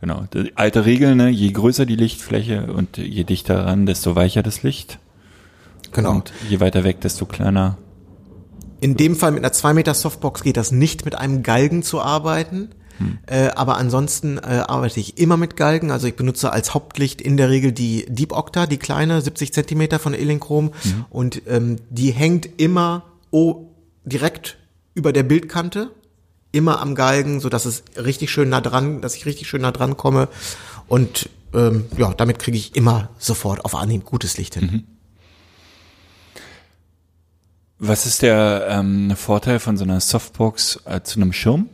Genau. 0.00 0.24
Die 0.32 0.56
alte 0.56 0.86
Regel, 0.86 1.14
ne? 1.14 1.28
je 1.28 1.50
größer 1.50 1.84
die 1.84 1.96
Lichtfläche 1.96 2.72
und 2.72 2.96
je 2.96 3.24
dichter 3.24 3.66
ran, 3.66 3.84
desto 3.84 4.16
weicher 4.16 4.42
das 4.42 4.62
Licht. 4.62 5.00
Genau. 5.92 6.12
Und 6.12 6.32
je 6.48 6.60
weiter 6.60 6.82
weg, 6.82 7.02
desto 7.02 7.26
kleiner. 7.26 7.76
In 8.80 8.96
dem 8.96 9.16
Fall 9.16 9.32
mit 9.32 9.44
einer 9.44 9.52
2 9.52 9.74
Meter 9.74 9.92
Softbox 9.92 10.44
geht 10.44 10.56
das 10.56 10.70
nicht 10.70 11.04
mit 11.04 11.14
einem 11.14 11.42
Galgen 11.42 11.82
zu 11.82 12.00
arbeiten. 12.00 12.70
Äh, 13.26 13.48
aber 13.54 13.76
ansonsten 13.76 14.38
äh, 14.38 14.64
arbeite 14.66 15.00
ich 15.00 15.18
immer 15.18 15.36
mit 15.36 15.56
Galgen. 15.56 15.90
Also 15.90 16.06
ich 16.06 16.16
benutze 16.16 16.52
als 16.52 16.74
Hauptlicht 16.74 17.20
in 17.20 17.36
der 17.36 17.50
Regel 17.50 17.72
die 17.72 18.06
Deep 18.08 18.32
Octa, 18.32 18.66
die 18.66 18.78
kleine, 18.78 19.20
70 19.20 19.52
Zentimeter 19.52 19.98
von 19.98 20.14
Elinchrom. 20.14 20.72
Und 21.10 21.42
ähm, 21.46 21.76
die 21.90 22.10
hängt 22.10 22.48
immer 22.60 23.04
oh, 23.30 23.66
direkt 24.04 24.56
über 24.94 25.12
der 25.12 25.22
Bildkante, 25.22 25.90
immer 26.52 26.80
am 26.80 26.94
Galgen, 26.94 27.40
so 27.40 27.48
dass 27.48 27.66
es 27.66 27.84
richtig 27.96 28.30
schön 28.30 28.48
nah 28.48 28.60
dran, 28.60 29.00
dass 29.00 29.14
ich 29.14 29.26
richtig 29.26 29.48
schön 29.48 29.62
nah 29.62 29.72
dran 29.72 29.96
komme. 29.96 30.28
Und 30.88 31.28
ähm, 31.54 31.86
ja, 31.96 32.12
damit 32.14 32.38
kriege 32.38 32.56
ich 32.56 32.76
immer 32.76 33.10
sofort 33.18 33.64
auf 33.64 33.74
Anhieb 33.74 34.04
gutes 34.04 34.36
Licht 34.38 34.54
hin. 34.54 34.86
Was 37.78 38.06
ist 38.06 38.22
der 38.22 38.66
ähm, 38.68 39.14
Vorteil 39.14 39.60
von 39.60 39.76
so 39.76 39.84
einer 39.84 40.00
Softbox 40.00 40.80
äh, 40.84 41.00
zu 41.02 41.20
einem 41.20 41.32
Schirm? 41.32 41.68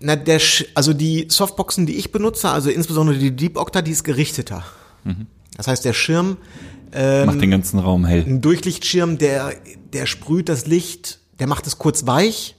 Na, 0.00 0.16
der, 0.16 0.40
Sch- 0.40 0.66
also 0.74 0.92
die 0.92 1.26
Softboxen, 1.28 1.86
die 1.86 1.96
ich 1.96 2.12
benutze, 2.12 2.48
also 2.50 2.70
insbesondere 2.70 3.18
die 3.18 3.34
Deep 3.34 3.56
Octa, 3.56 3.82
die 3.82 3.90
ist 3.92 4.04
gerichteter. 4.04 4.64
Das 5.56 5.66
heißt, 5.66 5.84
der 5.84 5.92
Schirm, 5.94 6.36
Macht 6.92 7.40
den 7.40 7.50
ganzen 7.50 7.78
Raum 7.78 8.04
hell. 8.06 8.24
ein 8.26 8.40
Durchlichtschirm, 8.40 9.18
der, 9.18 9.52
der 9.92 10.06
sprüht 10.06 10.48
das 10.48 10.66
Licht, 10.66 11.18
der 11.38 11.46
macht 11.46 11.66
es 11.66 11.78
kurz 11.78 12.06
weich, 12.06 12.56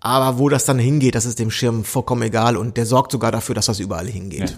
aber 0.00 0.38
wo 0.38 0.48
das 0.48 0.64
dann 0.64 0.78
hingeht, 0.78 1.14
das 1.14 1.26
ist 1.26 1.38
dem 1.38 1.50
Schirm 1.50 1.84
vollkommen 1.84 2.22
egal 2.22 2.56
und 2.56 2.76
der 2.76 2.86
sorgt 2.86 3.12
sogar 3.12 3.30
dafür, 3.32 3.54
dass 3.54 3.66
das 3.66 3.78
überall 3.80 4.06
hingeht. 4.06 4.50
Ja. 4.50 4.56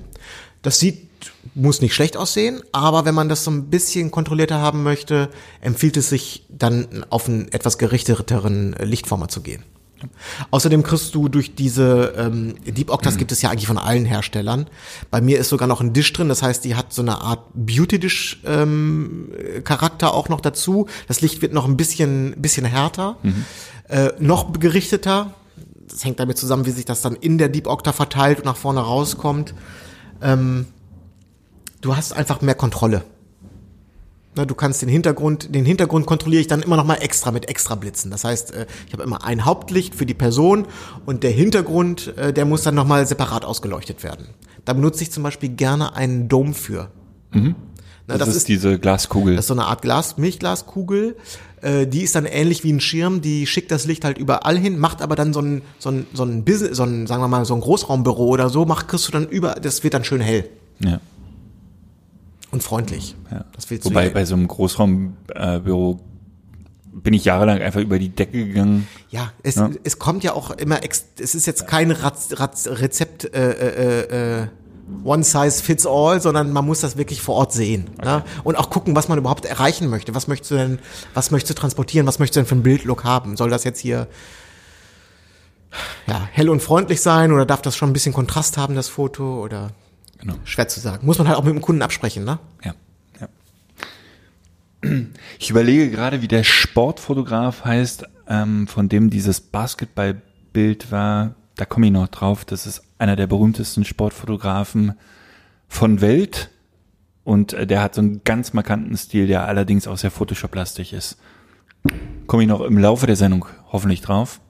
Das 0.62 0.78
sieht, 0.78 1.08
muss 1.54 1.80
nicht 1.80 1.94
schlecht 1.94 2.16
aussehen, 2.18 2.62
aber 2.72 3.04
wenn 3.06 3.14
man 3.14 3.28
das 3.30 3.44
so 3.44 3.50
ein 3.50 3.70
bisschen 3.70 4.10
kontrollierter 4.10 4.58
haben 4.58 4.82
möchte, 4.82 5.30
empfiehlt 5.62 5.96
es 5.96 6.10
sich 6.10 6.44
dann 6.50 7.04
auf 7.10 7.28
einen 7.28 7.50
etwas 7.52 7.78
gerichteteren 7.78 8.74
Lichtformer 8.82 9.28
zu 9.28 9.40
gehen. 9.42 9.62
Außerdem 10.50 10.82
kriegst 10.82 11.14
du 11.14 11.28
durch 11.28 11.54
diese 11.54 12.14
ähm, 12.16 12.54
Deep 12.64 12.90
Octas 12.90 13.16
gibt 13.16 13.32
es 13.32 13.42
ja 13.42 13.50
eigentlich 13.50 13.66
von 13.66 13.78
allen 13.78 14.04
Herstellern. 14.04 14.66
Bei 15.10 15.20
mir 15.20 15.38
ist 15.38 15.48
sogar 15.48 15.68
noch 15.68 15.80
ein 15.80 15.92
Dish 15.92 16.12
drin, 16.12 16.28
das 16.28 16.42
heißt, 16.42 16.64
die 16.64 16.74
hat 16.74 16.92
so 16.92 17.02
eine 17.02 17.20
Art 17.20 17.44
Beauty 17.54 17.98
Dish 17.98 18.40
ähm, 18.44 19.32
Charakter 19.64 20.14
auch 20.14 20.28
noch 20.28 20.40
dazu. 20.40 20.86
Das 21.08 21.20
Licht 21.20 21.42
wird 21.42 21.52
noch 21.52 21.66
ein 21.66 21.76
bisschen 21.76 22.34
bisschen 22.38 22.66
härter, 22.66 23.16
äh, 23.88 24.10
noch 24.18 24.52
gerichteter. 24.52 25.34
Das 25.88 26.04
hängt 26.04 26.20
damit 26.20 26.38
zusammen, 26.38 26.66
wie 26.66 26.70
sich 26.70 26.84
das 26.84 27.02
dann 27.02 27.16
in 27.16 27.38
der 27.38 27.48
Deep 27.48 27.66
Octa 27.66 27.92
verteilt 27.92 28.38
und 28.38 28.44
nach 28.44 28.56
vorne 28.56 28.80
rauskommt. 28.80 29.54
Ähm, 30.22 30.66
du 31.80 31.96
hast 31.96 32.12
einfach 32.12 32.40
mehr 32.40 32.54
Kontrolle. 32.54 33.04
Ne, 34.36 34.46
du 34.46 34.54
kannst 34.54 34.80
den 34.80 34.88
Hintergrund, 34.88 35.52
den 35.54 35.64
Hintergrund 35.64 36.06
kontrolliere 36.06 36.40
ich 36.40 36.46
dann 36.46 36.62
immer 36.62 36.76
noch 36.76 36.84
mal 36.84 36.96
extra 36.96 37.32
mit 37.32 37.48
extra 37.48 37.74
Blitzen. 37.74 38.12
Das 38.12 38.22
heißt, 38.22 38.54
äh, 38.54 38.66
ich 38.86 38.92
habe 38.92 39.02
immer 39.02 39.24
ein 39.24 39.44
Hauptlicht 39.44 39.96
für 39.96 40.06
die 40.06 40.14
Person 40.14 40.66
und 41.04 41.24
der 41.24 41.32
Hintergrund, 41.32 42.16
äh, 42.16 42.32
der 42.32 42.44
muss 42.44 42.62
dann 42.62 42.76
noch 42.76 42.86
mal 42.86 43.04
separat 43.06 43.44
ausgeleuchtet 43.44 44.04
werden. 44.04 44.28
Da 44.64 44.72
benutze 44.72 45.02
ich 45.02 45.10
zum 45.10 45.24
Beispiel 45.24 45.48
gerne 45.48 45.96
einen 45.96 46.28
Dome 46.28 46.54
für. 46.54 46.90
Ne, 48.06 48.18
Das, 48.18 48.28
ist, 48.34 48.46
diese 48.46 48.78
Glaskugel. 48.78 49.34
das 49.34 49.46
ist 49.46 49.48
so 49.48 49.54
eine 49.54 49.64
Art 49.64 49.82
Glas, 49.82 50.16
Milchglaskugel. 50.16 51.16
Äh, 51.60 51.88
die 51.88 52.02
ist 52.02 52.14
dann 52.14 52.24
ähnlich 52.24 52.62
wie 52.62 52.72
ein 52.72 52.80
Schirm, 52.80 53.22
die 53.22 53.48
schickt 53.48 53.72
das 53.72 53.84
Licht 53.84 54.04
halt 54.04 54.16
überall 54.16 54.56
hin, 54.56 54.78
macht 54.78 55.02
aber 55.02 55.16
dann 55.16 55.32
so 55.32 55.40
ein, 55.40 55.62
so 55.80 55.90
ein, 55.90 56.06
so 56.14 56.22
ein 56.22 56.44
Business, 56.44 56.76
so 56.76 56.84
ein, 56.84 57.08
sagen 57.08 57.20
wir 57.20 57.28
mal, 57.28 57.44
so 57.44 57.54
ein 57.54 57.60
Großraumbüro 57.60 58.26
oder 58.26 58.48
so, 58.48 58.64
macht, 58.64 58.86
kriegst 58.86 59.08
du 59.08 59.12
dann 59.12 59.28
über, 59.28 59.54
das 59.54 59.82
wird 59.82 59.94
dann 59.94 60.04
schön 60.04 60.20
hell 60.20 60.48
ja. 60.80 61.00
Und 62.52 62.62
freundlich. 62.62 63.14
Ja. 63.30 63.44
Das 63.54 63.70
willst 63.70 63.84
du 63.86 63.90
Wobei 63.90 64.06
ja- 64.08 64.12
bei 64.12 64.24
so 64.24 64.34
einem 64.34 64.48
Großraumbüro 64.48 66.00
bin 66.92 67.14
ich 67.14 67.24
jahrelang 67.24 67.60
einfach 67.62 67.80
über 67.80 67.98
die 67.98 68.08
Decke 68.08 68.44
gegangen. 68.46 68.88
Ja, 69.10 69.32
es, 69.44 69.54
Ja. 69.54 69.70
es 69.84 69.98
kommt 69.98 70.24
ja 70.24 70.32
auch 70.34 70.50
immer, 70.50 70.82
ex 70.82 71.04
es 71.20 71.34
ist 71.36 71.46
jetzt 71.46 71.66
kein 71.68 71.90
Raz, 71.92 72.28
Raz, 72.32 72.66
Rezept 72.66 73.32
äh, 73.32 73.50
äh, 73.52 74.40
äh, 74.42 74.46
One 75.04 75.22
Size 75.22 75.62
Fits 75.62 75.86
All, 75.86 76.20
sondern 76.20 76.52
man 76.52 76.66
muss 76.66 76.80
das 76.80 76.96
wirklich 76.96 77.22
vor 77.22 77.36
Ort 77.36 77.52
sehen. 77.52 77.90
Ne? 78.02 78.24
Und 78.42 78.56
auch 78.56 78.70
gucken, 78.70 78.96
was 78.96 79.06
man 79.06 79.18
überhaupt 79.18 79.44
erreichen 79.44 79.88
möchte. 79.88 80.16
Was 80.16 80.26
möchtest 80.26 80.50
du 80.50 80.56
denn, 80.56 80.78
was 81.14 81.30
möchtest 81.30 81.56
du 81.56 81.60
transportieren, 81.60 82.08
was 82.08 82.18
möchtest 82.18 82.36
du 82.36 82.40
denn 82.40 82.48
für 82.48 82.56
ein 82.56 82.64
Bildlook 82.64 83.04
haben? 83.04 83.36
Soll 83.36 83.50
das 83.50 83.62
jetzt 83.62 83.78
hier 83.78 84.08
ja, 86.08 86.28
hell 86.32 86.48
und 86.48 86.60
freundlich 86.60 87.00
sein 87.00 87.30
oder 87.32 87.46
darf 87.46 87.62
das 87.62 87.76
schon 87.76 87.90
ein 87.90 87.92
bisschen 87.92 88.12
Kontrast 88.12 88.56
haben, 88.56 88.74
das 88.74 88.88
Foto? 88.88 89.40
Oder 89.44 89.70
Genau. 90.20 90.34
schwer 90.44 90.68
zu 90.68 90.80
sagen. 90.80 91.06
Muss 91.06 91.18
man 91.18 91.28
halt 91.28 91.38
auch 91.38 91.44
mit 91.44 91.54
dem 91.54 91.60
Kunden 91.62 91.82
absprechen, 91.82 92.24
ne? 92.24 92.38
Ja, 92.64 92.74
ja. 93.20 93.28
Ich 95.38 95.50
überlege 95.50 95.90
gerade, 95.90 96.22
wie 96.22 96.28
der 96.28 96.44
Sportfotograf 96.44 97.64
heißt, 97.64 98.04
ähm, 98.28 98.66
von 98.66 98.88
dem 98.88 99.10
dieses 99.10 99.40
Basketballbild 99.40 100.90
war. 100.92 101.34
Da 101.56 101.64
komme 101.64 101.86
ich 101.86 101.92
noch 101.92 102.08
drauf. 102.08 102.44
Das 102.44 102.66
ist 102.66 102.82
einer 102.98 103.16
der 103.16 103.26
berühmtesten 103.26 103.84
Sportfotografen 103.84 104.94
von 105.68 106.00
Welt. 106.00 106.50
Und 107.24 107.52
äh, 107.52 107.66
der 107.66 107.82
hat 107.82 107.94
so 107.94 108.00
einen 108.00 108.22
ganz 108.24 108.52
markanten 108.52 108.96
Stil, 108.96 109.26
der 109.26 109.46
allerdings 109.46 109.86
auch 109.86 109.98
sehr 109.98 110.10
Photoshop-lastig 110.10 110.92
ist. 110.92 111.18
Komme 112.26 112.42
ich 112.42 112.48
noch 112.48 112.60
im 112.60 112.78
Laufe 112.78 113.06
der 113.06 113.16
Sendung 113.16 113.46
hoffentlich 113.72 114.00
drauf. 114.00 114.40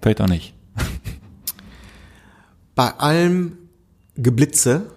Vielleicht 0.00 0.20
auch 0.20 0.28
nicht. 0.28 0.54
bei 2.74 2.90
allem 2.90 3.56
Geblitze, 4.16 4.90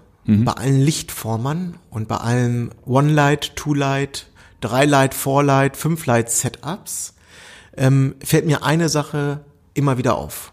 bei 0.43 0.53
allen 0.53 0.81
Lichtformern 0.81 1.75
und 1.91 2.07
bei 2.07 2.17
allem 2.17 2.71
One-Light, 2.85 3.55
Two-Light, 3.55 4.27
Drei-Light, 4.59 5.13
Four-Light, 5.13 5.77
Fünf-Light-Setups 5.77 7.13
ähm, 7.77 8.15
fällt 8.23 8.45
mir 8.45 8.63
eine 8.63 8.89
Sache 8.89 9.41
immer 9.75 9.97
wieder 9.99 10.15
auf. 10.15 10.51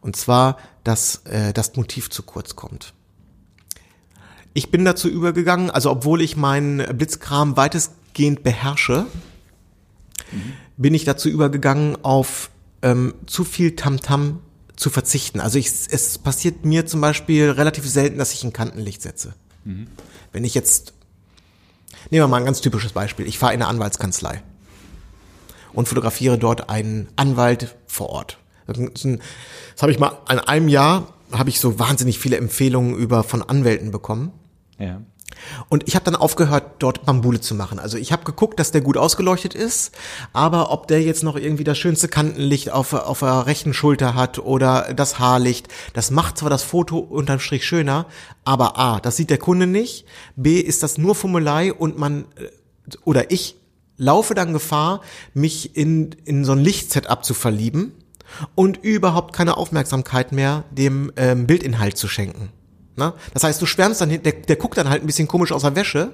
Und 0.00 0.16
zwar, 0.16 0.58
dass 0.82 1.22
äh, 1.26 1.52
das 1.52 1.76
Motiv 1.76 2.10
zu 2.10 2.24
kurz 2.24 2.56
kommt. 2.56 2.94
Ich 4.54 4.70
bin 4.72 4.84
dazu 4.84 5.08
übergegangen, 5.08 5.70
also 5.70 5.90
obwohl 5.90 6.20
ich 6.20 6.36
meinen 6.36 6.78
Blitzkram 6.96 7.56
weitestgehend 7.56 8.42
beherrsche, 8.42 9.06
bin 10.76 10.94
ich 10.94 11.04
dazu 11.04 11.28
übergegangen, 11.28 11.96
auf 12.02 12.50
ähm, 12.82 13.14
zu 13.26 13.44
viel 13.44 13.76
Tamtam 13.76 14.40
zu 14.78 14.90
verzichten. 14.90 15.40
Also 15.40 15.58
ich, 15.58 15.66
es 15.66 16.18
passiert 16.18 16.64
mir 16.64 16.86
zum 16.86 17.00
Beispiel 17.00 17.50
relativ 17.50 17.88
selten, 17.88 18.18
dass 18.18 18.32
ich 18.32 18.44
ein 18.44 18.52
Kantenlicht 18.52 19.02
setze. 19.02 19.34
Wenn 20.32 20.44
ich 20.44 20.54
jetzt, 20.54 20.94
nehmen 22.10 22.22
wir 22.22 22.28
mal 22.28 22.38
ein 22.38 22.44
ganz 22.44 22.60
typisches 22.60 22.92
Beispiel. 22.92 23.26
Ich 23.26 23.38
fahre 23.38 23.54
in 23.54 23.60
eine 23.60 23.68
Anwaltskanzlei 23.68 24.42
und 25.72 25.88
fotografiere 25.88 26.38
dort 26.38 26.70
einen 26.70 27.08
Anwalt 27.16 27.76
vor 27.86 28.10
Ort. 28.10 28.38
Das 28.66 28.78
das 28.78 29.82
habe 29.82 29.90
ich 29.90 29.98
mal 29.98 30.18
in 30.30 30.38
einem 30.38 30.68
Jahr 30.68 31.14
habe 31.32 31.50
ich 31.50 31.60
so 31.60 31.78
wahnsinnig 31.78 32.18
viele 32.18 32.36
Empfehlungen 32.36 32.96
über 32.96 33.22
von 33.24 33.42
Anwälten 33.42 33.90
bekommen. 33.90 34.32
Ja. 34.78 35.02
Und 35.68 35.86
ich 35.86 35.94
habe 35.94 36.04
dann 36.04 36.16
aufgehört, 36.16 36.76
dort 36.78 37.04
Bambule 37.04 37.40
zu 37.40 37.54
machen. 37.54 37.78
Also 37.78 37.98
ich 37.98 38.12
habe 38.12 38.24
geguckt, 38.24 38.58
dass 38.58 38.70
der 38.70 38.80
gut 38.80 38.96
ausgeleuchtet 38.96 39.54
ist, 39.54 39.92
aber 40.32 40.70
ob 40.70 40.86
der 40.86 41.02
jetzt 41.02 41.22
noch 41.22 41.36
irgendwie 41.36 41.64
das 41.64 41.78
schönste 41.78 42.08
Kantenlicht 42.08 42.70
auf, 42.70 42.92
auf 42.92 43.20
der 43.20 43.46
rechten 43.46 43.74
Schulter 43.74 44.14
hat 44.14 44.38
oder 44.38 44.92
das 44.94 45.18
Haarlicht, 45.18 45.68
das 45.94 46.10
macht 46.10 46.38
zwar 46.38 46.50
das 46.50 46.62
Foto 46.62 46.98
unterm 46.98 47.40
Strich 47.40 47.66
schöner, 47.66 48.06
aber 48.44 48.78
A, 48.78 49.00
das 49.00 49.16
sieht 49.16 49.30
der 49.30 49.38
Kunde 49.38 49.66
nicht, 49.66 50.04
B, 50.36 50.60
ist 50.60 50.82
das 50.82 50.98
nur 50.98 51.14
Fummelei 51.14 51.72
und 51.72 51.98
man, 51.98 52.26
äh, 52.36 52.48
oder 53.04 53.30
ich 53.30 53.56
laufe 53.96 54.34
dann 54.34 54.52
Gefahr, 54.52 55.02
mich 55.34 55.76
in, 55.76 56.12
in 56.24 56.44
so 56.44 56.52
ein 56.52 56.58
Lichtsetup 56.58 57.24
zu 57.24 57.34
verlieben 57.34 57.92
und 58.54 58.78
überhaupt 58.78 59.34
keine 59.34 59.56
Aufmerksamkeit 59.56 60.32
mehr 60.32 60.64
dem 60.70 61.12
ähm, 61.16 61.46
Bildinhalt 61.46 61.96
zu 61.96 62.08
schenken. 62.08 62.50
Na? 62.98 63.14
Das 63.32 63.44
heißt, 63.44 63.62
du 63.62 63.66
schwärmst 63.66 64.00
dann, 64.00 64.10
der, 64.10 64.32
der 64.32 64.56
guckt 64.56 64.76
dann 64.76 64.90
halt 64.90 65.02
ein 65.02 65.06
bisschen 65.06 65.28
komisch 65.28 65.52
aus 65.52 65.62
der 65.62 65.76
Wäsche 65.76 66.12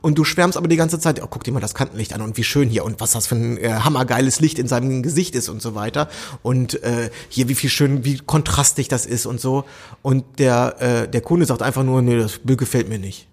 und 0.00 0.16
du 0.16 0.24
schwärmst 0.24 0.56
aber 0.56 0.68
die 0.68 0.76
ganze 0.76 1.00
Zeit, 1.00 1.20
oh, 1.20 1.26
guck 1.28 1.42
dir 1.42 1.52
mal 1.52 1.60
das 1.60 1.74
Kantenlicht 1.74 2.12
an 2.14 2.22
und 2.22 2.36
wie 2.36 2.44
schön 2.44 2.68
hier 2.68 2.84
und 2.84 3.00
was 3.00 3.12
das 3.12 3.26
für 3.26 3.34
ein 3.34 3.58
äh, 3.58 3.70
hammergeiles 3.70 4.38
Licht 4.38 4.60
in 4.60 4.68
seinem 4.68 5.02
Gesicht 5.02 5.34
ist 5.34 5.48
und 5.48 5.60
so 5.60 5.74
weiter 5.74 6.08
und 6.42 6.82
äh, 6.84 7.10
hier 7.28 7.48
wie 7.48 7.56
viel 7.56 7.68
schön, 7.68 8.04
wie 8.04 8.18
kontrastig 8.18 8.86
das 8.86 9.06
ist 9.06 9.26
und 9.26 9.40
so 9.40 9.64
und 10.02 10.24
der, 10.38 10.76
äh, 10.80 11.08
der 11.08 11.20
Kunde 11.20 11.46
sagt 11.46 11.62
einfach 11.62 11.82
nur, 11.82 12.00
nee, 12.00 12.16
das 12.16 12.38
Bild 12.38 12.60
gefällt 12.60 12.88
mir 12.88 13.00
nicht. 13.00 13.26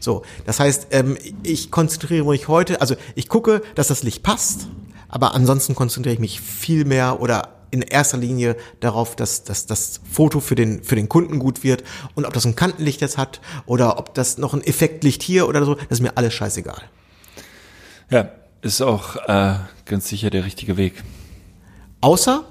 So, 0.00 0.22
das 0.44 0.60
heißt, 0.60 0.88
ähm, 0.90 1.16
ich 1.42 1.70
konzentriere 1.70 2.26
mich 2.26 2.48
heute, 2.48 2.82
also 2.82 2.94
ich 3.14 3.28
gucke, 3.28 3.62
dass 3.74 3.88
das 3.88 4.02
Licht 4.02 4.22
passt, 4.22 4.68
aber 5.08 5.34
ansonsten 5.34 5.74
konzentriere 5.74 6.14
ich 6.14 6.20
mich 6.20 6.40
viel 6.42 6.84
mehr 6.84 7.20
oder 7.20 7.59
in 7.70 7.82
erster 7.82 8.18
Linie 8.18 8.56
darauf, 8.80 9.16
dass, 9.16 9.44
dass 9.44 9.66
das 9.66 10.00
Foto 10.10 10.40
für 10.40 10.54
den, 10.54 10.82
für 10.82 10.96
den 10.96 11.08
Kunden 11.08 11.38
gut 11.38 11.62
wird 11.62 11.84
und 12.14 12.24
ob 12.24 12.32
das 12.32 12.44
ein 12.44 12.56
Kantenlicht 12.56 13.00
jetzt 13.00 13.18
hat 13.18 13.40
oder 13.66 13.98
ob 13.98 14.14
das 14.14 14.38
noch 14.38 14.54
ein 14.54 14.62
Effektlicht 14.62 15.22
hier 15.22 15.48
oder 15.48 15.64
so, 15.64 15.74
das 15.74 15.86
ist 15.90 16.00
mir 16.00 16.16
alles 16.16 16.34
scheißegal. 16.34 16.82
Ja, 18.10 18.30
ist 18.62 18.82
auch 18.82 19.16
äh, 19.28 19.54
ganz 19.84 20.08
sicher 20.08 20.30
der 20.30 20.44
richtige 20.44 20.76
Weg. 20.76 21.02
Außer, 22.00 22.44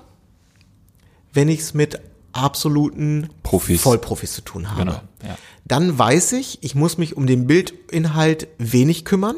wenn 1.34 1.50
ich 1.50 1.60
es 1.60 1.74
mit 1.74 2.00
absoluten 2.32 3.30
Profis. 3.44 3.82
Vollprofis 3.82 4.34
zu 4.34 4.42
tun 4.42 4.70
habe. 4.72 4.80
Genau, 4.80 5.02
ja. 5.24 5.38
Dann 5.66 5.98
weiß 5.98 6.34
ich, 6.34 6.60
ich 6.62 6.76
muss 6.76 6.98
mich 6.98 7.18
um 7.18 7.28
den 7.28 7.48
Bildinhalt 7.48 8.48
wenig 8.58 9.06
kümmern. 9.06 9.36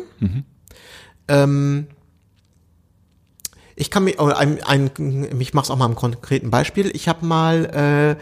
Ähm, 1.27 1.87
ich 3.81 3.89
kann 3.89 4.03
mich, 4.03 4.19
oder 4.19 4.37
ein, 4.37 4.61
ein, 4.61 4.91
ich 5.39 5.55
mache 5.55 5.63
es 5.63 5.71
auch 5.71 5.75
mal 5.75 5.85
am 5.85 5.95
konkreten 5.95 6.51
Beispiel. 6.51 6.91
Ich 6.95 7.07
habe 7.07 7.25
mal 7.25 8.17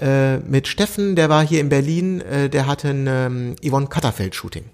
äh, 0.00 0.34
äh, 0.34 0.38
mit 0.38 0.68
Steffen, 0.68 1.16
der 1.16 1.28
war 1.28 1.46
hier 1.46 1.60
in 1.60 1.68
Berlin, 1.68 2.22
äh, 2.22 2.48
der 2.48 2.66
hatte 2.66 2.88
ein 2.88 3.06
ähm, 3.06 3.56
Yvonne 3.62 3.88
Katterfeld-Shooting. 3.88 4.64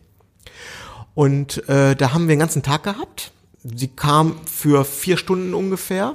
Und 1.16 1.68
äh, 1.68 1.96
da 1.96 2.12
haben 2.12 2.28
wir 2.28 2.36
den 2.36 2.38
ganzen 2.38 2.62
Tag 2.62 2.84
gehabt. 2.84 3.32
Sie 3.64 3.88
kam 3.88 4.36
für 4.46 4.84
vier 4.84 5.16
Stunden 5.16 5.54
ungefähr. 5.54 6.14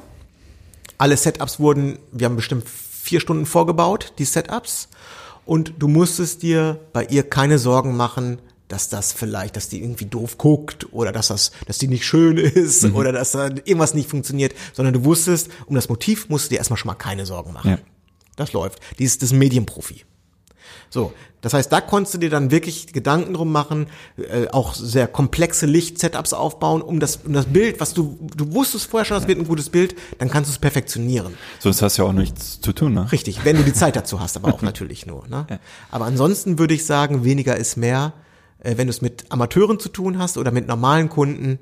Alle 0.98 1.18
Setups 1.18 1.60
wurden, 1.60 2.00
wir 2.14 2.24
haben 2.28 2.38
bestimmt 2.38 2.64
vier 2.70 3.20
Stunden 3.20 3.46
vorgebaut, 3.46 4.14
die 4.20 4.26
Setups. 4.26 4.88
Und 5.46 5.74
du 5.80 5.90
musstest 5.90 6.44
dir 6.44 6.80
bei 6.94 7.04
ihr 7.04 7.30
keine 7.30 7.60
Sorgen 7.60 7.98
machen, 7.98 8.40
dass 8.74 8.90
das 8.90 9.14
vielleicht, 9.14 9.56
dass 9.56 9.70
die 9.70 9.84
irgendwie 9.84 10.06
doof 10.06 10.40
guckt 10.40 10.92
oder 10.92 11.12
dass 11.12 11.28
das, 11.28 11.52
dass 11.68 11.78
die 11.78 11.88
nicht 11.88 12.06
schön 12.06 12.38
ist 12.38 12.84
oder 12.86 13.12
dass 13.12 13.34
da 13.34 13.50
irgendwas 13.50 13.94
nicht 13.94 14.10
funktioniert, 14.10 14.56
sondern 14.74 14.96
du 14.96 15.06
wusstest, 15.06 15.50
um 15.68 15.76
das 15.76 15.90
Motiv 15.90 16.28
musst 16.28 16.46
du 16.46 16.50
dir 16.50 16.58
erstmal 16.58 16.78
schon 16.78 16.88
mal 16.88 16.96
keine 16.96 17.28
Sorgen 17.28 17.54
machen. 17.54 17.70
Ja. 17.70 17.78
Das 18.36 18.52
läuft. 18.52 18.80
Die 18.98 19.04
ist 19.04 19.22
das 19.22 19.32
Medienprofi. 19.32 20.06
So, 20.90 21.14
das 21.42 21.54
heißt, 21.54 21.72
da 21.72 21.82
konntest 21.82 22.16
du 22.16 22.18
dir 22.18 22.32
dann 22.32 22.50
wirklich 22.50 22.94
Gedanken 22.94 23.36
drum 23.36 23.52
machen, 23.52 23.88
äh, 24.18 24.48
auch 24.48 24.74
sehr 24.74 25.08
komplexe 25.08 25.68
Licht-Setups 25.68 26.34
aufbauen, 26.34 26.82
um 26.82 27.00
das, 27.00 27.18
um 27.18 27.34
das 27.34 27.46
Bild, 27.46 27.80
was 27.80 27.94
du, 27.94 28.18
du 28.36 28.54
wusstest 28.54 28.90
vorher 28.90 29.06
schon, 29.06 29.18
das 29.18 29.28
wird 29.28 29.38
ein 29.38 29.48
gutes 29.48 29.70
Bild, 29.70 29.96
dann 30.18 30.32
kannst 30.32 30.50
du 30.50 30.54
es 30.54 30.60
perfektionieren. 30.60 31.36
Sonst 31.60 31.84
hast 31.84 31.98
du 31.98 32.04
ja 32.04 32.10
auch 32.10 32.14
nichts 32.14 32.60
zu 32.60 32.74
tun, 32.74 32.94
ne? 32.94 33.12
Richtig, 33.12 33.46
wenn 33.46 33.58
du 33.58 33.64
die 33.64 33.74
Zeit 33.74 33.96
dazu 33.96 34.20
hast, 34.20 34.36
aber 34.36 34.52
auch 34.52 34.62
natürlich 34.64 35.06
nur. 35.06 35.28
Ne? 35.28 35.46
Aber 35.92 36.06
ansonsten 36.06 36.58
würde 36.58 36.74
ich 36.74 36.86
sagen, 36.86 37.24
weniger 37.24 37.56
ist 37.56 37.76
mehr, 37.76 38.14
äh, 38.64 38.78
wenn 38.78 38.88
du 38.88 38.92
es 38.92 39.02
mit 39.02 39.26
Amateuren 39.30 39.80
zu 39.80 39.90
tun 39.90 40.18
hast 40.18 40.38
oder 40.38 40.52
mit 40.52 40.68
normalen 40.68 41.10
Kunden. 41.10 41.60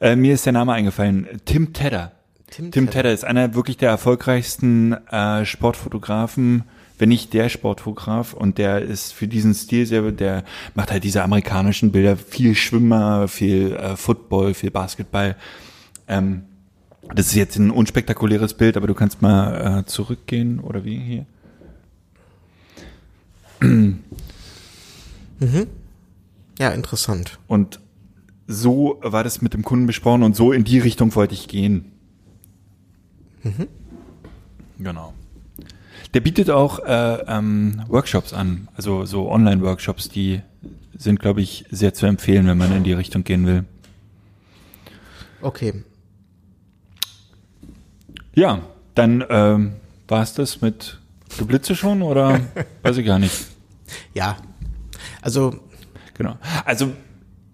Äh, 0.00 0.16
mir 0.16 0.34
ist 0.34 0.46
der 0.46 0.52
Name 0.52 0.72
eingefallen. 0.72 1.26
Tim 1.44 1.72
Tedder. 1.72 2.12
Tim 2.50 2.70
Tim, 2.70 2.86
Tedder. 2.86 3.02
Tedder. 3.02 3.12
ist 3.12 3.24
einer 3.24 3.54
wirklich 3.54 3.76
der 3.76 3.90
erfolgreichsten 3.90 4.92
äh, 5.08 5.44
Sportfotografen, 5.44 6.64
wenn 6.98 7.08
nicht 7.08 7.34
der 7.34 7.48
Sportfotograf. 7.48 8.32
Und 8.32 8.58
der 8.58 8.80
ist 8.82 9.12
für 9.12 9.26
diesen 9.26 9.54
Stil 9.54 9.86
sehr, 9.86 10.12
der 10.12 10.44
macht 10.74 10.92
halt 10.92 11.04
diese 11.04 11.22
amerikanischen 11.22 11.90
Bilder, 11.90 12.16
viel 12.16 12.54
Schwimmer, 12.54 13.28
viel 13.28 13.72
äh, 13.72 13.96
Football, 13.96 14.54
viel 14.54 14.70
Basketball. 14.70 15.36
Ähm, 16.06 16.44
das 17.14 17.26
ist 17.26 17.34
jetzt 17.34 17.56
ein 17.56 17.70
unspektakuläres 17.70 18.54
Bild, 18.54 18.76
aber 18.76 18.86
du 18.86 18.94
kannst 18.94 19.22
mal 19.22 19.80
äh, 19.80 19.86
zurückgehen 19.86 20.60
oder 20.60 20.84
wie 20.84 20.98
hier. 20.98 21.26
Ja, 26.58 26.70
interessant. 26.70 27.38
Und 27.46 27.80
so 28.46 28.98
war 29.02 29.22
das 29.24 29.42
mit 29.42 29.54
dem 29.54 29.62
Kunden 29.62 29.86
besprochen 29.86 30.22
und 30.22 30.34
so 30.34 30.52
in 30.52 30.64
die 30.64 30.78
Richtung 30.78 31.14
wollte 31.14 31.34
ich 31.34 31.48
gehen. 31.48 31.92
Genau. 34.78 35.12
Der 36.14 36.20
bietet 36.20 36.50
auch 36.50 36.78
äh, 36.80 37.22
ähm, 37.26 37.82
Workshops 37.88 38.32
an, 38.32 38.68
also 38.74 39.04
so 39.04 39.30
Online-Workshops, 39.30 40.08
die 40.08 40.40
sind, 40.96 41.20
glaube 41.20 41.42
ich, 41.42 41.64
sehr 41.70 41.94
zu 41.94 42.06
empfehlen, 42.06 42.46
wenn 42.46 42.58
man 42.58 42.74
in 42.74 42.84
die 42.84 42.92
Richtung 42.92 43.24
gehen 43.24 43.46
will. 43.46 43.64
Okay. 45.42 45.84
Ja, 48.34 48.62
dann 48.94 49.24
ähm, 49.28 49.72
war 50.08 50.22
es 50.22 50.32
das 50.32 50.60
mit 50.60 50.98
Du 51.36 51.46
Blitze 51.46 51.76
schon 51.76 52.02
oder 52.02 52.40
weiß 52.82 52.96
ich 52.96 53.06
gar 53.06 53.18
nicht. 53.18 53.46
Ja. 54.14 54.36
Also, 55.28 55.60
Genau. 56.18 56.36
Also 56.64 56.92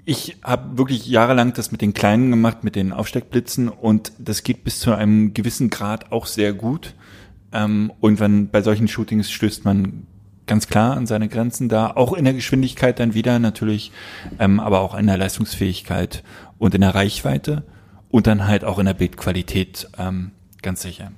ich 0.07 0.39
habe 0.43 0.79
wirklich 0.79 1.07
jahrelang 1.07 1.53
das 1.53 1.70
mit 1.70 1.83
den 1.83 1.95
kleinen 1.95 2.31
gemacht, 2.31 2.64
mit 2.64 2.75
den 2.75 2.93
Aufsteckblitzen 2.93 3.68
und 3.68 4.12
das 4.18 4.43
geht 4.43 4.64
bis 4.64 4.81
zu 4.81 4.93
einem 4.93 5.35
gewissen 5.35 5.70
Grad 5.70 6.11
auch 6.11 6.27
sehr 6.27 6.53
gut. 6.53 6.95
Ähm, 7.53 7.93
irgendwann 8.03 8.49
bei 8.49 8.62
solchen 8.62 8.89
Shootings 8.89 9.31
stößt 9.31 9.64
man 9.64 10.07
ganz 10.47 10.66
klar 10.66 10.97
an 10.97 11.07
seine 11.07 11.29
Grenzen 11.29 11.68
da, 11.68 11.93
auch 11.95 12.14
in 12.14 12.25
der 12.25 12.35
Geschwindigkeit 12.35 12.99
dann 12.99 13.14
wieder 13.14 13.39
natürlich, 13.39 13.93
ähm, 14.39 14.61
aber 14.61 14.81
auch 14.81 14.95
in 14.95 15.07
der 15.07 15.16
Leistungsfähigkeit 15.16 16.25
und 16.59 16.75
in 16.75 16.81
der 16.81 16.95
Reichweite 16.95 17.64
und 18.11 18.27
dann 18.27 18.47
halt 18.47 18.64
auch 18.64 18.79
in 18.79 18.87
der 18.87 18.95
Bildqualität 18.95 19.89
ähm, 19.99 20.33
ganz 20.62 20.83
sicher. 20.83 21.12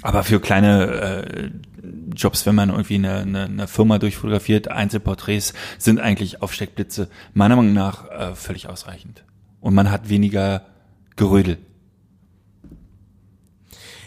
Aber 0.00 0.24
für 0.24 0.40
kleine 0.40 0.86
äh, 0.86 1.50
Jobs, 2.14 2.46
wenn 2.46 2.54
man 2.54 2.70
irgendwie 2.70 2.94
eine, 2.94 3.18
eine, 3.18 3.44
eine 3.44 3.68
Firma 3.68 3.98
durchfotografiert, 3.98 4.68
Einzelporträts, 4.68 5.52
sind 5.78 6.00
eigentlich 6.00 6.42
Aufsteckblitze 6.42 7.08
meiner 7.34 7.56
Meinung 7.56 7.74
nach 7.74 8.10
äh, 8.10 8.34
völlig 8.34 8.68
ausreichend. 8.68 9.24
Und 9.60 9.74
man 9.74 9.90
hat 9.90 10.08
weniger 10.08 10.66
Gerödel. 11.16 11.58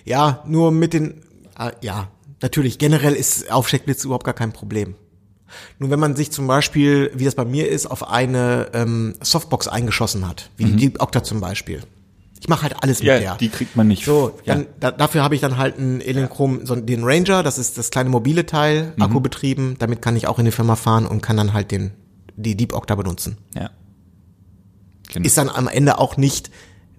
Ja, 0.04 0.44
nur 0.48 0.72
mit 0.72 0.94
den, 0.94 1.22
ah, 1.56 1.72
ja, 1.82 2.10
natürlich, 2.42 2.78
generell 2.78 3.14
ist 3.14 3.52
Aufsteckblitz 3.52 4.04
überhaupt 4.04 4.26
gar 4.26 4.34
kein 4.34 4.52
Problem. 4.52 4.96
Nur 5.80 5.90
wenn 5.90 6.00
man 6.00 6.16
sich 6.16 6.32
zum 6.32 6.48
Beispiel, 6.48 7.12
wie 7.16 7.26
das 7.26 7.36
bei 7.36 7.46
mir 7.46 7.70
ist, 7.70 7.86
auf 7.86 8.08
eine 8.08 8.70
ähm, 8.74 9.16
Softbox 9.22 9.68
eingeschossen 9.68 10.28
hat, 10.28 10.50
wie 10.58 10.66
die 10.66 10.76
Deep 10.76 11.02
Octa 11.02 11.24
zum 11.24 11.40
Beispiel. 11.40 11.82
Ich 12.40 12.50
mache 12.50 12.64
halt 12.64 12.76
alles 12.84 13.00
mit 13.00 13.08
Ja, 13.08 13.20
der. 13.20 13.36
die 13.38 13.50
kriegt 13.50 13.76
man 13.76 13.88
nicht. 13.88 14.06
So, 14.06 14.38
ja. 14.46 14.56
dann, 14.56 14.68
da, 14.80 14.92
dafür 14.92 15.24
habe 15.24 15.34
ich 15.36 15.42
dann 15.42 15.58
halt 15.58 15.78
einen 15.80 16.02
Elenchrom, 16.02 16.66
so 16.66 16.76
den 16.76 17.04
Ranger, 17.04 17.42
das 17.44 17.58
ist 17.58 17.78
das 17.78 17.90
kleine 17.92 18.10
mobile 18.10 18.46
Teil, 18.46 18.94
Mhm. 18.98 19.02
Akku 19.04 19.20
betrieben, 19.20 19.76
damit 19.80 20.02
kann 20.02 20.16
ich 20.16 20.28
auch 20.28 20.38
in 20.40 20.46
die 20.46 20.52
Firma 20.52 20.76
fahren 20.76 21.06
und 21.08 21.22
kann 21.22 21.38
dann 21.38 21.54
halt 21.54 21.72
den, 21.72 21.92
die 22.36 22.56
Deep 22.56 22.74
Octa 22.74 22.96
benutzen. 22.96 23.38
ja. 23.56 23.70
Genau. 25.14 25.26
Ist 25.28 25.38
dann 25.38 25.50
am 25.50 25.68
Ende 25.68 26.00
auch 26.00 26.18
nicht 26.18 26.50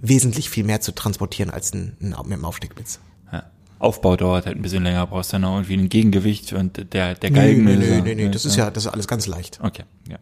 wesentlich 0.00 0.48
viel 0.48 0.62
mehr 0.64 0.80
zu 0.80 0.92
transportieren 0.94 1.50
als 1.50 1.74
ein, 1.74 1.96
ein 2.00 2.14
mit 2.24 2.38
dem 2.38 2.44
Aufsteckblitz. 2.44 3.00
ja. 3.32 3.42
Aufbau 3.80 4.16
dauert 4.16 4.46
halt 4.46 4.56
ein 4.56 4.62
bisschen 4.62 4.84
länger, 4.84 5.06
brauchst 5.08 5.32
dann 5.32 5.42
noch 5.42 5.56
irgendwie 5.56 5.74
ein 5.76 5.88
Gegengewicht 5.88 6.52
und 6.52 6.92
der, 6.94 7.14
der 7.14 7.30
Nee, 7.30 7.36
Galgen. 7.36 7.64
nee, 7.64 7.76
nee, 7.76 8.00
nee, 8.00 8.14
nee, 8.14 8.28
das 8.30 8.44
ist 8.44 8.56
ja, 8.56 8.70
das 8.70 8.86
ist 8.86 8.92
alles 8.92 9.06
ganz 9.08 9.26
leicht. 9.26 9.58
Okay, 9.60 9.82
ja. 10.08 10.18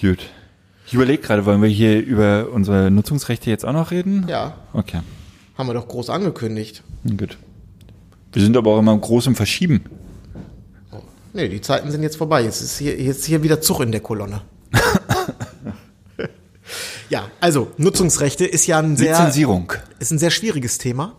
Gut. 0.00 0.20
Ich 0.90 0.94
überlege 0.94 1.22
gerade, 1.22 1.46
wollen 1.46 1.62
wir 1.62 1.68
hier 1.68 2.04
über 2.04 2.48
unsere 2.52 2.90
Nutzungsrechte 2.90 3.48
jetzt 3.48 3.64
auch 3.64 3.72
noch 3.72 3.92
reden? 3.92 4.26
Ja, 4.28 4.56
Okay, 4.72 4.98
haben 5.56 5.68
wir 5.68 5.74
doch 5.74 5.86
groß 5.86 6.10
angekündigt. 6.10 6.82
gut. 7.16 7.38
Wir 8.32 8.42
sind 8.42 8.56
aber 8.56 8.72
auch 8.72 8.80
immer 8.80 8.98
groß 8.98 9.28
im 9.28 9.36
Verschieben. 9.36 9.84
Nee, 11.32 11.48
die 11.48 11.60
Zeiten 11.60 11.92
sind 11.92 12.02
jetzt 12.02 12.16
vorbei. 12.16 12.42
Jetzt 12.42 12.60
ist 12.60 12.78
hier, 12.78 13.00
jetzt 13.00 13.24
hier 13.24 13.44
wieder 13.44 13.60
Zug 13.60 13.82
in 13.82 13.92
der 13.92 14.00
Kolonne. 14.00 14.42
ja, 17.08 17.30
also 17.40 17.68
Nutzungsrechte 17.76 18.44
ist 18.44 18.66
ja 18.66 18.80
ein 18.80 18.96
sehr, 18.96 19.12
Lizenzierung. 19.12 19.72
ist 20.00 20.10
ein 20.10 20.18
sehr 20.18 20.30
schwieriges 20.30 20.78
Thema. 20.78 21.14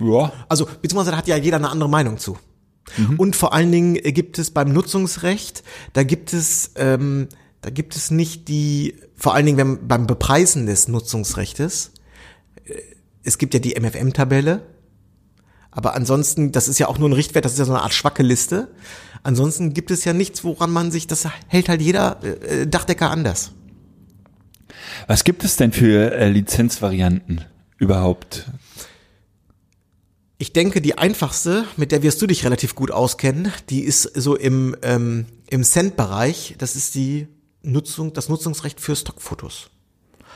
Ja. 0.00 0.32
Also, 0.48 0.66
beziehungsweise 0.80 1.12
da 1.12 1.18
hat 1.18 1.28
ja 1.28 1.36
jeder 1.36 1.58
eine 1.58 1.70
andere 1.70 1.88
Meinung 1.88 2.18
zu. 2.18 2.36
Und 3.16 3.36
vor 3.36 3.54
allen 3.54 3.70
Dingen 3.70 3.94
gibt 3.94 4.40
es 4.40 4.50
beim 4.50 4.72
Nutzungsrecht, 4.72 5.62
da 5.92 6.02
gibt 6.02 6.32
es, 6.32 6.72
ähm, 6.74 7.28
da 7.62 7.70
gibt 7.70 7.96
es 7.96 8.10
nicht 8.10 8.48
die, 8.48 8.96
vor 9.16 9.34
allen 9.34 9.46
Dingen 9.46 9.58
wenn, 9.58 9.88
beim 9.88 10.06
Bepreisen 10.06 10.66
des 10.66 10.88
Nutzungsrechtes, 10.88 11.92
äh, 12.64 12.74
es 13.24 13.38
gibt 13.38 13.54
ja 13.54 13.60
die 13.60 13.80
MFM-Tabelle, 13.80 14.62
aber 15.70 15.94
ansonsten, 15.94 16.52
das 16.52 16.68
ist 16.68 16.78
ja 16.78 16.88
auch 16.88 16.98
nur 16.98 17.08
ein 17.08 17.14
Richtwert, 17.14 17.44
das 17.46 17.52
ist 17.52 17.58
ja 17.58 17.64
so 17.64 17.72
eine 17.72 17.82
Art 17.82 17.94
schwacke 17.94 18.22
Liste. 18.22 18.68
Ansonsten 19.22 19.72
gibt 19.72 19.90
es 19.90 20.04
ja 20.04 20.12
nichts, 20.12 20.44
woran 20.44 20.70
man 20.70 20.90
sich, 20.90 21.06
das 21.06 21.26
hält 21.46 21.70
halt 21.70 21.80
jeder 21.80 22.22
äh, 22.22 22.66
Dachdecker 22.66 23.10
anders. 23.10 23.52
Was 25.06 25.24
gibt 25.24 25.44
es 25.44 25.56
denn 25.56 25.72
für 25.72 26.12
äh, 26.12 26.28
Lizenzvarianten 26.28 27.44
überhaupt? 27.78 28.50
Ich 30.36 30.52
denke, 30.52 30.82
die 30.82 30.98
einfachste, 30.98 31.64
mit 31.76 31.92
der 31.92 32.02
wirst 32.02 32.20
du 32.20 32.26
dich 32.26 32.44
relativ 32.44 32.74
gut 32.74 32.90
auskennen, 32.90 33.50
die 33.70 33.82
ist 33.82 34.02
so 34.02 34.36
im, 34.36 34.76
ähm, 34.82 35.26
im 35.48 35.62
Cent-Bereich. 35.62 36.56
Das 36.58 36.76
ist 36.76 36.96
die 36.96 37.28
Nutzung, 37.62 38.12
das 38.12 38.28
Nutzungsrecht 38.28 38.80
für 38.80 38.96
Stockfotos. 38.96 39.70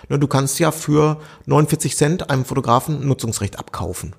Ne, 0.09 0.18
Du 0.18 0.27
kannst 0.27 0.59
ja 0.59 0.70
für 0.70 1.20
49 1.47 1.97
Cent 1.97 2.31
einem 2.31 2.45
Fotografen 2.45 3.03
ein 3.03 3.09
Nutzungsrecht 3.09 3.59
abkaufen. 3.59 4.14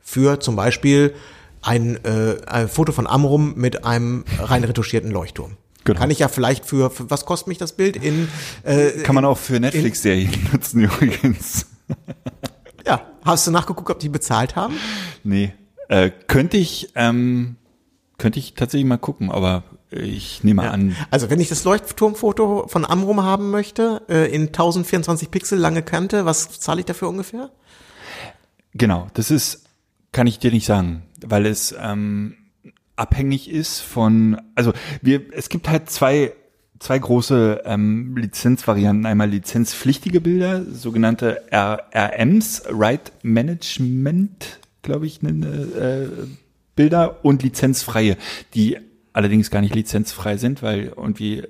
Für 0.00 0.40
zum 0.40 0.56
Beispiel 0.56 1.14
ein, 1.62 2.02
äh, 2.04 2.36
ein 2.46 2.68
Foto 2.68 2.92
von 2.92 3.06
Amrum 3.06 3.54
mit 3.56 3.84
einem 3.84 4.24
rein 4.38 4.64
retuschierten 4.64 5.10
Leuchtturm. 5.10 5.56
Genau. 5.84 5.98
Kann 5.98 6.10
ich 6.10 6.18
ja 6.18 6.28
vielleicht 6.28 6.66
für, 6.66 6.90
für 6.90 7.10
was 7.10 7.24
kostet 7.24 7.48
mich 7.48 7.58
das 7.58 7.72
Bild 7.72 7.96
in 7.96 8.28
äh, 8.64 8.90
Kann 9.02 9.14
man 9.14 9.24
auch 9.24 9.38
für 9.38 9.58
Netflix-Serien 9.58 10.30
nutzen 10.52 10.84
übrigens. 10.84 11.66
ja 12.86 13.00
hast 13.24 13.46
du 13.46 13.50
nachgeguckt 13.50 13.90
ob 13.90 13.98
die 13.98 14.08
bezahlt 14.08 14.56
haben 14.56 14.74
Nee. 15.24 15.52
Äh, 15.88 16.10
könnte 16.28 16.56
ich, 16.56 16.92
ähm, 16.94 17.56
könnte 18.16 18.38
ich 18.38 18.54
tatsächlich 18.54 18.86
mal 18.86 18.98
gucken, 18.98 19.30
aber 19.30 19.64
ich 19.90 20.44
nehme 20.44 20.70
an, 20.70 20.96
Also 21.10 21.30
wenn 21.30 21.40
ich 21.40 21.48
das 21.48 21.64
Leuchtturmfoto 21.64 22.68
von 22.68 22.84
Amrum 22.84 23.22
haben 23.22 23.50
möchte, 23.50 24.02
äh, 24.08 24.32
in 24.32 24.48
1024 24.48 25.30
Pixel 25.30 25.58
lange 25.58 25.82
Kante, 25.82 26.24
was 26.24 26.60
zahle 26.60 26.80
ich 26.80 26.86
dafür 26.86 27.08
ungefähr? 27.08 27.50
Genau, 28.72 29.08
das 29.14 29.30
ist, 29.30 29.64
kann 30.12 30.26
ich 30.26 30.38
dir 30.38 30.52
nicht 30.52 30.66
sagen, 30.66 31.02
weil 31.24 31.46
es 31.46 31.74
ähm, 31.80 32.36
abhängig 32.94 33.50
ist 33.50 33.80
von, 33.80 34.40
also 34.54 34.72
wir, 35.02 35.22
es 35.32 35.48
gibt 35.48 35.68
halt 35.68 35.90
zwei, 35.90 36.34
zwei 36.78 36.98
große 36.98 37.62
ähm, 37.64 38.16
Lizenzvarianten. 38.16 39.06
Einmal 39.06 39.28
lizenzpflichtige 39.28 40.20
Bilder, 40.20 40.64
sogenannte 40.64 41.50
R 41.50 41.82
RMs, 41.92 42.62
Right 42.68 43.12
Management, 43.22 44.60
glaube 44.82 45.06
ich, 45.06 45.20
nenne, 45.22 45.46
äh, 45.46 46.26
Bilder 46.76 47.24
und 47.24 47.42
lizenzfreie, 47.42 48.16
die 48.54 48.78
allerdings 49.12 49.50
gar 49.50 49.60
nicht 49.60 49.74
lizenzfrei 49.74 50.36
sind, 50.36 50.62
weil 50.62 50.92
irgendwie, 50.96 51.38
äh, 51.38 51.46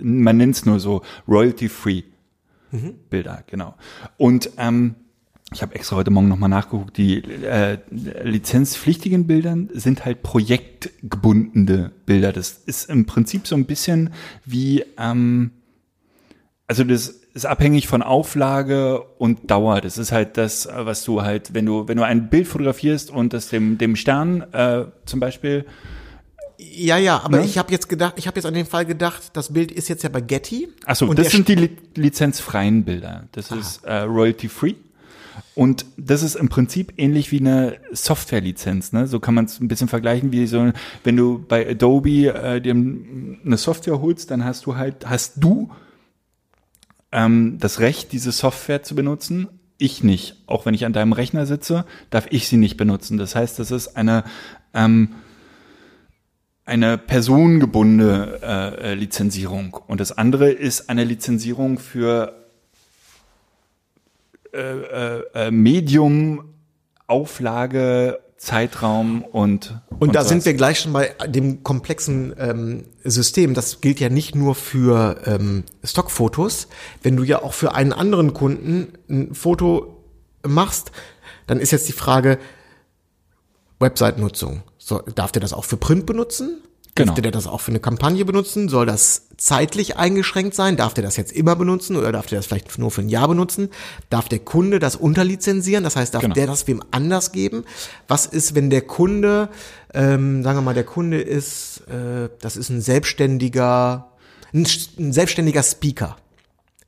man 0.00 0.36
nennt 0.36 0.56
es 0.56 0.66
nur 0.66 0.80
so 0.80 1.02
royalty-free. 1.28 2.02
Bilder, 3.10 3.44
genau. 3.46 3.74
Und 4.16 4.50
ähm, 4.58 4.96
ich 5.52 5.62
habe 5.62 5.74
extra 5.74 5.96
heute 5.96 6.10
Morgen 6.10 6.28
nochmal 6.28 6.48
nachgeguckt, 6.48 6.96
die 6.96 7.18
äh, 7.22 7.78
lizenzpflichtigen 7.90 9.26
Bildern 9.26 9.70
sind 9.72 10.04
halt 10.04 10.22
projektgebundene 10.22 11.92
Bilder. 12.06 12.32
Das 12.32 12.50
ist 12.50 12.90
im 12.90 13.06
Prinzip 13.06 13.46
so 13.46 13.54
ein 13.54 13.66
bisschen 13.66 14.10
wie, 14.44 14.84
ähm, 14.98 15.52
also 16.66 16.82
das 16.82 17.08
ist 17.34 17.46
abhängig 17.46 17.86
von 17.86 18.02
Auflage 18.02 19.02
und 19.18 19.50
Dauer. 19.50 19.80
Das 19.80 19.98
ist 19.98 20.10
halt 20.10 20.36
das, 20.36 20.66
äh, 20.66 20.72
was 20.86 21.04
du 21.04 21.22
halt, 21.22 21.54
wenn 21.54 21.66
du, 21.66 21.86
wenn 21.86 21.98
du 21.98 22.04
ein 22.04 22.30
Bild 22.30 22.48
fotografierst 22.48 23.10
und 23.10 23.32
das 23.32 23.48
dem, 23.48 23.78
dem 23.78 23.94
Stern 23.96 24.40
äh, 24.52 24.86
zum 25.04 25.20
Beispiel 25.20 25.66
Ja, 26.58 26.96
ja, 26.98 27.20
aber 27.20 27.38
Ne? 27.38 27.44
ich 27.44 27.58
habe 27.58 27.72
jetzt 27.72 27.88
gedacht, 27.88 28.14
ich 28.16 28.26
habe 28.26 28.36
jetzt 28.36 28.46
an 28.46 28.54
den 28.54 28.66
Fall 28.66 28.84
gedacht, 28.86 29.22
das 29.32 29.52
Bild 29.52 29.72
ist 29.72 29.88
jetzt 29.88 30.02
ja 30.02 30.08
bei 30.08 30.20
Getty. 30.20 30.68
Achso, 30.86 31.12
das 31.12 31.30
sind 31.30 31.48
die 31.48 31.54
li 31.56 31.70
lizenzfreien 31.96 32.84
Bilder. 32.84 33.24
Das 33.32 33.50
ist 33.50 33.84
äh, 33.84 34.00
royalty-free. 34.02 34.74
Und 35.56 35.86
das 35.96 36.22
ist 36.22 36.34
im 36.36 36.48
Prinzip 36.48 36.94
ähnlich 36.96 37.30
wie 37.32 37.40
eine 37.40 37.76
Software-Lizenz. 37.92 38.92
Ne? 38.92 39.06
So 39.06 39.20
kann 39.20 39.34
man 39.34 39.44
es 39.46 39.60
ein 39.60 39.68
bisschen 39.68 39.88
vergleichen, 39.88 40.32
wie 40.32 40.46
so, 40.46 40.72
wenn 41.04 41.16
du 41.16 41.44
bei 41.46 41.68
Adobe 41.70 42.28
äh, 42.34 42.60
dir 42.60 42.72
eine 42.72 43.56
Software 43.56 44.00
holst, 44.00 44.30
dann 44.30 44.44
hast 44.44 44.66
du 44.66 44.76
halt, 44.76 45.08
hast 45.08 45.34
du 45.36 45.70
ähm, 47.12 47.58
das 47.60 47.80
Recht, 47.80 48.12
diese 48.12 48.32
Software 48.32 48.82
zu 48.82 48.94
benutzen. 48.94 49.48
Ich 49.78 50.02
nicht. 50.04 50.36
Auch 50.46 50.66
wenn 50.66 50.74
ich 50.74 50.84
an 50.86 50.92
deinem 50.92 51.12
Rechner 51.12 51.46
sitze, 51.46 51.84
darf 52.10 52.26
ich 52.30 52.48
sie 52.48 52.56
nicht 52.56 52.76
benutzen. 52.76 53.18
Das 53.18 53.34
heißt, 53.34 53.58
das 53.58 53.70
ist 53.70 53.96
eine 53.96 54.24
ähm, 54.72 55.10
eine 56.66 56.96
personengebundene 56.96 58.40
äh, 58.42 58.92
äh, 58.92 58.94
Lizenzierung 58.94 59.74
und 59.86 60.00
das 60.00 60.12
andere 60.12 60.50
ist 60.50 60.88
eine 60.88 61.04
Lizenzierung 61.04 61.78
für 61.78 62.44
äh, 64.52 64.58
äh, 64.58 65.22
äh, 65.34 65.50
Medium, 65.50 66.54
Auflage, 67.06 68.20
Zeitraum 68.36 69.22
und 69.24 69.80
Und 69.98 70.14
da 70.14 70.20
sowas. 70.20 70.28
sind 70.28 70.44
wir 70.44 70.54
gleich 70.54 70.80
schon 70.80 70.92
bei 70.92 71.08
dem 71.26 71.62
komplexen 71.62 72.34
ähm, 72.38 72.84
System. 73.02 73.54
Das 73.54 73.80
gilt 73.80 74.00
ja 74.00 74.10
nicht 74.10 74.34
nur 74.34 74.54
für 74.54 75.22
ähm, 75.26 75.64
Stockfotos. 75.82 76.68
Wenn 77.02 77.16
du 77.16 77.24
ja 77.24 77.42
auch 77.42 77.52
für 77.52 77.74
einen 77.74 77.92
anderen 77.92 78.32
Kunden 78.32 78.92
ein 79.08 79.34
Foto 79.34 80.04
machst, 80.46 80.92
dann 81.46 81.58
ist 81.58 81.72
jetzt 81.72 81.88
die 81.88 81.92
Frage 81.92 82.38
Website-Nutzung. 83.80 84.62
So, 84.86 84.98
darf 84.98 85.32
der 85.32 85.40
das 85.40 85.54
auch 85.54 85.64
für 85.64 85.78
Print 85.78 86.04
benutzen? 86.04 86.60
Genau. 86.94 87.12
Darf 87.12 87.22
der 87.22 87.32
das 87.32 87.46
auch 87.46 87.62
für 87.62 87.72
eine 87.72 87.80
Kampagne 87.80 88.22
benutzen? 88.26 88.68
Soll 88.68 88.84
das 88.84 89.28
zeitlich 89.38 89.96
eingeschränkt 89.96 90.54
sein? 90.54 90.76
Darf 90.76 90.92
der 90.92 91.02
das 91.02 91.16
jetzt 91.16 91.32
immer 91.32 91.56
benutzen 91.56 91.96
oder 91.96 92.12
darf 92.12 92.26
der 92.26 92.38
das 92.38 92.46
vielleicht 92.46 92.78
nur 92.78 92.90
für 92.90 93.00
ein 93.00 93.08
Jahr 93.08 93.26
benutzen? 93.26 93.70
Darf 94.10 94.28
der 94.28 94.40
Kunde 94.40 94.80
das 94.80 94.94
unterlizenzieren? 94.94 95.84
Das 95.84 95.96
heißt, 95.96 96.12
darf 96.12 96.20
Genau. 96.20 96.34
der 96.34 96.46
das 96.46 96.66
wem 96.66 96.82
anders 96.90 97.32
geben? 97.32 97.64
Was 98.08 98.26
ist, 98.26 98.54
wenn 98.54 98.68
der 98.68 98.82
Kunde, 98.82 99.48
ähm, 99.94 100.42
sagen 100.42 100.58
wir 100.58 100.62
mal, 100.62 100.74
der 100.74 100.84
Kunde 100.84 101.18
ist, 101.20 101.78
äh, 101.88 102.28
das 102.42 102.58
ist 102.58 102.68
ein 102.68 102.82
selbstständiger, 102.82 104.12
ein, 104.52 104.66
ein 104.98 105.12
selbstständiger 105.14 105.62
Speaker. 105.62 106.16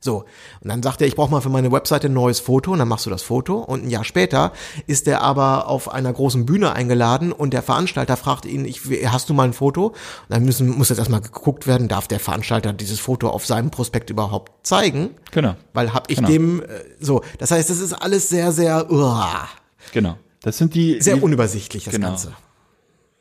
So, 0.07 0.23
und 0.61 0.69
dann 0.69 0.81
sagt 0.81 1.01
er, 1.01 1.07
ich 1.07 1.17
brauche 1.17 1.29
mal 1.29 1.41
für 1.41 1.49
meine 1.49 1.69
Webseite 1.69 2.07
ein 2.07 2.13
neues 2.13 2.39
Foto 2.39 2.71
und 2.71 2.79
dann 2.79 2.87
machst 2.87 3.05
du 3.05 3.09
das 3.09 3.23
Foto 3.23 3.57
und 3.57 3.83
ein 3.83 3.89
Jahr 3.89 4.05
später 4.05 4.53
ist 4.85 5.05
er 5.05 5.19
aber 5.21 5.67
auf 5.67 5.91
einer 5.91 6.13
großen 6.13 6.45
Bühne 6.45 6.71
eingeladen 6.71 7.33
und 7.33 7.51
der 7.53 7.61
Veranstalter 7.61 8.15
fragt 8.15 8.45
ihn, 8.45 8.63
ich, 8.63 8.79
hast 9.07 9.27
du 9.27 9.33
mal 9.33 9.43
ein 9.43 9.51
Foto? 9.51 9.87
Und 9.87 9.95
dann 10.29 10.45
müssen, 10.45 10.69
muss 10.69 10.87
jetzt 10.87 10.99
erstmal 10.99 11.19
geguckt 11.19 11.67
werden, 11.67 11.89
darf 11.89 12.07
der 12.07 12.21
Veranstalter 12.21 12.71
dieses 12.71 13.01
Foto 13.01 13.29
auf 13.29 13.45
seinem 13.45 13.69
Prospekt 13.69 14.09
überhaupt 14.09 14.65
zeigen? 14.65 15.09
Genau. 15.31 15.55
Weil 15.73 15.93
hab 15.93 16.09
ich 16.09 16.19
Genau. 16.19 16.29
dem, 16.29 16.61
äh, 16.61 16.65
so, 17.01 17.21
das 17.37 17.51
heißt, 17.51 17.69
das 17.69 17.81
ist 17.81 17.91
alles 17.91 18.29
sehr, 18.29 18.53
sehr, 18.53 18.89
uah, 18.89 19.49
Genau. 19.91 20.15
Das 20.41 20.57
sind 20.57 20.73
die, 20.73 21.01
sehr 21.01 21.15
die 21.15 21.21
unübersichtlich, 21.21 21.83
das 21.83 21.93
Genau. 21.93 22.07
Ganze. 22.07 22.31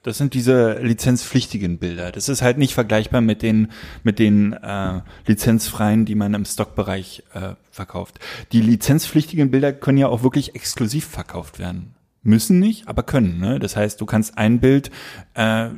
Das 0.06 0.18
sind 0.18 0.34
diese 0.34 0.78
lizenzpflichtigen 0.82 1.78
Bilder. 1.78 2.12
Das 2.12 2.28
ist 2.28 2.40
halt 2.40 2.58
nicht 2.58 2.74
vergleichbar 2.74 3.20
mit 3.20 3.42
den 3.42 3.72
mit 4.04 4.20
den 4.20 4.52
äh, 4.52 5.00
lizenzfreien, 5.26 6.04
die 6.04 6.14
man 6.14 6.32
im 6.32 6.44
Stockbereich 6.44 7.24
äh, 7.34 7.54
verkauft. 7.72 8.20
Die 8.52 8.60
lizenzpflichtigen 8.60 9.50
Bilder 9.50 9.72
können 9.72 9.98
ja 9.98 10.06
auch 10.06 10.22
wirklich 10.22 10.54
exklusiv 10.54 11.06
verkauft 11.06 11.58
werden. 11.58 11.96
Müssen 12.22 12.60
nicht, 12.60 12.86
aber 12.86 13.02
können. 13.02 13.40
Ne? 13.40 13.58
Das 13.58 13.74
heißt, 13.74 14.00
du 14.00 14.06
kannst 14.06 14.38
ein 14.38 14.60
Bild 14.60 14.92
äh, 15.34 15.70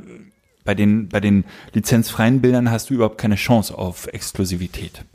bei 0.63 0.75
den 0.75 1.09
bei 1.09 1.21
den 1.21 1.43
lizenzfreien 1.73 2.39
Bildern 2.39 2.69
hast 2.69 2.91
du 2.91 2.93
überhaupt 2.93 3.17
keine 3.17 3.35
Chance 3.35 3.75
auf 3.75 4.05
Exklusivität. 4.13 5.05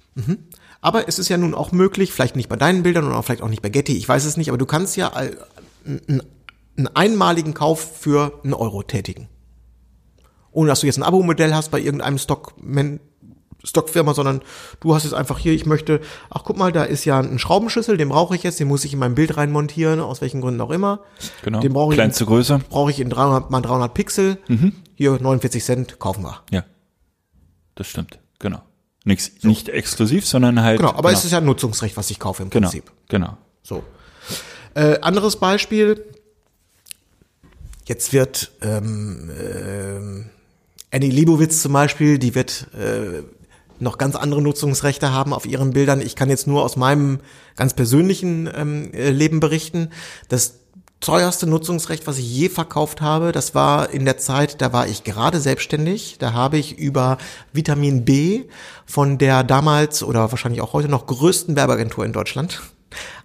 Aber 0.81 1.07
es 1.07 1.21
ist 1.21 1.29
ja 1.29 1.37
nun 1.37 1.55
auch 1.55 1.71
möglich, 1.71 2.13
vielleicht 2.13 2.35
nicht 2.35 2.49
bei 2.49 2.57
deinen 2.57 2.83
Bildern 2.83 3.05
und 3.05 3.13
auch 3.13 3.25
vielleicht 3.25 3.43
auch 3.43 3.49
nicht 3.49 3.63
bei 3.63 3.69
Getty, 3.69 3.97
ich 3.97 4.09
weiß 4.09 4.25
es 4.25 4.37
nicht, 4.37 4.49
aber 4.49 4.59
du 4.59 4.67
kannst 4.67 4.97
ja 4.97 5.13
all- 5.13 5.37
einen, 6.77 6.89
einmaligen 6.89 7.55
Kauf 7.55 7.99
für 7.99 8.41
einen 8.43 8.55
Euro 8.55 8.83
tätigen. 8.83 9.29
Ohne 10.53 10.69
dass 10.69 10.81
du 10.81 10.87
jetzt 10.87 10.99
ein 10.99 11.03
Abo-Modell 11.03 11.55
hast 11.55 11.71
bei 11.71 11.81
irgendeinem 11.81 12.19
Stock, 12.19 12.55
Stockfirma, 13.65 14.15
sondern 14.15 14.43
du 14.81 14.95
hast 14.95 15.05
jetzt 15.05 15.15
einfach 15.15 15.39
hier, 15.39 15.53
ich 15.53 15.67
möchte, 15.67 16.01
ach 16.31 16.43
guck 16.45 16.57
mal, 16.57 16.71
da 16.71 16.85
ist 16.85 17.05
ja 17.05 17.19
ein 17.19 17.39
Schraubenschlüssel, 17.39 17.97
den 17.97 18.11
brauche 18.11 18.37
ich 18.37 18.43
jetzt, 18.43 18.61
den 18.61 18.69
muss 18.69 18.85
ich 18.85 18.93
in 18.93 18.99
mein 18.99 19.15
Bild 19.15 19.37
reinmontieren, 19.37 20.01
aus 20.01 20.21
welchen 20.21 20.41
Gründen 20.41 20.61
auch 20.61 20.71
immer. 20.71 21.01
Genau. 21.43 21.61
Den 21.61 21.73
brauche 21.73 21.93
ich, 21.93 21.97
Kleinste 21.97 22.27
Größe. 22.27 22.61
brauche 22.69 22.91
ich 22.91 23.01
in 23.01 23.11
300 23.11 23.51
mal 23.51 23.63
300 23.63 23.93
Pixel. 23.95 24.39
Hier 24.95 25.19
49 25.19 25.65
Cent, 25.65 25.99
kaufen 25.99 26.23
wir. 26.23 26.43
Ja. 26.51 26.65
Das 27.75 27.89
stimmt. 27.89 28.21
Genau. 28.39 28.63
Nix, 29.05 29.33
Nicht 29.43 29.69
exklusiv, 29.69 30.27
sondern 30.27 30.63
halt. 30.63 30.79
Genau, 30.79 30.91
aber 30.91 31.09
genau. 31.09 31.19
es 31.19 31.25
ist 31.25 31.33
ja 31.33 31.39
ein 31.39 31.45
Nutzungsrecht, 31.45 31.97
was 31.97 32.11
ich 32.11 32.19
kaufe 32.19 32.43
im 32.43 32.51
genau. 32.51 32.69
Prinzip. 32.69 32.91
Genau. 33.09 33.37
So. 33.63 33.83
Äh, 34.75 35.01
anderes 35.01 35.37
Beispiel. 35.37 36.05
Jetzt 37.87 38.13
wird 38.13 38.53
ähm, 38.63 39.31
ähm, 39.41 40.27
Annie 40.91 41.11
Leibovitz 41.11 41.61
zum 41.63 41.73
Beispiel, 41.73 42.19
die 42.19 42.35
wird 42.35 42.69
äh, 42.75 43.23
noch 43.81 43.99
ganz 43.99 44.17
andere 44.17 44.41
Nutzungsrechte 44.41 45.13
haben 45.13 45.33
auf 45.33 45.47
ihren 45.47 45.73
Bildern. 45.73 46.01
Ich 46.01 46.17
kann 46.17 46.31
jetzt 46.31 46.47
nur 46.47 46.63
aus 46.63 46.77
meinem 46.77 47.21
ganz 47.57 47.75
persönlichen 47.75 48.49
ähm, 48.55 48.93
äh, 48.95 49.11
Leben 49.11 49.41
berichten. 49.41 49.91
Das 50.29 50.55
teuerste 51.01 51.47
Nutzungsrecht, 51.47 52.07
was 52.07 52.19
ich 52.19 52.33
je 52.33 52.49
verkauft 52.49 53.03
habe, 53.03 53.33
das 53.33 53.55
war 53.55 53.91
in 53.91 54.07
der 54.07 54.17
Zeit, 54.17 54.63
da 54.63 54.73
war 54.73 54.87
ich 54.87 55.05
gerade 55.05 55.39
selbstständig. 55.39 56.17
Da 56.19 56.33
habe 56.33 56.57
ich 56.57 56.79
über 56.79 57.19
Vitamin 57.53 58.05
B 58.07 58.45
von 58.87 59.19
der 59.19 59.45
damals 59.45 60.03
oder 60.03 60.31
wahrscheinlich 60.31 60.63
auch 60.63 60.73
heute 60.73 60.89
noch 60.89 61.07
größten 61.07 61.57
Werbeagentur 61.57 62.07
in 62.07 62.13
Deutschland 62.13 62.63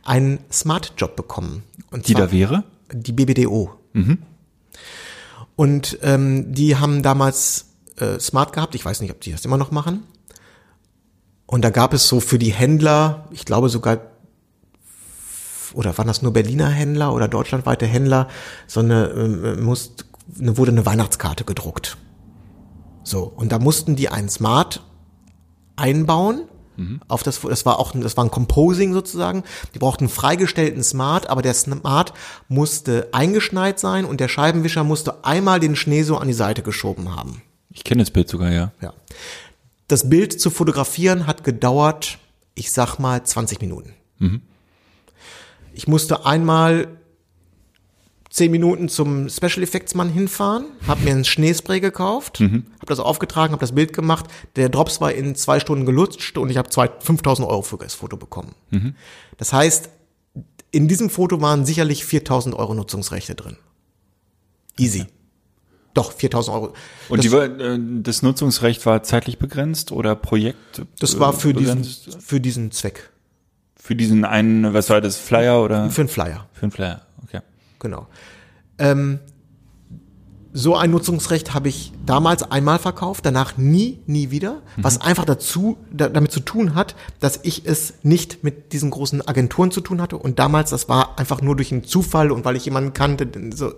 einen 0.03 0.39
Smart-Job 0.51 1.15
bekommen. 1.15 1.63
Und 1.91 2.07
Die 2.07 2.13
da 2.13 2.31
wäre? 2.31 2.63
die 2.91 3.11
BBDO. 3.13 3.71
Und 5.59 5.99
ähm, 6.03 6.53
die 6.53 6.77
haben 6.77 7.03
damals 7.03 7.65
äh, 7.97 8.17
Smart 8.17 8.53
gehabt. 8.53 8.75
Ich 8.75 8.85
weiß 8.85 9.01
nicht, 9.01 9.11
ob 9.11 9.19
die 9.19 9.33
das 9.33 9.43
immer 9.43 9.57
noch 9.57 9.71
machen. 9.71 10.05
Und 11.47 11.65
da 11.65 11.69
gab 11.69 11.93
es 11.93 12.07
so 12.07 12.21
für 12.21 12.39
die 12.39 12.53
Händler, 12.53 13.27
ich 13.31 13.43
glaube 13.43 13.67
sogar, 13.67 13.99
oder 15.73 15.97
waren 15.97 16.07
das 16.07 16.21
nur 16.21 16.31
Berliner 16.31 16.69
Händler 16.69 17.13
oder 17.13 17.27
deutschlandweite 17.27 17.85
Händler, 17.85 18.29
so 18.67 18.79
eine, 18.79 19.07
ähm, 19.09 19.61
muss, 19.61 19.95
eine, 20.39 20.55
wurde 20.55 20.71
eine 20.71 20.85
Weihnachtskarte 20.85 21.43
gedruckt. 21.43 21.97
So, 23.03 23.23
und 23.23 23.51
da 23.51 23.59
mussten 23.59 23.97
die 23.97 24.07
einen 24.07 24.29
Smart 24.29 24.81
einbauen. 25.75 26.43
Auf 27.07 27.23
das, 27.23 27.41
das 27.41 27.65
war 27.65 27.77
auch, 27.79 27.93
ein- 27.93 28.01
das 28.01 28.15
war 28.15 28.23
ein 28.23 28.31
Composing 28.31 28.93
sozusagen. 28.93 29.43
Die 29.73 29.79
brauchten 29.79 30.05
einen 30.05 30.09
freigestellten 30.09 30.83
Smart, 30.83 31.29
aber 31.29 31.41
der 31.41 31.53
Smart 31.53 32.13
musste 32.47 33.09
eingeschneit 33.11 33.79
sein 33.79 34.05
und 34.05 34.19
der 34.21 34.27
Scheibenwischer 34.29 34.83
musste 34.83 35.25
einmal 35.25 35.59
den 35.59 35.75
Schnee 35.75 36.03
so 36.03 36.17
an 36.17 36.27
die 36.27 36.33
Seite 36.33 36.61
geschoben 36.63 37.15
haben. 37.15 37.41
Ich 37.71 37.83
kenne 37.83 38.01
das 38.03 38.11
Bild 38.11 38.29
sogar, 38.29 38.51
ja. 38.51 38.71
Ja. 38.81 38.93
Das 39.87 40.09
Bild 40.09 40.39
zu 40.39 40.49
fotografieren 40.49 41.27
hat 41.27 41.43
gedauert, 41.43 42.17
ich 42.55 42.71
sag 42.71 42.97
mal, 42.99 43.23
20 43.23 43.59
Minuten. 43.61 43.93
Ich 45.73 45.87
musste 45.87 46.25
einmal 46.25 46.87
10 48.29 48.51
Minuten 48.51 48.89
zum 48.89 49.27
Special 49.27 49.63
Effects 49.63 49.95
Mann 49.95 50.09
hinfahren, 50.09 50.65
habe 50.87 51.01
mir 51.03 51.11
ein 51.11 51.25
Schneespray 51.25 51.79
gekauft, 51.79 52.39
habe 52.39 52.85
das 52.85 52.99
aufgetragen, 52.99 53.53
habe 53.53 53.61
das 53.61 53.73
Bild 53.73 53.93
gemacht. 53.93 54.25
Der 54.55 54.69
Drops 54.69 55.01
war 55.01 55.11
in 55.11 55.33
zwei 55.35 55.59
Stunden 55.59 55.85
gelutscht 55.85 56.37
und 56.37 56.49
ich 56.49 56.57
habe 56.57 56.69
5000 56.71 57.47
Euro 57.47 57.63
für 57.63 57.77
das 57.77 57.95
Foto 57.95 58.17
bekommen. 58.17 58.53
Das 59.37 59.51
heißt, 59.51 59.89
in 60.71 60.87
diesem 60.87 61.09
Foto 61.09 61.41
waren 61.41 61.65
sicherlich 61.65 62.05
4000 62.05 62.55
Euro 62.55 62.73
Nutzungsrechte 62.75 63.35
drin. 63.35 63.57
Easy. 64.77 65.07
Doch, 65.93 66.13
4000 66.13 66.55
Euro. 66.55 66.73
Und 67.09 67.25
das, 67.25 67.31
die, 67.31 67.37
äh, 67.37 67.79
das 68.03 68.21
Nutzungsrecht 68.21 68.85
war 68.85 69.03
zeitlich 69.03 69.39
begrenzt 69.39 69.91
oder 69.91 70.15
Projekt? 70.15 70.83
das 70.99 71.19
war 71.19 71.33
für 71.33 71.49
äh, 71.49 71.53
diesen, 71.53 71.81
begrenzt? 71.81 72.17
für 72.21 72.39
diesen 72.39 72.71
Zweck. 72.71 73.09
Für 73.75 73.95
diesen 73.95 74.23
einen, 74.23 74.73
was 74.73 74.89
war 74.89 75.01
das, 75.01 75.17
Flyer 75.17 75.63
oder? 75.63 75.89
Für 75.89 76.01
einen 76.01 76.09
Flyer. 76.09 76.47
Für 76.53 76.63
einen 76.63 76.71
Flyer, 76.71 77.01
okay. 77.01 77.08
Genau. 77.79 78.07
Ähm, 78.77 79.19
so 80.51 80.75
ein 80.75 80.89
Nutzungsrecht 80.89 81.53
habe 81.53 81.69
ich 81.69 81.91
damals 82.05 82.43
einmal 82.43 82.79
verkauft, 82.79 83.25
danach 83.25 83.57
nie, 83.57 83.99
nie 84.07 84.31
wieder, 84.31 84.61
was 84.77 84.99
einfach 84.99 85.25
dazu, 85.25 85.77
da, 85.91 86.09
damit 86.09 86.31
zu 86.31 86.39
tun 86.39 86.73
hat, 86.73 86.95
dass 87.19 87.39
ich 87.43 87.67
es 87.67 87.93
nicht 88.01 88.43
mit 88.43 88.73
diesen 88.73 88.89
großen 88.89 89.27
Agenturen 89.27 89.69
zu 89.69 89.81
tun 89.81 90.01
hatte. 90.01 90.17
Und 90.17 90.39
damals, 90.39 90.71
das 90.71 90.89
war 90.89 91.19
einfach 91.19 91.41
nur 91.41 91.55
durch 91.55 91.71
einen 91.71 91.83
Zufall 91.83 92.31
und 92.31 92.45
weil 92.45 92.55
ich 92.55 92.65
jemanden 92.65 92.93
kannte, 92.93 93.27
so, 93.53 93.73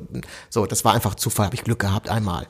so 0.50 0.66
das 0.66 0.86
war 0.86 0.94
einfach 0.94 1.16
Zufall, 1.16 1.48
habe 1.48 1.56
ich 1.56 1.64
Glück 1.64 1.80
gehabt 1.80 2.10
einmal. 2.10 2.48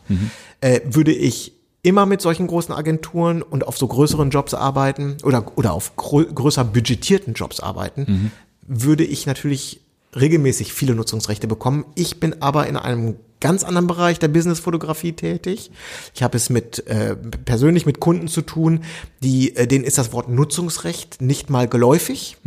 Äh, 0.61 0.81
würde 0.85 1.13
ich 1.13 1.53
immer 1.81 2.05
mit 2.05 2.21
solchen 2.21 2.45
großen 2.45 2.75
Agenturen 2.75 3.41
und 3.41 3.67
auf 3.67 3.77
so 3.77 3.87
größeren 3.87 4.29
Jobs 4.29 4.53
arbeiten 4.53 5.17
oder, 5.23 5.57
oder 5.57 5.73
auf 5.73 5.95
grö 5.95 6.25
größer 6.25 6.63
budgetierten 6.63 7.33
Jobs 7.33 7.59
arbeiten, 7.59 8.31
würde 8.67 9.03
ich 9.03 9.25
natürlich 9.25 9.81
regelmäßig 10.15 10.73
viele 10.73 10.95
Nutzungsrechte 10.95 11.47
bekommen. 11.47 11.85
Ich 11.95 12.19
bin 12.19 12.41
aber 12.41 12.67
in 12.67 12.77
einem 12.77 13.15
ganz 13.39 13.63
anderen 13.63 13.87
Bereich 13.87 14.19
der 14.19 14.27
Businessfotografie 14.27 15.13
tätig. 15.13 15.71
Ich 16.13 16.23
habe 16.23 16.37
es 16.37 16.49
mit 16.49 16.85
äh, 16.87 17.15
persönlich 17.15 17.85
mit 17.85 17.99
Kunden 17.99 18.27
zu 18.27 18.41
tun, 18.41 18.83
die 19.23 19.55
äh, 19.55 19.67
denen 19.67 19.83
ist 19.83 19.97
das 19.97 20.13
Wort 20.13 20.29
Nutzungsrecht 20.29 21.21
nicht 21.21 21.49
mal 21.49 21.67
geläufig 21.67 22.37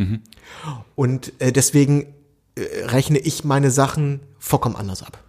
und 0.95 1.33
äh, 1.41 1.53
deswegen 1.53 2.07
äh, 2.55 2.85
rechne 2.85 3.19
ich 3.19 3.45
meine 3.45 3.71
Sachen 3.71 4.21
vollkommen 4.39 4.77
anders 4.77 5.03
ab. 5.03 5.24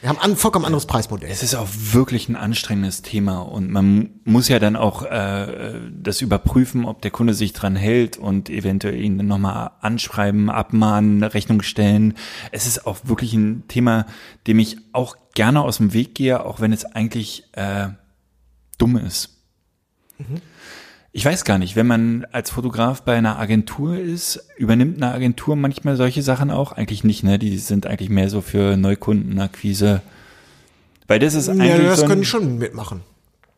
Wir 0.00 0.08
haben 0.08 0.18
ein 0.18 0.34
vollkommen 0.34 0.64
anderes 0.64 0.86
Preismodell. 0.86 1.30
Es 1.30 1.42
ist 1.42 1.54
auch 1.54 1.68
wirklich 1.70 2.30
ein 2.30 2.36
anstrengendes 2.36 3.02
Thema 3.02 3.40
und 3.40 3.70
man 3.70 4.20
muss 4.24 4.48
ja 4.48 4.58
dann 4.58 4.74
auch 4.74 5.02
äh, 5.02 5.78
das 5.92 6.22
überprüfen, 6.22 6.86
ob 6.86 7.02
der 7.02 7.10
Kunde 7.10 7.34
sich 7.34 7.52
dran 7.52 7.76
hält 7.76 8.16
und 8.16 8.48
eventuell 8.48 8.98
ihn 8.98 9.18
dann 9.18 9.26
nochmal 9.26 9.72
anschreiben, 9.80 10.48
abmahnen, 10.48 11.22
Rechnung 11.22 11.60
stellen. 11.60 12.14
Es 12.50 12.66
ist 12.66 12.86
auch 12.86 13.00
wirklich 13.04 13.34
ein 13.34 13.64
Thema, 13.68 14.06
dem 14.46 14.58
ich 14.58 14.78
auch 14.92 15.16
gerne 15.34 15.60
aus 15.60 15.76
dem 15.76 15.92
Weg 15.92 16.14
gehe, 16.14 16.46
auch 16.46 16.60
wenn 16.60 16.72
es 16.72 16.86
eigentlich 16.86 17.44
äh, 17.52 17.88
dumm 18.78 18.96
ist. 18.96 19.36
Ich 21.12 21.24
weiß 21.24 21.44
gar 21.44 21.58
nicht, 21.58 21.74
wenn 21.74 21.88
man 21.88 22.24
als 22.30 22.50
Fotograf 22.50 23.02
bei 23.02 23.16
einer 23.16 23.38
Agentur 23.38 23.96
ist, 23.98 24.46
übernimmt 24.56 25.02
eine 25.02 25.12
Agentur 25.12 25.56
manchmal 25.56 25.96
solche 25.96 26.22
Sachen 26.22 26.50
auch? 26.52 26.70
Eigentlich 26.72 27.02
nicht, 27.02 27.24
ne? 27.24 27.38
Die 27.38 27.58
sind 27.58 27.86
eigentlich 27.86 28.10
mehr 28.10 28.30
so 28.30 28.40
für 28.40 28.76
Neukundenakquise. 28.76 30.02
Weil 31.08 31.18
das 31.18 31.34
ist 31.34 31.48
eigentlich 31.48 31.68
ja, 31.70 31.78
das 31.78 31.96
so 31.98 32.02
ein, 32.04 32.08
können 32.10 32.20
die 32.20 32.26
schon 32.28 32.58
mitmachen. 32.58 33.00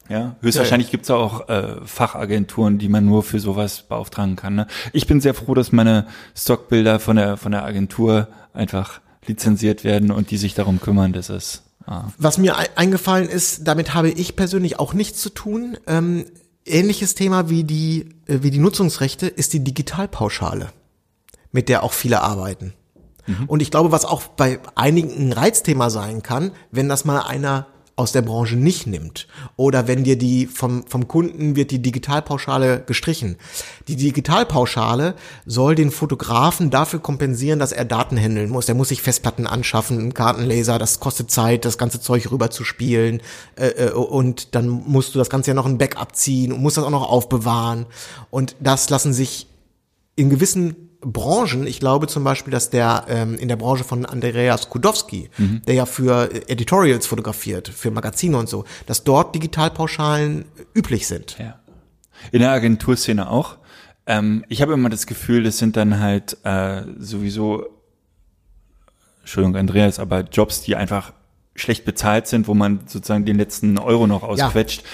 ja, 0.08 0.36
höchstwahrscheinlich 0.40 0.90
gibt's 0.90 1.08
da 1.08 1.16
auch 1.16 1.50
äh, 1.50 1.76
Fachagenturen, 1.84 2.78
die 2.78 2.88
man 2.88 3.04
nur 3.04 3.22
für 3.22 3.38
sowas 3.38 3.82
beauftragen 3.82 4.36
kann. 4.36 4.54
Ne? 4.54 4.66
Ich 4.94 5.06
bin 5.06 5.20
sehr 5.20 5.34
froh, 5.34 5.52
dass 5.54 5.72
meine 5.72 6.06
Stockbilder 6.34 7.00
von 7.00 7.16
der 7.16 7.36
von 7.36 7.52
der 7.52 7.64
Agentur 7.64 8.28
einfach 8.54 9.02
lizenziert 9.26 9.84
werden 9.84 10.10
und 10.10 10.30
die 10.30 10.38
sich 10.38 10.54
darum 10.54 10.80
kümmern, 10.80 11.12
dass 11.12 11.28
es 11.28 11.62
ah, 11.86 12.04
Was 12.16 12.38
mir 12.38 12.56
ei- 12.56 12.70
eingefallen 12.76 13.28
ist, 13.28 13.68
damit 13.68 13.92
habe 13.92 14.08
ich 14.08 14.36
persönlich 14.36 14.78
auch 14.78 14.94
nichts 14.94 15.20
zu 15.20 15.28
tun. 15.28 15.76
Ähm, 15.86 16.24
ähnliches 16.64 17.14
Thema 17.14 17.48
wie 17.50 17.64
die, 17.64 18.10
äh, 18.26 18.38
wie 18.42 18.50
die 18.50 18.58
Nutzungsrechte 18.58 19.26
ist 19.26 19.52
die 19.52 19.64
Digitalpauschale, 19.64 20.72
mit 21.50 21.68
der 21.68 21.82
auch 21.82 21.92
viele 21.92 22.22
arbeiten. 22.22 22.74
Und 23.46 23.62
ich 23.62 23.70
glaube, 23.70 23.92
was 23.92 24.04
auch 24.04 24.22
bei 24.22 24.58
einigen 24.74 25.28
ein 25.28 25.32
Reizthema 25.32 25.90
sein 25.90 26.22
kann, 26.22 26.52
wenn 26.70 26.88
das 26.88 27.04
mal 27.04 27.20
einer 27.20 27.68
aus 27.96 28.12
der 28.12 28.22
Branche 28.22 28.56
nicht 28.56 28.86
nimmt 28.86 29.28
oder 29.56 29.86
wenn 29.86 30.04
dir 30.04 30.16
die 30.16 30.46
vom, 30.46 30.84
vom 30.86 31.08
Kunden 31.08 31.56
wird 31.56 31.70
die 31.70 31.82
Digitalpauschale 31.82 32.82
gestrichen. 32.86 33.36
Die 33.88 33.96
Digitalpauschale 33.96 35.14
soll 35.44 35.74
den 35.74 35.90
Fotografen 35.90 36.70
dafür 36.70 37.00
kompensieren, 37.00 37.58
dass 37.58 37.72
er 37.72 37.84
Daten 37.84 38.16
handeln 38.16 38.50
muss. 38.50 38.66
Der 38.66 38.74
muss 38.74 38.88
sich 38.88 39.02
Festplatten 39.02 39.46
anschaffen, 39.46 39.98
einen 39.98 40.14
Kartenlaser, 40.14 40.78
das 40.78 41.00
kostet 41.00 41.30
Zeit, 41.30 41.64
das 41.64 41.78
ganze 41.78 42.00
Zeug 42.00 42.30
rüber 42.30 42.50
zu 42.50 42.64
spielen 42.64 43.20
äh, 43.56 43.68
äh, 43.68 43.90
und 43.92 44.54
dann 44.54 44.68
musst 44.68 45.14
du 45.14 45.18
das 45.18 45.30
Ganze 45.30 45.50
ja 45.50 45.54
noch 45.54 45.66
ein 45.66 45.78
Backup 45.78 46.16
ziehen 46.16 46.52
und 46.52 46.62
musst 46.62 46.78
das 46.78 46.84
auch 46.84 46.90
noch 46.90 47.08
aufbewahren 47.08 47.86
und 48.30 48.56
das 48.60 48.88
lassen 48.90 49.12
sich 49.12 49.48
in 50.16 50.30
gewissen 50.30 50.91
Branchen, 51.04 51.66
ich 51.66 51.80
glaube 51.80 52.06
zum 52.06 52.24
Beispiel, 52.24 52.52
dass 52.52 52.70
der 52.70 53.04
ähm, 53.08 53.34
in 53.34 53.48
der 53.48 53.56
Branche 53.56 53.84
von 53.84 54.06
Andreas 54.06 54.68
Kudowski, 54.70 55.30
Mhm. 55.36 55.62
der 55.66 55.74
ja 55.74 55.86
für 55.86 56.30
Editorials 56.48 57.06
fotografiert, 57.06 57.68
für 57.68 57.90
Magazine 57.90 58.36
und 58.38 58.48
so, 58.48 58.64
dass 58.86 59.02
dort 59.04 59.34
Digitalpauschalen 59.34 60.44
üblich 60.74 61.06
sind. 61.06 61.36
Ja. 61.38 61.58
In 62.30 62.40
der 62.40 62.52
Agenturszene 62.52 63.28
auch. 63.28 63.56
Ähm, 64.06 64.44
ich 64.48 64.62
habe 64.62 64.72
immer 64.74 64.90
das 64.90 65.06
Gefühl, 65.06 65.42
das 65.42 65.58
sind 65.58 65.76
dann 65.76 65.98
halt 66.00 66.36
äh, 66.44 66.82
sowieso, 66.98 67.66
Entschuldigung, 69.20 69.56
Andreas, 69.56 69.98
aber 69.98 70.20
Jobs, 70.22 70.62
die 70.62 70.76
einfach 70.76 71.12
schlecht 71.54 71.84
bezahlt 71.84 72.26
sind, 72.26 72.48
wo 72.48 72.54
man 72.54 72.80
sozusagen 72.86 73.24
den 73.24 73.36
letzten 73.36 73.78
Euro 73.78 74.06
noch 74.06 74.22
ausquetscht. 74.22 74.84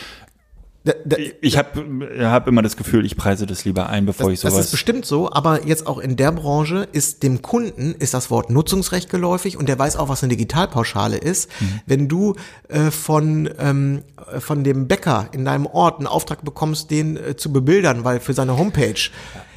Da, 0.85 0.93
da, 1.05 1.17
Ich 1.41 1.59
habe 1.59 2.09
hab 2.21 2.47
immer 2.47 2.63
das 2.63 2.77
Gefühl, 2.77 3.05
ich 3.05 3.17
preise 3.17 3.47
das 3.47 3.65
lieber 3.65 3.89
ein, 3.89 4.07
bevor 4.07 4.31
ich 4.31 4.41
das 4.41 4.53
sowas. 4.53 4.67
ist 4.67 4.71
bestimmt 4.71 5.05
so, 5.05 5.31
aber 5.31 5.67
jetzt 5.67 5.87
auch 5.87 5.99
in 5.99 6.17
der 6.17 6.33
Branche 6.33 6.89
ist 6.93 7.23
dem 7.23 7.43
Kunden 7.43 7.95
ist 7.99 8.15
das 8.15 8.31
Wort 8.31 8.51
Nutzungsrecht 8.51 9.11
geläufig 9.11 9.57
und 9.57 9.69
der 9.69 9.79
weiß 9.79 9.97
auch, 9.97 10.09
was 10.09 10.23
eine 10.23 10.31
Digitalpauschale 10.31 11.17
ist. 11.17 11.51
Mhm. 11.61 11.81
Wenn 11.87 12.09
du 12.09 12.37
äh, 12.69 12.91
von 12.91 13.51
ähm, 13.59 14.03
äh, 14.33 14.41
von 14.41 14.65
dem 14.65 14.89
Bäcker 14.89 15.29
in 15.33 15.45
deinem 15.45 15.67
Ort 15.67 15.99
einen 15.99 16.07
Auftrag 16.07 16.45
bekommst, 16.45 16.91
den 16.91 17.17
äh, 17.17 17.37
zu 17.37 17.53
bebildern, 17.53 18.05
weil 18.05 18.21
für 18.21 18.33
seine 18.33 18.57
Homepage, 18.57 19.11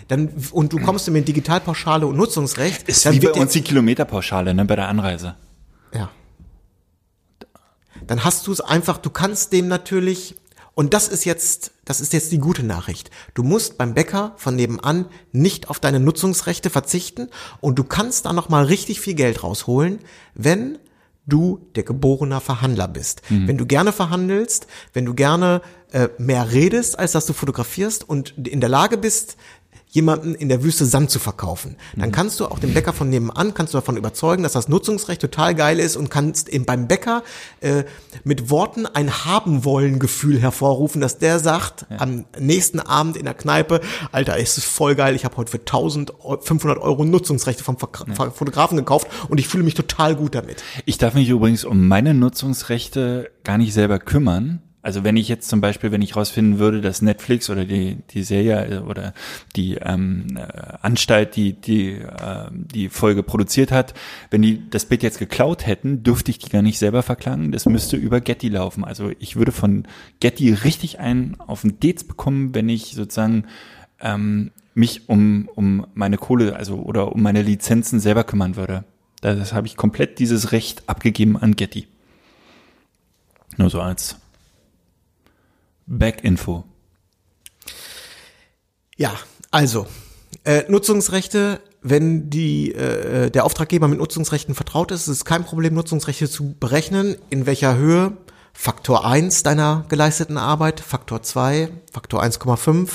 dann 0.08 0.30
und 0.52 0.74
du 0.74 0.80
kommst 0.80 1.10
mit 1.10 1.28
Digitalpauschale 1.28 2.06
und 2.06 2.18
Nutzungsrecht, 2.18 2.90
ist 2.90 3.06
dann 3.06 3.14
wie 3.14 3.20
bei 3.20 3.32
uns 3.32 3.54
die 3.54 3.62
Kilometerpauschale, 3.62 4.54
ne, 4.54 4.66
bei 4.66 4.76
der 4.76 4.88
Anreise. 4.88 5.36
Ja. 5.94 6.10
Dann 8.08 8.24
hast 8.24 8.48
du 8.48 8.52
es 8.52 8.60
einfach, 8.60 8.98
du 8.98 9.10
kannst 9.10 9.54
dem 9.54 9.68
natürlich, 9.68 10.36
und 10.74 10.94
das 10.94 11.08
ist 11.08 11.26
jetzt, 11.26 11.72
das 11.86 12.02
ist 12.02 12.14
jetzt 12.14 12.32
die 12.32 12.38
gute 12.38 12.64
Nachricht. 12.64 13.12
Du 13.34 13.44
musst 13.44 13.78
beim 13.78 13.94
Bäcker 13.94 14.34
von 14.38 14.56
nebenan 14.56 15.06
nicht 15.32 15.70
auf 15.70 15.80
deine 15.80 16.00
Nutzungsrechte 16.00 16.70
verzichten 16.70 17.30
und 17.60 17.78
du 17.78 17.84
kannst 17.84 18.26
da 18.26 18.34
nochmal 18.34 18.66
richtig 18.66 19.02
viel 19.02 19.14
Geld 19.14 19.44
rausholen, 19.44 20.00
wenn 20.34 20.78
du 21.28 21.68
der 21.76 21.84
geborener 21.84 22.42
Verhandler 22.42 22.88
bist. 22.88 23.22
Wenn 23.30 23.58
du 23.58 23.66
gerne 23.66 23.92
verhandelst, 23.92 24.68
wenn 24.94 25.06
du 25.06 25.14
gerne 25.14 25.62
äh, 25.92 26.10
mehr 26.18 26.52
redest, 26.52 26.98
als 26.98 27.12
dass 27.12 27.26
du 27.26 27.34
fotografierst 27.34 28.08
und 28.08 28.36
in 28.48 28.60
der 28.60 28.70
Lage 28.70 28.98
bist, 28.98 29.38
jemanden 29.92 30.34
in 30.36 30.48
der 30.50 30.64
Wüste 30.64 30.86
Sand 30.86 31.12
zu 31.12 31.20
verkaufen. 31.20 31.76
Dann 31.98 32.12
kannst 32.14 32.40
du 32.40 32.46
auch 32.46 32.60
den 32.60 32.74
Bäcker 32.74 32.94
von 32.94 33.10
nebenan, 33.10 33.54
kannst 33.54 33.74
du 33.74 33.78
davon 33.78 33.98
überzeugen, 33.98 34.42
dass 34.42 34.54
das 34.54 34.70
Nutzungsrecht 34.70 35.20
total 35.22 35.54
geil 35.54 35.80
ist 35.80 35.98
und 35.98 36.10
kannst 36.10 36.48
eben 36.50 36.66
beim 36.66 36.88
Bäcker 36.88 37.24
äh, 37.60 37.84
mit 38.24 38.50
Worten 38.50 38.86
ein 38.86 39.12
Haben-Wollen-Gefühl 39.26 40.40
hervorrufen, 40.40 41.02
dass 41.02 41.18
der 41.18 41.40
sagt, 41.40 41.86
am 41.98 42.26
nächsten 42.40 42.80
Abend 42.80 43.18
in 43.18 43.26
der 43.26 43.34
Kneipe, 43.34 43.82
Alter, 44.14 44.38
ist 44.38 44.58
es 44.58 44.64
voll 44.64 44.96
geil, 44.96 45.14
ich 45.14 45.26
habe 45.26 45.36
heute 45.38 45.52
für 45.52 45.60
1500 45.60 46.78
Euro 46.80 47.04
Nutzungsrechte 47.06 47.64
vom 47.64 47.76
Verk- 47.78 48.06
Fotografen 48.34 48.78
gekauft 48.78 49.08
und 49.28 49.40
ich 49.40 49.48
fühle 49.48 49.64
mich 49.64 49.74
total 49.74 50.16
gut 50.16 50.36
damit. 50.36 50.64
Ich 50.86 50.98
darf 50.98 51.14
mich 51.14 51.28
übrigens 51.30 51.66
um 51.66 51.88
meine 51.88 52.14
Nutzungsrechte 52.14 53.30
gar 53.44 53.58
nicht 53.58 53.74
selber 53.74 54.00
kümmern. 54.00 54.62
Also 54.84 55.04
wenn 55.04 55.16
ich 55.16 55.28
jetzt 55.28 55.48
zum 55.48 55.62
Beispiel, 55.62 55.92
wenn 55.92 56.02
ich 56.02 56.16
rausfinden 56.16 56.58
würde, 56.58 56.82
dass 56.82 57.02
Netflix 57.02 57.50
oder 57.50 57.66
die, 57.66 57.98
die 58.10 58.24
Serie 58.24 58.66
äh, 58.66 58.78
oder 58.80 59.14
die 59.56 59.76
ähm, 59.76 60.36
äh, 60.36 60.42
Anstalt, 60.82 61.36
die 61.36 61.54
die, 61.54 61.92
äh, 61.92 62.50
die 62.52 62.90
Folge 62.90 63.22
produziert 63.22 63.72
hat, 63.72 63.94
wenn 64.32 64.42
die 64.42 64.70
das 64.70 64.86
Bild 64.86 65.04
jetzt 65.04 65.20
geklaut 65.20 65.68
hätten, 65.68 66.04
dürfte 66.04 66.32
ich 66.32 66.40
die 66.40 66.50
gar 66.50 66.64
nicht 66.64 66.80
selber 66.80 67.04
verklagen. 67.04 67.52
Das 67.52 67.66
müsste 67.68 67.96
über 67.96 68.22
Getty 68.22 68.50
laufen. 68.50 68.84
Also 68.84 69.12
ich 69.20 69.36
würde 69.36 69.52
von 69.52 69.88
Getty 70.20 70.54
richtig 70.54 71.00
einen 71.00 71.40
auf 71.40 71.62
den 71.62 71.80
Dates 71.80 72.04
bekommen, 72.04 72.56
wenn 72.56 72.68
ich 72.68 72.96
sozusagen 72.96 73.46
ähm, 74.00 74.52
mich 74.74 75.10
um, 75.10 75.48
um 75.54 75.86
meine 75.94 76.18
Kohle, 76.18 76.56
also 76.56 76.78
oder 76.78 77.12
um 77.12 77.22
meine 77.22 77.44
Lizenzen 77.44 78.00
selber 78.00 78.24
kümmern 78.24 78.56
würde. 78.56 78.84
Das 79.22 79.54
habe 79.54 79.68
ich 79.68 79.78
komplett 79.78 80.18
dieses 80.18 80.52
Recht 80.52 80.84
abgegeben 80.88 81.38
an 81.38 81.56
Getty. 81.56 81.88
Nur 83.58 83.70
so 83.70 83.82
als 83.82 84.21
Back-Info. 85.86 86.66
Ja, 88.98 89.14
also 89.50 89.88
äh, 90.44 90.64
Nutzungsrechte, 90.70 91.62
wenn 91.82 92.30
die 92.30 92.74
äh, 92.74 93.30
der 93.30 93.46
Auftraggeber 93.46 93.88
mit 93.88 94.00
Nutzungsrechten 94.00 94.56
vertraut 94.56 94.92
ist, 94.92 95.02
ist 95.02 95.08
es 95.08 95.26
kein 95.26 95.44
Problem, 95.44 95.74
Nutzungsrechte 95.74 96.30
zu 96.30 96.56
berechnen. 96.60 97.16
In 97.30 97.46
welcher 97.46 97.76
Höhe? 97.78 98.18
Faktor 98.54 99.06
1 99.06 99.44
deiner 99.44 99.86
geleisteten 99.88 100.38
Arbeit, 100.38 100.82
Faktor 100.82 101.24
2, 101.24 101.70
Faktor 101.92 102.22
1,5. 102.22 102.90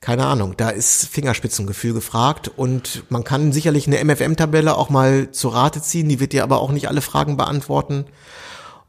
Keine 0.00 0.26
Ahnung, 0.26 0.54
da 0.56 0.70
ist 0.70 1.06
Fingerspitzengefühl 1.08 1.92
gefragt 1.92 2.48
und 2.56 3.02
man 3.10 3.24
kann 3.24 3.52
sicherlich 3.52 3.88
eine 3.88 4.02
MFM-Tabelle 4.04 4.76
auch 4.76 4.90
mal 4.90 5.32
zu 5.32 5.48
Rate 5.48 5.82
ziehen, 5.82 6.08
die 6.08 6.20
wird 6.20 6.32
dir 6.32 6.44
aber 6.44 6.60
auch 6.60 6.70
nicht 6.70 6.88
alle 6.88 7.00
Fragen 7.00 7.36
beantworten. 7.36 8.06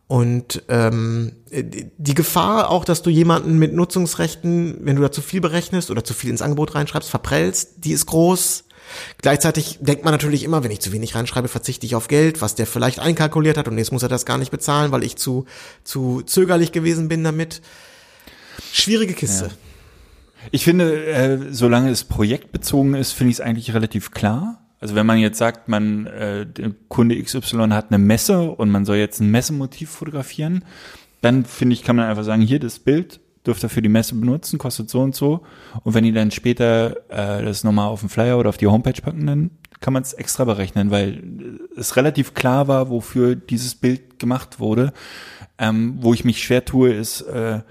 Und 0.10 0.64
ähm, 0.70 1.34
die 1.52 2.16
Gefahr 2.16 2.72
auch, 2.72 2.84
dass 2.84 3.04
du 3.04 3.12
jemanden 3.12 3.60
mit 3.60 3.76
Nutzungsrechten, 3.76 4.80
wenn 4.82 4.96
du 4.96 5.04
da 5.04 5.12
zu 5.12 5.22
viel 5.22 5.40
berechnest 5.40 5.92
oder 5.92 6.04
zu 6.04 6.16
viel 6.16 6.32
ins 6.32 6.42
Angebot 6.42 6.74
reinschreibst, 6.74 7.12
verprellst, 7.12 7.86
die 7.86 7.92
ist 7.92 8.08
groß. 8.08 8.64
Gleichzeitig 9.22 9.78
denkt 9.82 10.04
man 10.06 10.12
natürlich 10.12 10.44
immer, 10.44 10.64
wenn 10.64 10.72
ich 10.72 10.80
zu 10.80 10.92
wenig 10.94 11.14
reinschreibe, 11.14 11.48
verzichte 11.48 11.86
ich 11.86 11.94
auf 11.94 12.08
Geld, 12.08 12.42
was 12.42 12.56
der 12.56 12.66
vielleicht 12.66 12.98
einkalkuliert 12.98 13.56
hat 13.56 13.68
und 13.68 13.78
jetzt 13.78 13.92
muss 13.92 14.02
er 14.02 14.10
das 14.10 14.26
gar 14.26 14.40
nicht 14.40 14.50
bezahlen, 14.50 14.92
weil 14.92 15.04
ich 15.04 15.16
zu, 15.16 15.46
zu 15.84 16.24
zögerlich 16.24 16.72
gewesen 16.72 17.08
bin 17.08 17.24
damit. 17.24 17.62
Schwierige 18.74 19.14
Kiste. 19.14 19.52
Ich 20.50 20.64
finde, 20.64 21.06
äh, 21.06 21.38
solange 21.52 21.92
es 21.92 22.04
projektbezogen 22.04 22.96
ist, 22.96 23.12
finde 23.12 23.30
ich 23.30 23.38
es 23.38 23.42
eigentlich 23.42 23.76
relativ 23.76 24.10
klar. 24.10 24.69
Also 24.80 24.96
wenn 24.96 25.06
man 25.06 25.18
jetzt 25.18 25.38
sagt, 25.38 25.68
man 25.68 26.08
äh, 26.08 26.46
der 26.46 26.72
Kunde 26.88 27.22
XY 27.22 27.70
hat 27.72 27.88
eine 27.90 27.98
Messe 27.98 28.52
und 28.52 28.70
man 28.70 28.86
soll 28.86 28.98
jetzt 28.98 29.20
ein 29.20 29.30
Messemotiv 29.30 29.90
fotografieren, 29.90 30.64
dann 31.22 31.46
finde 31.46 31.74
ich, 31.74 31.84
kann 31.84 31.96
man 31.96 32.08
einfach 32.10 32.24
sagen, 32.24 32.42
hier 32.42 32.60
das 32.60 32.80
Bild 32.80 33.20
dürft 33.46 33.64
ihr 33.64 33.70
für 33.70 33.82
die 33.82 33.90
Messe 33.90 34.16
benutzen, 34.16 34.58
kostet 34.60 34.90
so 34.90 35.02
und 35.02 35.16
so. 35.16 35.42
Und 35.84 35.94
wenn 35.94 36.04
die 36.04 36.12
dann 36.12 36.32
später 36.32 36.98
äh, 37.10 37.44
das 37.44 37.64
nochmal 37.64 37.88
auf 37.88 38.02
den 38.02 38.10
Flyer 38.10 38.38
oder 38.38 38.50
auf 38.50 38.58
die 38.58 38.68
Homepage 38.68 39.02
packen, 39.02 39.26
dann 39.26 39.52
kann 39.80 39.94
man 39.94 40.04
es 40.04 40.14
extra 40.14 40.44
berechnen, 40.44 40.92
weil 40.92 41.60
es 41.78 41.96
relativ 41.96 42.34
klar 42.34 42.68
war, 42.68 42.90
wofür 42.90 43.36
dieses 43.36 43.76
Bild 43.76 44.20
gemacht 44.20 44.60
wurde. 44.60 44.94
Ähm, 45.58 45.98
wo 46.02 46.14
ich 46.14 46.26
mich 46.26 46.44
schwer 46.44 46.66
tue, 46.66 46.94
ist 46.94 47.22
äh, 47.22 47.62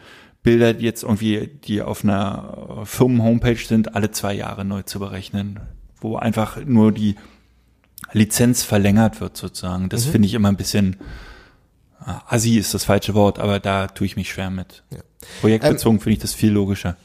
Bilder, 0.42 0.78
jetzt 0.78 1.02
irgendwie, 1.02 1.50
die 1.64 1.82
auf 1.82 2.04
einer 2.04 2.82
Firmen-Homepage 2.84 3.56
sind, 3.56 3.94
alle 3.94 4.10
zwei 4.10 4.34
Jahre 4.34 4.64
neu 4.64 4.82
zu 4.82 4.98
berechnen, 4.98 5.60
wo 6.00 6.16
einfach 6.16 6.64
nur 6.64 6.92
die 6.92 7.16
Lizenz 8.12 8.62
verlängert 8.62 9.20
wird 9.20 9.36
sozusagen. 9.36 9.88
Das 9.88 10.06
finde 10.06 10.26
ich 10.26 10.34
immer 10.34 10.48
ein 10.48 10.56
bisschen, 10.56 10.96
ah, 12.00 12.22
assi 12.28 12.56
ist 12.56 12.74
das 12.74 12.84
falsche 12.84 13.14
Wort, 13.14 13.38
aber 13.38 13.60
da 13.60 13.88
tue 13.88 14.06
ich 14.06 14.16
mich 14.16 14.30
schwer 14.30 14.50
mit. 14.50 14.82
Projektbezogen 15.40 16.00
finde 16.00 16.14
ich 16.14 16.18
das 16.20 16.34
viel 16.34 16.50
logischer. 16.50 16.96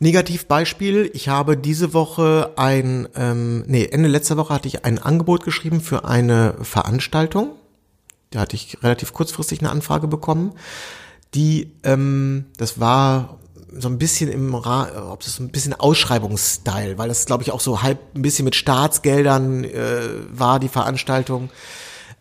Negativbeispiel, 0.00 1.10
ich 1.12 1.28
habe 1.28 1.56
diese 1.56 1.92
Woche 1.92 2.52
ein, 2.56 3.08
ähm, 3.16 3.64
nee, 3.66 3.84
Ende 3.84 4.08
letzter 4.08 4.36
Woche 4.36 4.54
hatte 4.54 4.68
ich 4.68 4.84
ein 4.84 4.98
Angebot 4.98 5.44
geschrieben 5.44 5.80
für 5.80 6.04
eine 6.04 6.54
Veranstaltung. 6.62 7.50
Da 8.30 8.40
hatte 8.40 8.56
ich 8.56 8.82
relativ 8.82 9.12
kurzfristig 9.12 9.60
eine 9.60 9.70
Anfrage 9.70 10.08
bekommen. 10.08 10.52
Die, 11.34 11.72
ähm, 11.84 12.46
das 12.56 12.80
war 12.80 13.38
so 13.78 13.88
ein 13.88 13.98
bisschen 13.98 14.30
im 14.30 14.54
Ra 14.54 15.10
ob 15.12 15.20
das 15.20 15.36
so 15.36 15.42
ein 15.42 15.50
bisschen 15.50 15.74
Ausschreibungsstyle, 15.74 16.98
weil 16.98 17.08
das 17.08 17.26
glaube 17.26 17.42
ich 17.42 17.52
auch 17.52 17.60
so 17.60 17.82
halb 17.82 17.98
ein 18.14 18.22
bisschen 18.22 18.44
mit 18.44 18.54
Staatsgeldern 18.54 19.64
äh, 19.64 20.00
war 20.30 20.60
die 20.60 20.68
Veranstaltung. 20.68 21.50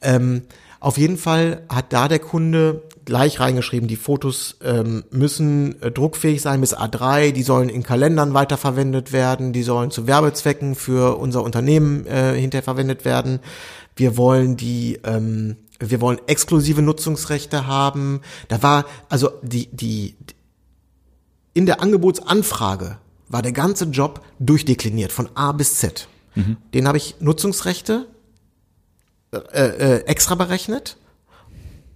Ähm, 0.02 0.44
auf 0.80 0.98
jeden 0.98 1.18
Fall 1.18 1.64
hat 1.68 1.92
da 1.92 2.08
der 2.08 2.20
Kunde 2.20 2.84
gleich 3.04 3.40
reingeschrieben, 3.40 3.90
die 3.90 3.98
Fotos 3.98 4.58
ähm, 4.64 5.04
müssen 5.12 5.82
äh, 5.82 5.92
druckfähig 5.92 6.42
sein 6.42 6.62
bis 6.62 6.76
A3, 6.76 7.32
die 7.32 7.44
sollen 7.44 7.68
in 7.68 7.84
Kalendern 7.84 8.34
weiterverwendet 8.34 9.12
werden, 9.12 9.52
die 9.52 9.64
sollen 9.64 9.92
zu 9.92 10.08
Werbezwecken 10.08 10.76
für 10.76 11.18
unser 11.18 11.44
Unternehmen 11.44 12.06
äh, 12.06 12.34
hinterher 12.34 12.64
verwendet 12.64 13.04
werden. 13.04 13.40
Wir 13.96 14.16
wollen 14.16 14.56
die, 14.56 15.00
ähm, 15.04 15.58
wir 15.80 16.00
wollen 16.00 16.20
exklusive 16.28 16.82
Nutzungsrechte 16.82 17.68
haben. 17.68 18.22
Da 18.48 18.64
war 18.64 18.86
also 19.10 19.32
die 19.42 19.68
die 19.74 20.16
in 21.54 21.66
der 21.66 21.82
Angebotsanfrage 21.82 22.98
war 23.28 23.42
der 23.42 23.52
ganze 23.52 23.86
Job 23.86 24.26
durchdekliniert 24.40 25.12
von 25.12 25.30
A 25.36 25.52
bis 25.52 25.76
Z. 25.76 26.08
Den 26.74 26.88
habe 26.88 26.98
ich 26.98 27.16
Nutzungsrechte 27.20 28.08
äh, 29.32 29.38
äh, 29.60 30.04
extra 30.06 30.36
berechnet, 30.36 30.98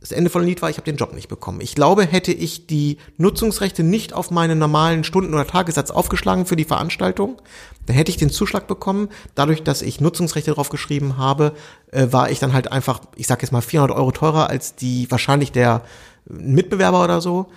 Das 0.01 0.11
Ende 0.11 0.29
von 0.29 0.41
dem 0.41 0.49
Lied 0.49 0.61
war, 0.61 0.69
ich 0.69 0.75
habe 0.75 0.85
den 0.85 0.97
Job 0.97 1.13
nicht 1.13 1.29
bekommen. 1.29 1.61
Ich 1.61 1.75
glaube, 1.75 2.05
hätte 2.05 2.33
ich 2.33 2.67
die 2.67 2.97
Nutzungsrechte 3.17 3.83
nicht 3.83 4.11
auf 4.11 4.31
meinen 4.31 4.59
normalen 4.59 5.05
Stunden- 5.05 5.33
oder 5.33 5.47
Tagessatz 5.47 5.91
aufgeschlagen 5.91 6.45
für 6.45 6.57
die 6.57 6.65
Veranstaltung, 6.65 7.41
dann 7.85 7.95
hätte 7.95 8.11
ich 8.11 8.17
den 8.17 8.29
Zuschlag 8.29 8.67
bekommen. 8.67 9.07
Dadurch, 9.33 9.63
dass 9.63 9.81
ich 9.81 10.01
Nutzungsrechte 10.01 10.51
drauf 10.51 10.69
geschrieben 10.69 11.17
habe, 11.17 11.53
äh, 11.91 12.07
war 12.11 12.29
ich 12.29 12.39
dann 12.39 12.51
halt 12.53 12.71
einfach, 12.71 12.99
ich 13.15 13.27
sage 13.27 13.43
jetzt 13.43 13.51
mal 13.51 13.61
400 13.61 13.95
Euro 13.97 14.11
teurer 14.11 14.49
als 14.49 14.75
die 14.75 15.09
wahrscheinlich 15.09 15.53
der 15.53 15.83
Mitbewerber 16.25 17.03
oder 17.03 17.21
so. 17.21 17.47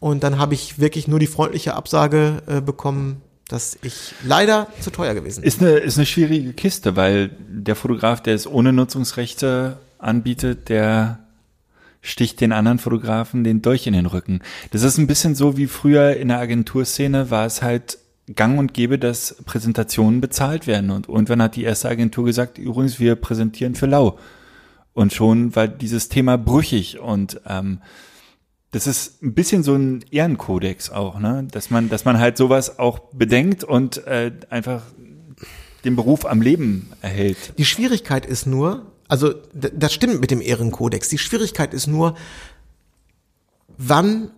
Und 0.00 0.22
dann 0.22 0.38
habe 0.38 0.54
ich 0.54 0.78
wirklich 0.78 1.08
nur 1.08 1.18
die 1.18 1.26
freundliche 1.26 1.74
Absage 1.74 2.42
äh, 2.46 2.60
bekommen, 2.60 3.22
dass 3.48 3.78
ich 3.82 4.14
leider 4.24 4.68
zu 4.80 4.90
teuer 4.90 5.14
gewesen 5.14 5.42
bin. 5.42 5.48
Ist 5.48 5.60
eine, 5.60 5.70
ist 5.72 5.96
eine 5.96 6.06
schwierige 6.06 6.52
Kiste, 6.52 6.96
weil 6.96 7.30
der 7.48 7.76
Fotograf, 7.76 8.22
der 8.22 8.34
es 8.34 8.46
ohne 8.46 8.72
Nutzungsrechte 8.72 9.78
anbietet, 9.98 10.68
der 10.68 11.18
sticht 12.00 12.40
den 12.40 12.52
anderen 12.52 12.78
Fotografen 12.78 13.44
den 13.44 13.62
Dolch 13.62 13.86
in 13.86 13.94
den 13.94 14.06
Rücken. 14.06 14.40
Das 14.70 14.82
ist 14.82 14.98
ein 14.98 15.06
bisschen 15.06 15.34
so 15.34 15.56
wie 15.56 15.66
früher 15.66 16.16
in 16.16 16.28
der 16.28 16.38
Agenturszene 16.38 17.30
war 17.30 17.46
es 17.46 17.62
halt 17.62 17.98
gang 18.34 18.58
und 18.58 18.74
gäbe, 18.74 18.98
dass 18.98 19.36
Präsentationen 19.44 20.20
bezahlt 20.20 20.66
werden. 20.66 20.90
Und 20.90 21.08
irgendwann 21.08 21.42
hat 21.42 21.56
die 21.56 21.64
erste 21.64 21.88
Agentur 21.88 22.24
gesagt, 22.24 22.58
übrigens, 22.58 23.00
wir 23.00 23.16
präsentieren 23.16 23.74
für 23.74 23.86
lau. 23.86 24.18
Und 24.94 25.12
schon 25.12 25.54
war 25.56 25.68
dieses 25.68 26.08
Thema 26.08 26.38
brüchig 26.38 27.00
und 27.00 27.40
ähm, 27.46 27.80
das 28.70 28.86
ist 28.86 29.22
ein 29.22 29.34
bisschen 29.34 29.62
so 29.62 29.74
ein 29.74 30.04
Ehrenkodex 30.10 30.90
auch, 30.90 31.18
ne? 31.18 31.46
Dass 31.50 31.70
man, 31.70 31.88
dass 31.88 32.04
man 32.04 32.18
halt 32.18 32.36
sowas 32.36 32.78
auch 32.78 33.00
bedenkt 33.12 33.62
und 33.64 34.04
äh, 34.06 34.32
einfach 34.50 34.82
den 35.84 35.96
Beruf 35.96 36.24
am 36.24 36.40
Leben 36.40 36.90
erhält. 37.02 37.58
Die 37.58 37.64
Schwierigkeit 37.64 38.24
ist 38.24 38.46
nur, 38.46 38.92
also 39.06 39.34
das 39.52 39.92
stimmt 39.92 40.20
mit 40.20 40.30
dem 40.30 40.40
Ehrenkodex. 40.40 41.08
Die 41.08 41.18
Schwierigkeit 41.18 41.74
ist 41.74 41.86
nur, 41.86 42.16
wann 43.76 44.30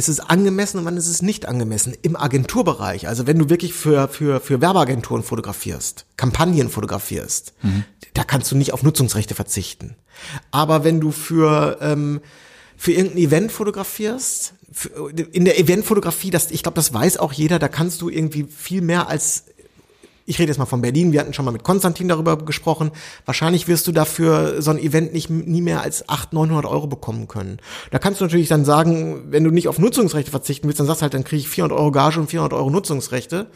ist 0.00 0.08
es 0.08 0.20
angemessen 0.20 0.78
und 0.78 0.84
wann 0.86 0.96
ist 0.96 1.06
es 1.06 1.22
nicht 1.22 1.46
angemessen 1.46 1.94
im 2.02 2.16
Agenturbereich. 2.16 3.06
Also 3.06 3.26
wenn 3.26 3.38
du 3.38 3.50
wirklich 3.50 3.74
für 3.74 4.08
für 4.08 4.40
für 4.40 4.60
Werbeagenturen 4.60 5.22
fotografierst, 5.22 6.06
Kampagnen 6.16 6.68
fotografierst, 6.70 7.52
da 8.14 8.24
kannst 8.24 8.50
du 8.50 8.56
nicht 8.56 8.72
auf 8.72 8.82
Nutzungsrechte 8.82 9.34
verzichten. 9.34 9.94
Aber 10.50 10.84
wenn 10.84 11.00
du 11.00 11.12
für 11.12 11.78
ähm, 11.80 12.20
für 12.76 12.92
irgendein 12.92 13.18
Event 13.18 13.52
fotografierst, 13.52 14.54
in 15.32 15.44
der 15.44 15.58
Eventfotografie, 15.58 16.30
das 16.30 16.50
ich 16.50 16.62
glaube, 16.62 16.76
das 16.76 16.94
weiß 16.94 17.18
auch 17.18 17.32
jeder, 17.32 17.58
da 17.58 17.68
kannst 17.68 18.00
du 18.02 18.08
irgendwie 18.08 18.44
viel 18.44 18.82
mehr 18.82 19.08
als 19.08 19.46
ich 20.30 20.38
rede 20.38 20.50
jetzt 20.50 20.58
mal 20.58 20.66
von 20.66 20.80
Berlin, 20.80 21.12
wir 21.12 21.20
hatten 21.20 21.32
schon 21.32 21.44
mal 21.44 21.50
mit 21.50 21.64
Konstantin 21.64 22.06
darüber 22.06 22.38
gesprochen, 22.38 22.92
wahrscheinlich 23.26 23.66
wirst 23.66 23.88
du 23.88 23.92
dafür 23.92 24.62
so 24.62 24.70
ein 24.70 24.78
Event 24.78 25.12
nicht 25.12 25.28
nie 25.28 25.60
mehr 25.60 25.82
als 25.82 26.08
800, 26.08 26.32
900 26.32 26.70
Euro 26.70 26.86
bekommen 26.86 27.26
können. 27.26 27.58
Da 27.90 27.98
kannst 27.98 28.20
du 28.20 28.24
natürlich 28.24 28.48
dann 28.48 28.64
sagen, 28.64 29.24
wenn 29.32 29.42
du 29.42 29.50
nicht 29.50 29.66
auf 29.66 29.80
Nutzungsrechte 29.80 30.30
verzichten 30.30 30.68
willst, 30.68 30.78
dann 30.78 30.86
sagst 30.86 31.00
du 31.00 31.02
halt, 31.02 31.14
dann 31.14 31.24
kriege 31.24 31.40
ich 31.40 31.48
400 31.48 31.76
Euro 31.76 31.90
Gage 31.90 32.20
und 32.20 32.30
400 32.30 32.52
Euro 32.52 32.70
Nutzungsrechte. 32.70 33.48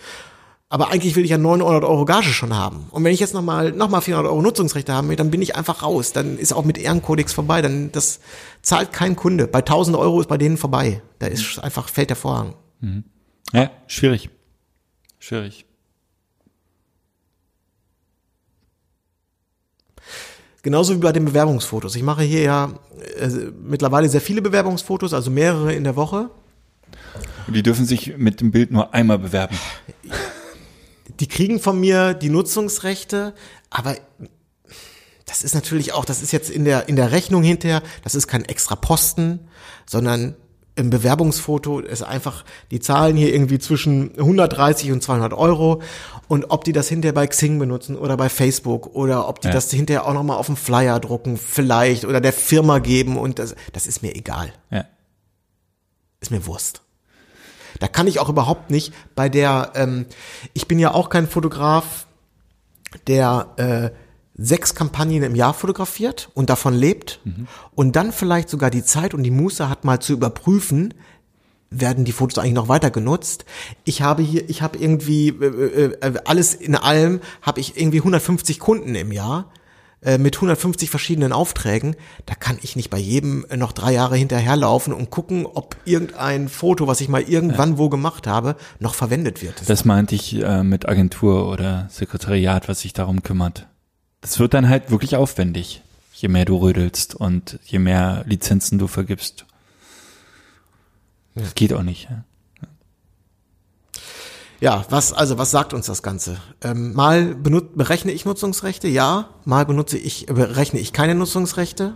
Aber 0.68 0.90
eigentlich 0.90 1.14
will 1.14 1.24
ich 1.24 1.30
ja 1.30 1.38
900 1.38 1.84
Euro 1.84 2.04
Gage 2.04 2.30
schon 2.30 2.56
haben. 2.56 2.88
Und 2.90 3.04
wenn 3.04 3.12
ich 3.12 3.20
jetzt 3.20 3.34
nochmal 3.34 3.70
noch 3.70 3.88
mal 3.88 4.00
400 4.00 4.32
Euro 4.32 4.42
Nutzungsrechte 4.42 4.92
haben 4.92 5.08
will, 5.08 5.16
dann 5.16 5.30
bin 5.30 5.42
ich 5.42 5.54
einfach 5.54 5.84
raus. 5.84 6.12
Dann 6.12 6.36
ist 6.38 6.52
auch 6.52 6.64
mit 6.64 6.78
Ehrenkodex 6.78 7.32
vorbei. 7.32 7.62
Dann 7.62 7.92
das 7.92 8.18
zahlt 8.62 8.92
kein 8.92 9.14
Kunde. 9.14 9.46
Bei 9.46 9.60
1000 9.60 9.96
Euro 9.96 10.20
ist 10.20 10.26
bei 10.26 10.38
denen 10.38 10.56
vorbei. 10.56 11.02
Da 11.20 11.28
ist 11.28 11.60
einfach 11.60 11.88
fällt 11.88 12.10
der 12.10 12.16
Vorhang. 12.16 12.54
Ja, 13.52 13.70
schwierig. 13.86 14.30
Schwierig. 15.20 15.64
Genauso 20.64 20.94
wie 20.94 20.98
bei 20.98 21.12
den 21.12 21.26
Bewerbungsfotos. 21.26 21.94
Ich 21.94 22.02
mache 22.02 22.22
hier 22.22 22.40
ja 22.40 22.72
äh, 23.18 23.28
mittlerweile 23.62 24.08
sehr 24.08 24.22
viele 24.22 24.40
Bewerbungsfotos, 24.40 25.12
also 25.12 25.30
mehrere 25.30 25.74
in 25.74 25.84
der 25.84 25.94
Woche. 25.94 26.30
Und 27.46 27.54
die 27.54 27.62
dürfen 27.62 27.84
sich 27.84 28.16
mit 28.16 28.40
dem 28.40 28.50
Bild 28.50 28.70
nur 28.70 28.94
einmal 28.94 29.18
bewerben. 29.18 29.58
Die 31.20 31.28
kriegen 31.28 31.60
von 31.60 31.78
mir 31.78 32.14
die 32.14 32.30
Nutzungsrechte, 32.30 33.34
aber 33.68 33.96
das 35.26 35.42
ist 35.42 35.54
natürlich 35.54 35.92
auch, 35.92 36.06
das 36.06 36.22
ist 36.22 36.32
jetzt 36.32 36.48
in 36.48 36.64
der, 36.64 36.88
in 36.88 36.96
der 36.96 37.12
Rechnung 37.12 37.42
hinterher, 37.42 37.82
das 38.02 38.14
ist 38.14 38.26
kein 38.26 38.46
extra 38.46 38.74
Posten, 38.74 39.40
sondern 39.84 40.34
im 40.76 40.90
Bewerbungsfoto 40.90 41.78
ist 41.78 42.02
einfach, 42.02 42.44
die 42.70 42.80
zahlen 42.80 43.16
hier 43.16 43.32
irgendwie 43.32 43.60
zwischen 43.60 44.10
130 44.18 44.90
und 44.90 45.02
200 45.02 45.32
Euro 45.32 45.82
und 46.26 46.46
ob 46.50 46.64
die 46.64 46.72
das 46.72 46.88
hinterher 46.88 47.12
bei 47.14 47.26
Xing 47.28 47.58
benutzen 47.60 47.96
oder 47.96 48.16
bei 48.16 48.28
Facebook 48.28 48.94
oder 48.94 49.28
ob 49.28 49.40
die 49.40 49.48
Ja. 49.48 49.54
das 49.54 49.70
hinterher 49.70 50.06
auch 50.06 50.14
nochmal 50.14 50.36
auf 50.36 50.46
dem 50.46 50.56
Flyer 50.56 50.98
drucken, 50.98 51.36
vielleicht 51.36 52.04
oder 52.04 52.20
der 52.20 52.32
Firma 52.32 52.80
geben 52.80 53.16
und 53.16 53.38
das, 53.38 53.54
das 53.72 53.86
ist 53.86 54.02
mir 54.02 54.16
egal. 54.16 54.52
Ja. 54.70 54.84
ist 56.20 56.30
mir 56.30 56.44
Wurst. 56.46 56.80
Da 57.80 57.86
kann 57.88 58.06
ich 58.06 58.18
auch 58.18 58.28
überhaupt 58.28 58.70
nicht 58.70 58.92
bei 59.14 59.28
der, 59.28 59.72
ähm, 59.74 60.06
ich 60.54 60.66
bin 60.66 60.78
ja 60.78 60.92
auch 60.92 61.08
kein 61.08 61.28
Fotograf, 61.28 62.06
der 63.06 63.48
äh, 63.56 63.90
sechs 64.36 64.74
Kampagnen 64.74 65.22
im 65.22 65.34
Jahr 65.34 65.54
fotografiert 65.54 66.28
und 66.34 66.50
davon 66.50 66.74
lebt 66.74 67.20
und 67.74 67.94
dann 67.96 68.12
vielleicht 68.12 68.48
sogar 68.48 68.70
die 68.70 68.84
Zeit 68.84 69.14
und 69.14 69.22
die 69.22 69.30
Muße 69.30 69.68
hat 69.68 69.84
mal 69.84 70.00
zu 70.00 70.12
überprüfen, 70.12 70.92
werden 71.70 72.04
die 72.04 72.12
Fotos 72.12 72.38
eigentlich 72.38 72.54
noch 72.54 72.68
weiter 72.68 72.90
genutzt. 72.90 73.44
Ich 73.84 74.02
habe 74.02 74.22
hier, 74.22 74.48
ich 74.48 74.62
habe 74.62 74.78
irgendwie 74.78 75.28
äh, 75.28 75.92
äh, 76.00 76.14
alles 76.24 76.54
in 76.54 76.74
allem 76.76 77.20
habe 77.42 77.60
ich 77.60 77.76
irgendwie 77.76 77.98
150 77.98 78.58
Kunden 78.60 78.94
im 78.94 79.12
Jahr 79.12 79.50
äh, 80.00 80.18
mit 80.18 80.36
150 80.36 80.90
verschiedenen 80.90 81.32
Aufträgen. 81.32 81.96
Da 82.26 82.34
kann 82.34 82.58
ich 82.62 82.76
nicht 82.76 82.90
bei 82.90 82.98
jedem 82.98 83.46
äh, 83.48 83.56
noch 83.56 83.72
drei 83.72 83.92
Jahre 83.92 84.16
hinterherlaufen 84.16 84.92
und 84.92 85.10
gucken, 85.10 85.46
ob 85.46 85.76
irgendein 85.84 86.48
Foto, 86.48 86.86
was 86.86 87.00
ich 87.00 87.08
mal 87.08 87.22
irgendwann 87.22 87.78
wo 87.78 87.88
gemacht 87.88 88.26
habe, 88.26 88.56
noch 88.78 88.94
verwendet 88.94 89.42
wird. 89.42 89.60
Das 89.60 89.66
Das 89.66 89.84
meinte 89.84 90.14
ich 90.14 90.34
äh, 90.34 90.62
mit 90.62 90.88
Agentur 90.88 91.48
oder 91.50 91.88
Sekretariat, 91.90 92.68
was 92.68 92.80
sich 92.80 92.92
darum 92.92 93.22
kümmert. 93.22 93.66
Das 94.24 94.38
wird 94.38 94.54
dann 94.54 94.70
halt 94.70 94.90
wirklich 94.90 95.16
aufwendig, 95.16 95.82
je 96.14 96.28
mehr 96.28 96.46
du 96.46 96.56
rödelst 96.56 97.14
und 97.14 97.58
je 97.62 97.78
mehr 97.78 98.24
Lizenzen 98.26 98.78
du 98.78 98.86
vergibst. 98.86 99.44
Das 101.34 101.54
geht 101.54 101.74
auch 101.74 101.82
nicht. 101.82 102.08
Ja? 102.08 102.24
Ja, 104.60 104.86
was, 104.88 105.12
also 105.12 105.36
was 105.36 105.50
sagt 105.50 105.74
uns 105.74 105.84
das 105.84 106.02
Ganze? 106.02 106.38
Ähm, 106.62 106.94
mal 106.94 107.34
benut 107.34 107.76
berechne 107.76 108.12
ich 108.12 108.24
Nutzungsrechte, 108.24 108.88
ja, 108.88 109.28
mal 109.44 109.66
benutze 109.66 109.98
ich, 109.98 110.24
berechne 110.24 110.80
ich 110.80 110.94
keine 110.94 111.14
Nutzungsrechte. 111.14 111.92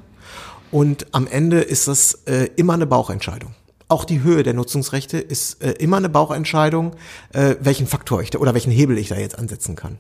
Und 0.71 1.07
am 1.15 1.27
Ende 1.27 1.63
ist 1.63 1.89
das 1.89 2.13
äh, 2.27 2.51
immer 2.57 2.75
eine 2.75 2.87
Bauchentscheidung. 2.87 3.55
Auch 3.89 4.05
die 4.05 4.23
Höhe 4.23 4.43
der 4.43 4.53
Nutzungsrechte 4.53 5.17
ist 5.17 5.63
äh, 5.63 5.71
immer 5.79 5.97
eine 5.97 6.11
Bauchentscheidung, 6.11 6.95
äh, 7.33 7.57
welchen 7.61 7.87
Faktor 7.87 8.21
ich 8.21 8.29
da 8.29 8.39
oder 8.39 8.53
welchen 8.53 8.71
Hebel 8.71 8.99
ich 8.99 9.09
da 9.09 9.17
jetzt 9.17 9.39
ansetzen 9.39 9.77
kann. 9.77 9.97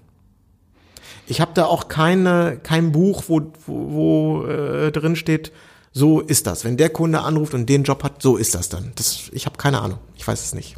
Ich 1.29 1.43
habe 1.43 1.53
da 1.53 1.67
auch 1.67 1.89
keine, 1.89 2.59
kein 2.63 2.91
Buch, 2.91 3.25
wo, 3.29 3.53
wo, 3.67 3.93
wo 3.93 4.47
äh, 4.47 4.91
drin 4.91 5.15
steht, 5.15 5.53
so 5.93 6.21
ist 6.21 6.47
das. 6.47 6.65
Wenn 6.65 6.79
der 6.79 6.89
Kunde 6.89 7.21
anruft 7.21 7.53
und 7.53 7.69
den 7.69 7.83
Job 7.83 8.03
hat, 8.03 8.23
so 8.23 8.37
ist 8.37 8.55
das 8.55 8.71
dann. 8.71 8.93
Das, 8.95 9.31
ich 9.33 9.45
habe 9.45 9.59
keine 9.59 9.81
Ahnung. 9.81 9.99
Ich 10.17 10.27
weiß 10.27 10.43
es 10.43 10.55
nicht. 10.55 10.77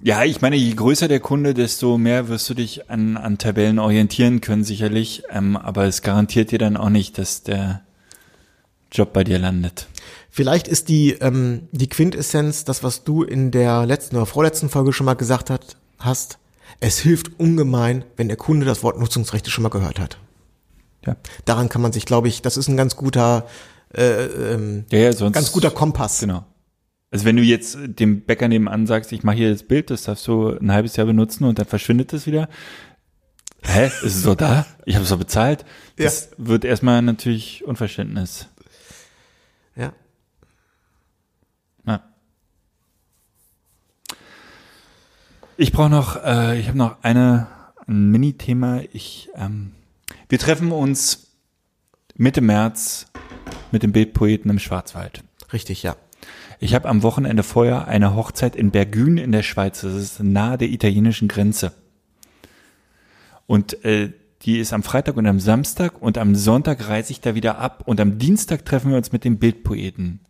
Ja, 0.00 0.24
ich 0.24 0.40
meine, 0.40 0.56
je 0.56 0.74
größer 0.74 1.08
der 1.08 1.20
Kunde, 1.20 1.52
desto 1.52 1.98
mehr 1.98 2.28
wirst 2.28 2.48
du 2.48 2.54
dich 2.54 2.90
an, 2.90 3.18
an 3.18 3.38
Tabellen 3.38 3.78
orientieren 3.78 4.40
können, 4.40 4.64
sicherlich. 4.64 5.22
Ähm, 5.30 5.56
aber 5.56 5.84
es 5.84 6.00
garantiert 6.00 6.52
dir 6.52 6.58
dann 6.58 6.78
auch 6.78 6.90
nicht, 6.90 7.18
dass 7.18 7.42
der 7.42 7.82
Job 8.92 9.12
bei 9.12 9.24
dir 9.24 9.38
landet. 9.38 9.88
Vielleicht 10.30 10.68
ist 10.68 10.88
die, 10.88 11.12
ähm, 11.20 11.68
die 11.72 11.88
Quintessenz, 11.88 12.64
das, 12.64 12.82
was 12.82 13.04
du 13.04 13.22
in 13.24 13.50
der 13.50 13.84
letzten 13.84 14.16
oder 14.16 14.26
vorletzten 14.26 14.70
Folge 14.70 14.92
schon 14.92 15.06
mal 15.06 15.14
gesagt 15.14 15.50
hat, 15.50 15.76
hast, 15.98 16.38
es 16.80 16.98
hilft 16.98 17.38
ungemein, 17.38 18.04
wenn 18.16 18.28
der 18.28 18.36
Kunde 18.36 18.66
das 18.66 18.82
Wort 18.82 18.98
Nutzungsrechte 18.98 19.50
schon 19.50 19.62
mal 19.62 19.70
gehört 19.70 19.98
hat. 19.98 20.18
Ja, 21.06 21.16
Daran 21.44 21.68
kann 21.68 21.82
man 21.82 21.92
sich, 21.92 22.06
glaube 22.06 22.28
ich, 22.28 22.42
das 22.42 22.56
ist 22.56 22.68
ein 22.68 22.76
ganz 22.76 22.96
guter, 22.96 23.46
äh, 23.94 24.24
ähm, 24.24 24.84
ja, 24.90 24.98
ja 24.98 25.12
sonst. 25.12 25.34
ganz 25.34 25.52
guter 25.52 25.70
Kompass. 25.70 26.20
Genau. 26.20 26.44
Also 27.10 27.26
wenn 27.26 27.36
du 27.36 27.42
jetzt 27.42 27.78
dem 27.84 28.22
Bäcker 28.22 28.48
nebenan 28.48 28.86
sagst, 28.86 29.12
ich 29.12 29.22
mache 29.22 29.36
hier 29.36 29.50
das 29.52 29.62
Bild, 29.62 29.90
das 29.90 30.02
darfst 30.02 30.26
du 30.26 30.48
ein 30.48 30.72
halbes 30.72 30.96
Jahr 30.96 31.06
benutzen 31.06 31.44
und 31.44 31.58
dann 31.58 31.66
verschwindet 31.66 32.12
es 32.12 32.26
wieder. 32.26 32.48
Hä? 33.62 33.86
Ist 33.86 34.02
es 34.02 34.22
so 34.22 34.34
da? 34.34 34.66
Ich 34.84 34.94
habe 34.94 35.04
es 35.04 35.10
doch 35.10 35.18
bezahlt. 35.18 35.64
Das 35.96 36.30
wird 36.38 36.64
erstmal 36.64 37.02
natürlich 37.02 37.64
Unverständnis. 37.64 38.48
Ich 45.56 45.72
brauche 45.72 45.90
noch, 45.90 46.22
äh, 46.24 46.58
ich 46.58 46.68
habe 46.68 46.78
noch 46.78 46.96
eine 47.02 47.46
ein 47.86 48.10
Mini-Thema. 48.10 48.82
Ich, 48.92 49.28
ähm, 49.36 49.72
wir 50.28 50.38
treffen 50.38 50.72
uns 50.72 51.28
Mitte 52.16 52.40
März 52.40 53.06
mit 53.70 53.82
dem 53.82 53.92
Bildpoeten 53.92 54.50
im 54.50 54.58
Schwarzwald. 54.58 55.22
Richtig, 55.52 55.82
ja. 55.82 55.96
Ich 56.60 56.74
habe 56.74 56.88
am 56.88 57.02
Wochenende 57.02 57.42
vorher 57.42 57.88
eine 57.88 58.14
Hochzeit 58.14 58.56
in 58.56 58.70
Bergün 58.70 59.18
in 59.18 59.32
der 59.32 59.42
Schweiz. 59.42 59.82
Das 59.82 59.94
ist 59.94 60.20
nahe 60.20 60.56
der 60.56 60.68
italienischen 60.68 61.28
Grenze. 61.28 61.72
Und 63.46 63.84
äh, 63.84 64.12
Die 64.42 64.58
ist 64.58 64.72
am 64.74 64.82
Freitag 64.82 65.16
und 65.16 65.26
am 65.26 65.40
Samstag 65.40 66.02
und 66.02 66.18
am 66.18 66.34
Sonntag 66.34 66.88
reise 66.88 67.12
ich 67.12 67.20
da 67.20 67.34
wieder 67.34 67.58
ab 67.58 67.82
und 67.86 67.98
am 67.98 68.18
Dienstag 68.18 68.64
treffen 68.66 68.90
wir 68.90 68.98
uns 68.98 69.10
mit 69.10 69.24
dem 69.24 69.38
Bildpoeten. 69.38 70.20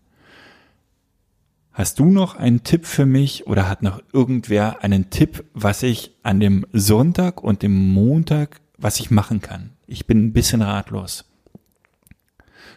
Hast 1.75 1.99
du 1.99 2.05
noch 2.05 2.37
einen 2.37 2.63
Tipp 2.63 2.87
für 2.87 3.05
mich 3.05 3.49
oder 3.49 3.69
hat 3.69 3.83
noch 3.83 4.01
irgendwer 4.13 4.85
einen 4.85 5.11
Tipp, 5.11 5.45
was 5.55 5.83
ich 5.83 6.13
an 6.23 6.39
dem 6.39 6.65
Sonntag 6.73 7.43
und 7.43 7.63
dem 7.63 7.89
Montag, 7.89 8.61
was 8.79 9.01
ich 9.01 9.11
machen 9.11 9.41
kann? 9.41 9.71
Ich 9.89 10.07
bin 10.07 10.25
ein 10.25 10.33
bisschen 10.33 10.63
ratlos. 10.63 11.25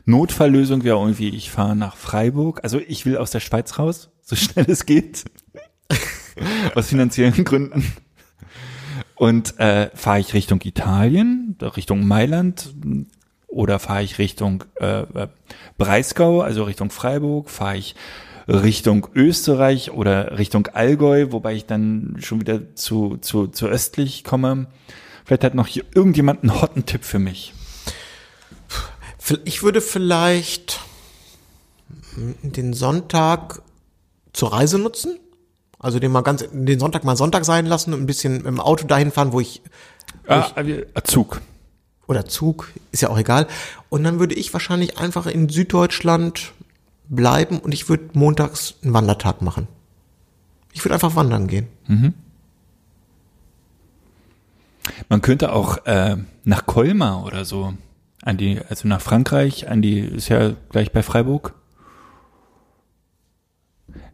Notfalllösung 0.05 0.83
wäre 0.83 0.97
irgendwie, 0.97 1.29
ich 1.29 1.51
fahre 1.51 1.75
nach 1.75 1.95
Freiburg. 1.95 2.61
Also 2.63 2.79
ich 2.79 3.05
will 3.05 3.17
aus 3.17 3.29
der 3.29 3.39
Schweiz 3.39 3.77
raus, 3.77 4.09
so 4.23 4.35
schnell 4.35 4.65
es 4.67 4.87
geht. 4.87 5.25
aus 6.73 6.87
finanziellen 6.87 7.43
Gründen. 7.43 7.93
Und 9.13 9.59
äh, 9.59 9.91
fahre 9.93 10.21
ich 10.21 10.33
Richtung 10.33 10.59
Italien, 10.63 11.55
Richtung 11.61 12.07
Mailand 12.07 12.73
oder 13.45 13.77
fahre 13.77 14.01
ich 14.01 14.17
Richtung 14.17 14.63
äh, 14.79 15.01
äh, 15.01 15.27
Breisgau, 15.77 16.41
also 16.41 16.63
Richtung 16.63 16.89
Freiburg, 16.89 17.51
fahre 17.51 17.77
ich 17.77 17.93
Richtung 18.47 19.07
Österreich 19.13 19.91
oder 19.91 20.37
Richtung 20.37 20.67
Allgäu, 20.67 21.31
wobei 21.31 21.55
ich 21.55 21.65
dann 21.65 22.15
schon 22.19 22.39
wieder 22.39 22.75
zu, 22.75 23.17
zu, 23.17 23.47
zu 23.47 23.67
östlich 23.67 24.23
komme. 24.23 24.67
Vielleicht 25.25 25.43
hat 25.43 25.55
noch 25.55 25.67
hier 25.67 25.83
irgendjemand 25.93 26.43
einen 26.43 26.61
hotten 26.61 26.85
Tipp 26.85 27.03
für 27.03 27.19
mich. 27.19 27.53
Ich 29.43 29.61
würde 29.63 29.81
vielleicht 29.81 30.79
den 32.15 32.73
Sonntag 32.73 33.61
zur 34.33 34.53
Reise 34.53 34.79
nutzen. 34.79 35.19
Also 35.79 35.99
den 35.99 36.11
mal 36.11 36.21
ganz, 36.21 36.45
den 36.51 36.79
Sonntag 36.79 37.03
mal 37.03 37.15
Sonntag 37.17 37.45
sein 37.45 37.65
lassen 37.65 37.93
und 37.93 38.01
ein 38.01 38.05
bisschen 38.07 38.45
im 38.45 38.59
Auto 38.59 38.87
dahin 38.87 39.11
fahren, 39.11 39.31
wo 39.33 39.39
ich, 39.39 39.61
wo 40.25 40.33
Ah, 40.33 40.51
äh, 40.55 40.85
Zug. 41.03 41.41
oder 42.07 42.25
Zug, 42.25 42.69
ist 42.91 43.01
ja 43.01 43.09
auch 43.09 43.17
egal. 43.17 43.47
Und 43.89 44.03
dann 44.03 44.19
würde 44.19 44.33
ich 44.33 44.53
wahrscheinlich 44.53 44.97
einfach 44.97 45.27
in 45.27 45.49
Süddeutschland 45.49 46.53
bleiben 47.09 47.59
und 47.59 47.73
ich 47.73 47.89
würde 47.89 48.09
montags 48.13 48.75
einen 48.83 48.93
Wandertag 48.93 49.41
machen. 49.41 49.67
Ich 50.73 50.83
würde 50.83 50.93
einfach 50.93 51.15
wandern 51.15 51.47
gehen. 51.47 51.67
Man 55.09 55.21
könnte 55.21 55.53
auch 55.53 55.85
äh, 55.85 56.17
nach 56.43 56.65
Colmar 56.65 57.25
oder 57.25 57.45
so, 57.45 57.73
an 58.23 58.37
die, 58.37 58.59
also 58.69 58.87
nach 58.87 59.01
Frankreich, 59.01 59.69
an 59.69 59.81
die, 59.81 59.99
ist 59.99 60.29
ja 60.29 60.53
gleich 60.69 60.91
bei 60.91 61.03
Freiburg. 61.03 61.53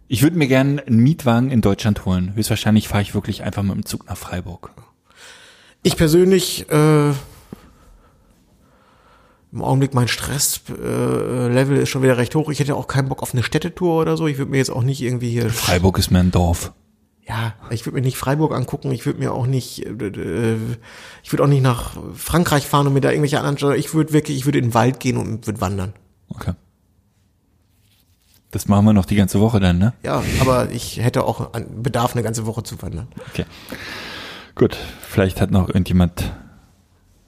Ich 0.08 0.22
würde 0.22 0.38
mir 0.38 0.48
gerne 0.48 0.86
einen 0.86 1.00
Mietwagen 1.00 1.50
in 1.50 1.62
Deutschland 1.62 2.06
holen. 2.06 2.36
Höchstwahrscheinlich 2.36 2.88
fahre 2.88 3.02
ich 3.02 3.16
wirklich 3.16 3.44
einfach 3.44 3.64
mit 3.64 3.74
dem 3.74 3.86
Zug 3.86 4.08
nach 4.08 4.18
Freiburg. 4.18 4.72
Ich 5.82 5.98
persönlich, 5.98 6.70
äh, 6.70 7.12
im 9.54 9.62
Augenblick 9.62 9.94
mein 9.94 10.08
Stresslevel 10.08 11.52
äh, 11.52 11.54
Level 11.54 11.78
ist 11.78 11.90
schon 11.90 12.02
wieder 12.02 12.18
recht 12.18 12.34
hoch. 12.34 12.50
Ich 12.50 12.60
hätte 12.60 12.76
auch 12.76 12.88
keinen 12.88 13.08
Bock 13.08 13.22
auf 13.22 13.34
eine 13.34 13.44
Städtetour 13.44 14.02
oder 14.02 14.18
so. 14.18 14.26
Ich 14.26 14.40
würde 14.40 14.50
mir 14.50 14.58
jetzt 14.58 14.72
auch 14.72 14.82
nicht 14.82 15.02
irgendwie 15.02 15.30
hier 15.30 15.50
Freiburg 15.52 16.00
ist 16.00 16.10
mir 16.10 16.20
ein 16.20 16.32
Dorf. 16.32 16.74
Ja, 17.26 17.54
ich 17.70 17.86
würde 17.86 17.96
mir 17.96 18.02
nicht 18.02 18.18
Freiburg 18.18 18.54
angucken, 18.54 18.92
ich 18.92 19.06
würde 19.06 19.20
mir 19.20 19.32
auch 19.32 19.46
nicht, 19.46 19.86
äh, 19.86 19.92
äh, 19.92 20.58
ich 21.24 21.32
würde 21.32 21.44
auch 21.44 21.48
nicht 21.48 21.62
nach 21.62 21.96
Frankreich 22.16 22.68
fahren 22.68 22.88
und 22.88 22.94
mir 22.94 23.02
da 23.02 23.12
irgendwelche 23.12 23.40
anderen, 23.40 23.78
ich 23.78 23.94
würde 23.94 24.12
wirklich, 24.12 24.38
ich 24.38 24.46
würde 24.46 24.58
in 24.58 24.66
den 24.66 24.74
Wald 24.74 25.00
gehen 25.00 25.16
und 25.18 25.48
würde 25.48 25.62
wandern. 25.62 25.94
Okay. 26.28 26.54
Das 28.52 28.68
machen 28.68 28.86
wir 28.86 28.94
noch 28.94 29.06
die 29.06 29.16
ganze 29.16 29.40
Woche 29.40 29.60
dann, 29.60 29.78
ne? 29.78 29.94
Ja, 30.04 30.22
aber 30.42 30.70
ich 30.72 30.98
hätte 30.98 31.24
auch 31.24 31.52
Bedarf, 31.76 32.14
eine 32.14 32.24
ganze 32.24 32.46
Woche 32.46 32.64
zu 32.64 32.82
wandern. 32.82 33.08
Okay. 33.30 33.46
Gut, 34.56 34.78
vielleicht 35.02 35.40
hat 35.40 35.50
noch 35.50 35.70
irgendjemand 35.70 36.34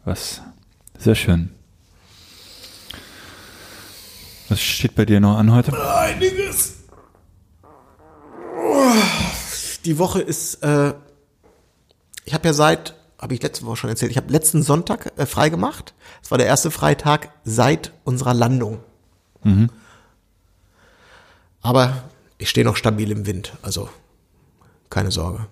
was. 0.03 0.41
Sehr 0.97 1.15
schön. 1.15 1.51
Was 4.49 4.61
steht 4.61 4.95
bei 4.95 5.05
dir 5.05 5.19
noch 5.19 5.37
an 5.37 5.51
heute? 5.53 5.73
Einiges. 5.97 6.75
Die 9.85 9.97
Woche 9.97 10.21
ist, 10.21 10.63
äh, 10.63 10.93
ich 12.25 12.33
habe 12.33 12.47
ja 12.47 12.53
seit, 12.53 12.95
habe 13.19 13.33
ich 13.33 13.41
letzte 13.41 13.65
Woche 13.65 13.77
schon 13.77 13.89
erzählt, 13.89 14.11
ich 14.11 14.17
habe 14.17 14.31
letzten 14.31 14.61
Sonntag 14.61 15.13
äh, 15.17 15.25
frei 15.25 15.49
gemacht. 15.49 15.93
Es 16.23 16.31
war 16.31 16.37
der 16.37 16.47
erste 16.47 16.71
Freitag 16.71 17.29
seit 17.43 17.91
unserer 18.03 18.33
Landung. 18.33 18.79
Aber 21.61 22.03
ich 22.37 22.49
stehe 22.49 22.65
noch 22.65 22.75
stabil 22.75 23.11
im 23.11 23.25
Wind, 23.25 23.53
also 23.61 23.89
keine 24.89 25.11
Sorge. 25.11 25.47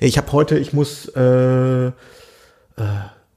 Nee, 0.00 0.06
ich 0.06 0.18
habe 0.18 0.30
heute, 0.32 0.58
ich 0.58 0.72
muss, 0.72 1.08
äh, 1.08 1.86
äh, 1.86 1.92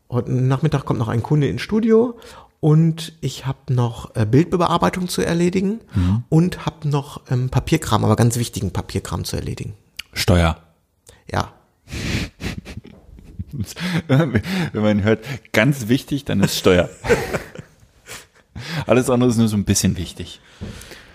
heute 0.10 0.32
Nachmittag 0.32 0.86
kommt 0.86 1.00
noch 1.00 1.08
ein 1.08 1.24
Kunde 1.24 1.48
ins 1.48 1.62
Studio 1.62 2.20
und 2.60 3.14
ich 3.22 3.46
habe 3.46 3.74
noch 3.74 4.16
äh, 4.16 4.26
Bildbearbeitung 4.26 5.08
zu 5.08 5.22
erledigen 5.22 5.80
und 6.30 6.66
habe 6.66 6.90
noch 6.90 7.22
ähm, 7.30 7.50
Papierkram, 7.50 8.04
aber 8.04 8.16
ganz 8.16 8.38
wichtigen 8.38 8.72
Papierkram 8.72 9.24
zu 9.24 9.36
erledigen. 9.36 9.74
Steuer. 10.14 10.58
Ja, 11.32 11.54
Wenn 14.08 14.42
man 14.74 15.04
hört, 15.04 15.26
ganz 15.52 15.88
wichtig, 15.88 16.26
dann 16.26 16.42
ist 16.42 16.58
Steuer. 16.58 16.90
Alles 18.86 19.10
andere 19.10 19.30
ist 19.30 19.38
nur 19.38 19.48
so 19.48 19.58
ein 19.58 19.66
bisschen 19.66 19.98
wichtig. 19.98 20.42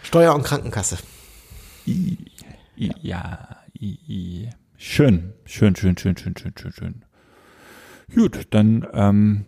Steuer 0.03 0.35
und 0.35 0.43
Krankenkasse. 0.43 0.99
I, 1.87 2.19
I, 2.77 2.93
ja, 3.03 3.57
I. 3.79 4.49
schön, 4.77 5.33
schön, 5.45 5.77
schön, 5.77 5.97
schön, 5.97 6.17
schön, 6.17 6.35
schön, 6.37 6.55
schön, 6.57 6.73
schön. 6.73 7.05
Gut, 8.15 8.47
dann 8.51 8.87
ähm, 8.93 9.47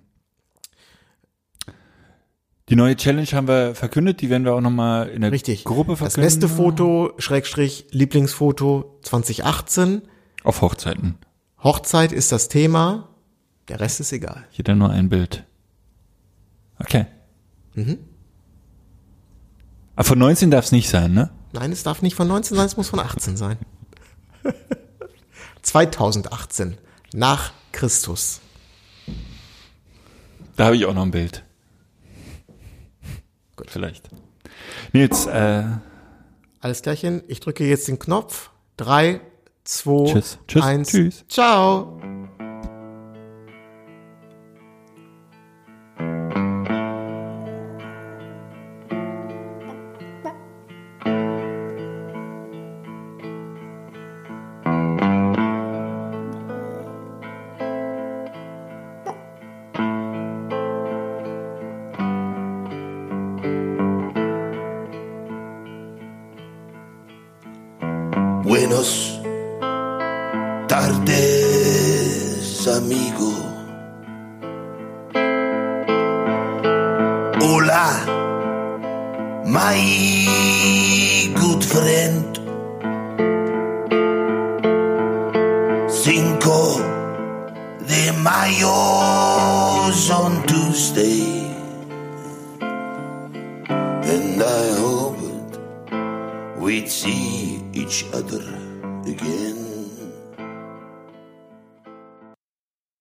die 2.71 2.77
neue 2.77 2.97
Challenge 2.97 3.27
haben 3.33 3.47
wir 3.49 3.75
verkündet, 3.75 4.21
die 4.23 4.31
werden 4.31 4.45
wir 4.45 4.55
auch 4.55 4.61
nochmal 4.61 5.09
in 5.09 5.21
der 5.21 5.33
Richtig. 5.33 5.65
Gruppe 5.65 5.93
Das 5.93 5.99
verkünden. 5.99 6.23
beste 6.23 6.49
Foto, 6.49 7.12
Schrägstrich, 7.19 7.87
Lieblingsfoto 7.91 8.99
2018. 9.03 10.03
Auf 10.45 10.62
Hochzeiten. 10.62 11.19
Hochzeit 11.62 12.12
ist 12.12 12.33
das 12.33 12.49
Thema. 12.49 13.09
Der 13.69 13.81
Rest 13.81 14.01
ist 14.01 14.12
egal. 14.12 14.47
Jeder 14.53 14.75
nur 14.75 14.91
ein 14.91 15.09
Bild. 15.09 15.45
Okay. 16.79 17.07
Mhm. 17.75 17.99
Aber 19.97 20.05
von 20.05 20.19
19 20.19 20.51
darf 20.51 20.65
es 20.67 20.73
nicht 20.73 20.89
sein, 20.89 21.12
ne? 21.12 21.31
Nein, 21.53 21.71
es 21.71 21.83
darf 21.83 22.03
nicht 22.03 22.17
von 22.17 22.27
19 22.27 22.57
sein, 22.57 22.67
es 22.67 22.77
muss 22.77 22.89
von 22.89 22.99
18 22.99 23.37
sein. 23.37 23.59
2018. 25.62 26.79
Nach 27.12 27.53
Christus. 27.73 28.41
Da 30.57 30.67
habe 30.67 30.77
ich 30.77 30.85
auch 30.87 30.95
noch 30.95 31.03
ein 31.03 31.11
Bild. 31.11 31.45
Gut, 33.57 33.71
vielleicht. 33.71 34.09
Nils, 34.93 35.27
äh, 35.27 35.65
Alles 36.61 36.83
klärchen. 36.83 37.23
Ich 37.29 37.41
drücke 37.41 37.65
jetzt 37.65 37.89
den 37.89 37.99
Knopf. 37.99 38.51
Drei, 38.77 39.21
zwei, 39.65 40.07
Tschüss. 40.13 40.39
Tschüss. 40.49 40.63
eins. 40.63 40.89
Tschüss. 40.89 41.25
Ciao. 41.29 42.01